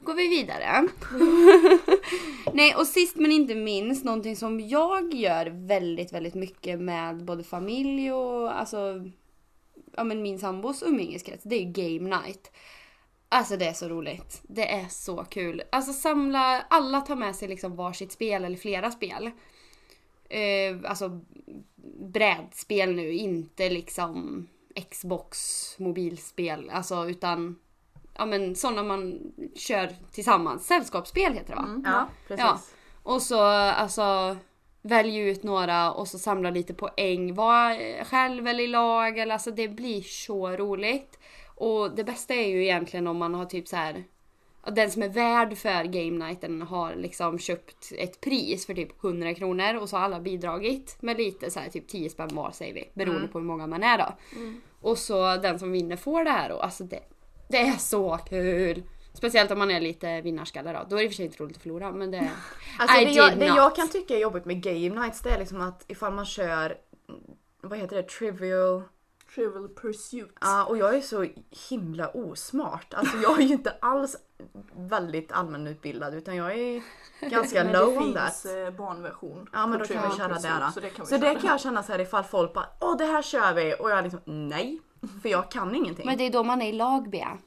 Går 0.00 0.14
vi 0.14 0.28
vidare. 0.28 0.88
Nej 2.52 2.74
och 2.74 2.86
sist 2.86 3.16
men 3.16 3.32
inte 3.32 3.54
minst 3.54 4.04
någonting 4.04 4.36
som 4.36 4.60
jag 4.60 5.14
gör 5.14 5.46
väldigt 5.66 6.12
väldigt 6.12 6.34
mycket 6.34 6.80
med 6.80 7.24
både 7.24 7.44
familj 7.44 8.12
och 8.12 8.58
alltså 8.60 8.78
ja 9.96 10.04
men 10.04 10.22
min 10.22 10.38
sambos 10.38 10.82
umgängeskrets. 10.82 11.44
Det 11.44 11.56
är 11.56 11.64
game 11.64 12.16
night. 12.22 12.50
Alltså 13.28 13.56
det 13.56 13.66
är 13.66 13.72
så 13.72 13.88
roligt. 13.88 14.40
Det 14.42 14.72
är 14.72 14.86
så 14.88 15.16
kul. 15.24 15.62
Alltså 15.72 15.92
samla, 15.92 16.64
alla 16.70 17.00
tar 17.00 17.16
med 17.16 17.36
sig 17.36 17.48
liksom 17.48 17.76
varsitt 17.76 18.12
spel 18.12 18.44
eller 18.44 18.56
flera 18.56 18.90
spel. 18.90 19.30
Eh, 20.30 20.90
alltså 20.90 21.20
brädspel 22.00 22.94
nu, 22.94 23.12
inte 23.12 23.70
liksom 23.70 24.46
Xbox 24.90 25.38
mobilspel. 25.78 26.70
Alltså 26.70 27.08
utan 27.08 27.58
ja 28.14 28.26
men 28.26 28.56
sådana 28.56 28.82
man 28.82 29.20
kör 29.54 29.90
tillsammans. 30.12 30.66
Sällskapsspel 30.66 31.32
heter 31.32 31.54
det 31.54 31.62
va? 31.62 31.68
Mm. 31.68 31.82
Ja, 31.86 32.08
precis. 32.28 32.44
Ja. 32.44 32.58
Och 33.02 33.22
så 33.22 33.40
alltså 33.42 34.36
välj 34.82 35.18
ut 35.18 35.42
några 35.42 35.92
och 35.92 36.08
så 36.08 36.18
samla 36.18 36.50
lite 36.50 36.74
poäng. 36.74 37.34
Var 37.34 38.04
själv 38.04 38.46
eller 38.46 38.64
i 38.64 38.66
lag. 38.66 39.18
Eller, 39.18 39.32
alltså 39.32 39.50
det 39.50 39.68
blir 39.68 40.02
så 40.02 40.48
roligt. 40.48 41.18
Och 41.54 41.94
det 41.94 42.04
bästa 42.04 42.34
är 42.34 42.48
ju 42.48 42.64
egentligen 42.64 43.06
om 43.06 43.16
man 43.16 43.34
har 43.34 43.44
typ 43.44 43.68
så 43.68 43.76
här. 43.76 44.04
Den 44.72 44.90
som 44.90 45.02
är 45.02 45.08
värd 45.08 45.56
för 45.56 45.84
game 45.84 46.26
nighten 46.26 46.62
har 46.62 46.94
liksom 46.94 47.38
köpt 47.38 47.92
ett 47.98 48.20
pris 48.20 48.66
för 48.66 48.74
typ 48.74 49.04
100 49.04 49.34
kronor 49.34 49.76
och 49.76 49.88
så 49.88 49.96
har 49.96 50.04
alla 50.04 50.20
bidragit 50.20 50.96
med 51.00 51.16
lite 51.16 51.50
så 51.50 51.60
här 51.60 51.68
typ 51.68 51.88
10 51.88 52.10
spänn 52.10 52.28
var 52.32 52.50
säger 52.50 52.74
vi. 52.74 52.90
Beroende 52.94 53.28
på 53.28 53.38
hur 53.38 53.46
många 53.46 53.66
man 53.66 53.82
är 53.82 53.98
då. 53.98 54.16
Och 54.80 54.98
så 54.98 55.36
den 55.36 55.58
som 55.58 55.72
vinner 55.72 55.96
får 55.96 56.24
det 56.24 56.30
här 56.30 56.52
och 56.52 56.64
alltså 56.64 56.84
det, 56.84 57.00
det 57.48 57.58
är 57.58 57.76
så 57.76 58.18
kul! 58.28 58.82
Speciellt 59.14 59.50
om 59.50 59.58
man 59.58 59.70
är 59.70 59.80
lite 59.80 60.20
vinnarskalle 60.20 60.72
då. 60.72 60.86
Då 60.88 60.96
är 60.96 61.00
det 61.00 61.04
i 61.04 61.08
och 61.08 61.10
för 61.10 61.16
sig 61.16 61.24
inte 61.26 61.42
roligt 61.42 61.56
att 61.56 61.62
förlora 61.62 61.92
men 61.92 62.10
det... 62.10 62.30
Alltså 62.78 63.00
I 63.00 63.04
det, 63.04 63.10
jag, 63.10 63.38
det 63.38 63.46
jag 63.46 63.76
kan 63.76 63.88
tycka 63.88 64.14
är 64.14 64.18
jobbigt 64.18 64.44
med 64.44 64.62
game 64.62 65.00
nights 65.00 65.20
det 65.20 65.30
är 65.30 65.38
liksom 65.38 65.60
att 65.60 65.84
ifall 65.88 66.12
man 66.12 66.26
kör, 66.26 66.76
vad 67.60 67.78
heter 67.78 67.96
det, 67.96 68.02
trivial 68.02 68.82
Trivial 69.34 69.68
Pursuit. 69.68 70.32
Ja, 70.40 70.64
och 70.64 70.78
jag 70.78 70.96
är 70.96 71.00
så 71.00 71.26
himla 71.68 72.08
osmart. 72.08 72.94
Alltså 72.94 73.16
jag 73.16 73.40
är 73.40 73.44
ju 73.44 73.52
inte 73.52 73.76
alls 73.80 74.16
väldigt 74.76 75.32
allmänutbildad 75.32 76.14
utan 76.14 76.36
jag 76.36 76.58
är 76.58 76.82
ganska 77.30 77.64
Men 77.64 77.72
low 77.72 77.90
det 77.92 77.98
on 77.98 78.04
finns 78.04 78.42
that. 78.42 78.44
eh, 78.56 78.70
barnversion. 78.70 79.48
Ja 79.52 79.66
men 79.66 79.78
då 79.78 79.84
kan 79.84 80.10
vi 80.10 80.16
köra 80.16 80.28
det 80.34 80.40
Så 80.74 80.80
då. 80.80 80.80
det 80.80 80.90
kan 80.90 81.06
Så 81.06 81.16
det 81.16 81.34
kan 81.34 81.50
jag 81.50 81.60
känna 81.60 81.82
så 81.82 81.92
här 81.92 81.98
ifall 81.98 82.24
folk 82.24 82.54
bara 82.54 82.66
åh 82.80 82.96
det 82.96 83.04
här 83.04 83.22
kör 83.22 83.54
vi 83.54 83.74
och 83.80 83.90
jag 83.90 83.98
är 83.98 84.02
liksom 84.02 84.20
nej. 84.24 84.80
För 85.22 85.28
jag 85.28 85.50
kan 85.50 85.74
ingenting. 85.74 86.06
Men 86.06 86.18
det 86.18 86.24
är 86.24 86.30
då 86.30 86.42
man 86.44 86.62
är 86.62 86.68
i 86.68 86.72
lag 86.72 87.10
Bea. 87.10 87.38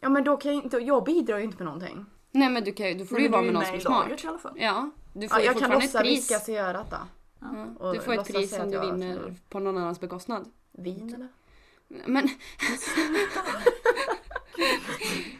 Ja 0.00 0.08
men 0.08 0.24
då 0.24 0.36
kan 0.36 0.54
jag 0.54 0.64
inte, 0.64 0.76
jag 0.76 1.04
bidrar 1.04 1.38
ju 1.38 1.44
inte 1.44 1.56
med 1.56 1.64
någonting. 1.74 2.06
Nej 2.32 2.48
men 2.50 2.64
du, 2.64 2.72
kan, 2.72 2.98
du 2.98 3.06
får 3.06 3.14
Nej, 3.16 3.22
ju 3.24 3.30
men 3.30 3.32
vara 3.32 3.42
med 3.42 3.54
någon 3.54 3.64
som 3.64 3.74
är 3.74 3.78
i 3.78 3.80
smart. 3.80 4.06
laget 4.08 4.24
i 4.24 4.26
alla 4.28 4.38
fall. 4.38 4.52
Ja, 4.56 4.90
du 5.12 5.28
får 5.28 5.38
Ja, 5.38 5.42
ju 5.42 5.46
jag 5.46 5.58
kan 5.58 5.70
låtsas 5.70 6.04
viskas 6.04 6.48
göra 6.48 6.72
detta. 6.72 6.98
Ja, 7.40 7.48
och 7.78 7.94
du 7.94 8.00
får 8.00 8.12
ett 8.14 8.32
pris 8.32 8.50
som 8.56 8.60
att 8.62 8.72
du 8.72 8.80
vinner 8.80 9.34
på 9.48 9.58
någon 9.58 9.78
annans 9.78 10.00
bekostnad. 10.00 10.48
Vin 10.72 11.14
eller? 11.14 11.28
Men... 12.06 12.28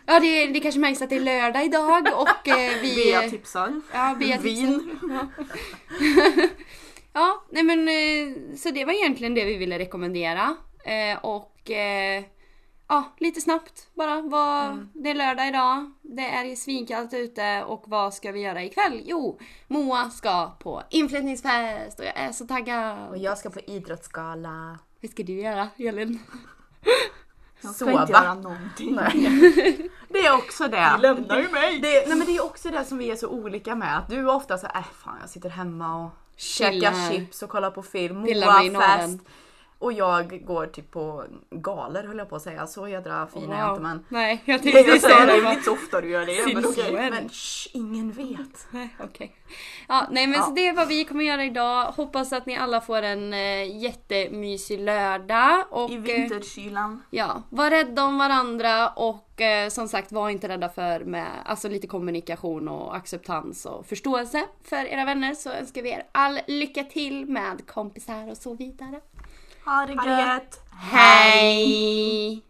ja 0.07 0.21
det, 0.21 0.47
det 0.47 0.61
kanske 0.61 0.81
märks 0.81 1.03
att 1.03 1.11
det 1.11 1.17
är 1.17 1.21
lördag 1.21 1.65
idag 1.65 2.07
och 2.15 2.49
eh, 2.49 2.81
vi... 2.83 2.95
Bea 2.95 3.31
tipsar. 3.31 3.81
Ja, 3.93 4.17
Bea 4.21 4.39
tipsar. 4.39 4.43
Vin. 4.43 4.99
Ja, 7.13 7.45
nej 7.51 7.63
men 7.63 7.89
eh, 7.89 8.57
så 8.57 8.71
det 8.71 8.85
var 8.85 8.93
egentligen 8.93 9.35
det 9.35 9.45
vi 9.45 9.57
ville 9.57 9.79
rekommendera. 9.79 10.57
Eh, 10.85 11.19
och 11.25 11.71
eh, 11.71 12.25
ja, 12.89 13.13
lite 13.19 13.41
snabbt 13.41 13.89
bara. 13.95 14.23
Vad, 14.23 14.67
Mm. 14.67 14.89
Det 14.95 15.11
är 15.11 15.15
lördag 15.15 15.49
idag, 15.49 15.93
det 16.03 16.23
är 16.27 16.57
svinkallt 16.57 17.15
ute 17.15 17.63
och 17.63 17.85
vad 17.87 18.15
ska 18.15 18.33
vi 18.33 18.41
göra 18.41 18.65
ikväll? 18.65 19.03
Jo, 19.05 19.39
Moa 19.69 20.11
ska 20.11 20.51
på 20.59 20.83
inflyttningsfest 20.91 21.99
och 21.99 22.05
jag 22.05 22.17
är 22.17 22.33
så 22.33 22.47
taggad. 22.47 23.09
Och 23.09 23.19
jag 23.19 23.39
ska 23.39 23.51
på 23.51 23.61
idrottsgala. 23.61 24.79
Vad 25.03 25.11
ska 25.11 25.23
du 25.23 25.33
göra 25.41 25.69
Elin? 25.79 26.19
Jag 27.61 27.75
ska 27.75 27.85
Sova. 27.85 28.01
inte 28.01 28.13
göra 28.13 28.35
någonting. 28.35 28.95
Nej. 28.95 29.91
Det 30.13 30.27
är 30.27 30.35
också 30.35 30.69
det. 30.69 30.97
Ni 30.97 31.03
lämnar 31.03 31.39
ju 31.39 31.49
mig. 31.49 31.81
Det, 31.81 32.09
nej 32.09 32.17
men 32.19 32.27
det 32.27 32.37
är 32.37 32.45
också 32.45 32.71
det 32.71 32.85
som 32.85 32.99
vi 32.99 33.11
är 33.11 33.17
så 33.17 33.29
olika 33.29 33.75
med. 33.75 33.99
Att 33.99 34.09
du 34.09 34.19
är 34.19 34.27
ofta 34.29 34.59
så 34.59 34.67
äh 34.67 34.85
fan 35.05 35.17
jag 35.21 35.31
sitter 35.31 35.49
hemma 35.49 36.05
och 36.05 36.11
Chillar. 36.37 36.73
käkar 36.73 37.11
chips 37.11 37.43
och 37.43 37.51
kollar 37.51 37.71
på 37.71 37.83
film. 37.83 38.17
Moa 38.21 38.81
fest. 38.83 39.19
Och 39.81 39.93
jag 39.93 40.45
går 40.45 40.67
typ 40.67 40.91
på 40.91 41.25
galor 41.51 42.03
höll 42.03 42.19
jag 42.19 42.29
på 42.29 42.37
att 42.37 42.43
säga. 42.43 42.67
Så 42.67 42.89
jädra 42.89 43.27
fin 43.27 43.53
är 43.53 43.59
jag 43.59 43.71
inte 43.71 43.83
men. 43.83 44.05
Nej, 44.09 44.43
jag 44.45 44.55
Jag 44.55 44.63
tänkte 44.63 44.83
säger 44.83 44.99
säga 44.99 45.27
det 45.27 45.41
det. 45.41 45.47
är 45.49 45.53
inte 45.53 45.65
så 45.65 45.73
ofta 45.73 46.01
du 46.01 46.11
gör 46.11 46.27
det. 46.27 46.55
Men 46.55 46.65
okej. 46.67 46.85
så. 46.87 46.93
Men 46.93 47.29
shh, 47.29 47.69
ingen 47.77 48.13
vet. 48.13 48.67
Nej, 48.71 48.97
okej. 49.01 49.37
Ja, 49.89 50.07
nej 50.11 50.27
men 50.27 50.39
Ja. 50.39 50.45
så 50.47 50.51
det 50.53 50.67
är 50.67 50.73
vad 50.75 50.89
vi 50.89 51.05
kommer 51.05 51.25
göra 51.25 51.45
idag. 51.45 51.85
Hoppas 51.85 52.33
att 52.33 52.47
ni 52.47 52.57
alla 52.57 52.81
får 52.81 53.03
en 53.03 53.33
eh, 53.33 53.83
jättemysig 53.83 54.81
lördag. 54.81 55.65
Och, 55.71 55.91
I 55.91 55.95
eh, 55.95 56.01
vinterkylan. 56.01 57.03
Ja, 57.11 57.43
var 57.51 57.71
rädda 57.71 58.05
om 58.05 58.19
varandra 58.19 58.89
och 58.89 59.41
eh, 59.41 59.69
som 59.69 59.89
sagt 59.89 60.13
var 60.13 60.29
inte 60.31 60.49
rädda 60.49 60.69
för 60.69 61.01
med 61.01 61.27
alltså 61.45 61.69
lite 61.69 61.87
kommunikation 61.87 62.69
och 62.69 62.97
acceptans 62.97 63.67
och 63.67 63.87
förståelse 63.87 64.45
för 64.65 64.85
era 64.87 65.05
vänner 65.05 65.35
så 65.35 65.51
önskar 65.51 65.83
vi 65.83 65.91
er 65.91 66.07
all 66.13 66.41
lycka 66.47 66.85
till 66.85 67.27
med 67.27 67.67
kompisar 67.67 68.31
och 68.31 68.37
så 68.37 68.55
vidare. 68.55 69.01
Ha 69.65 69.87
det 69.87 69.95
gött. 69.95 70.61
Hej! 70.93 72.50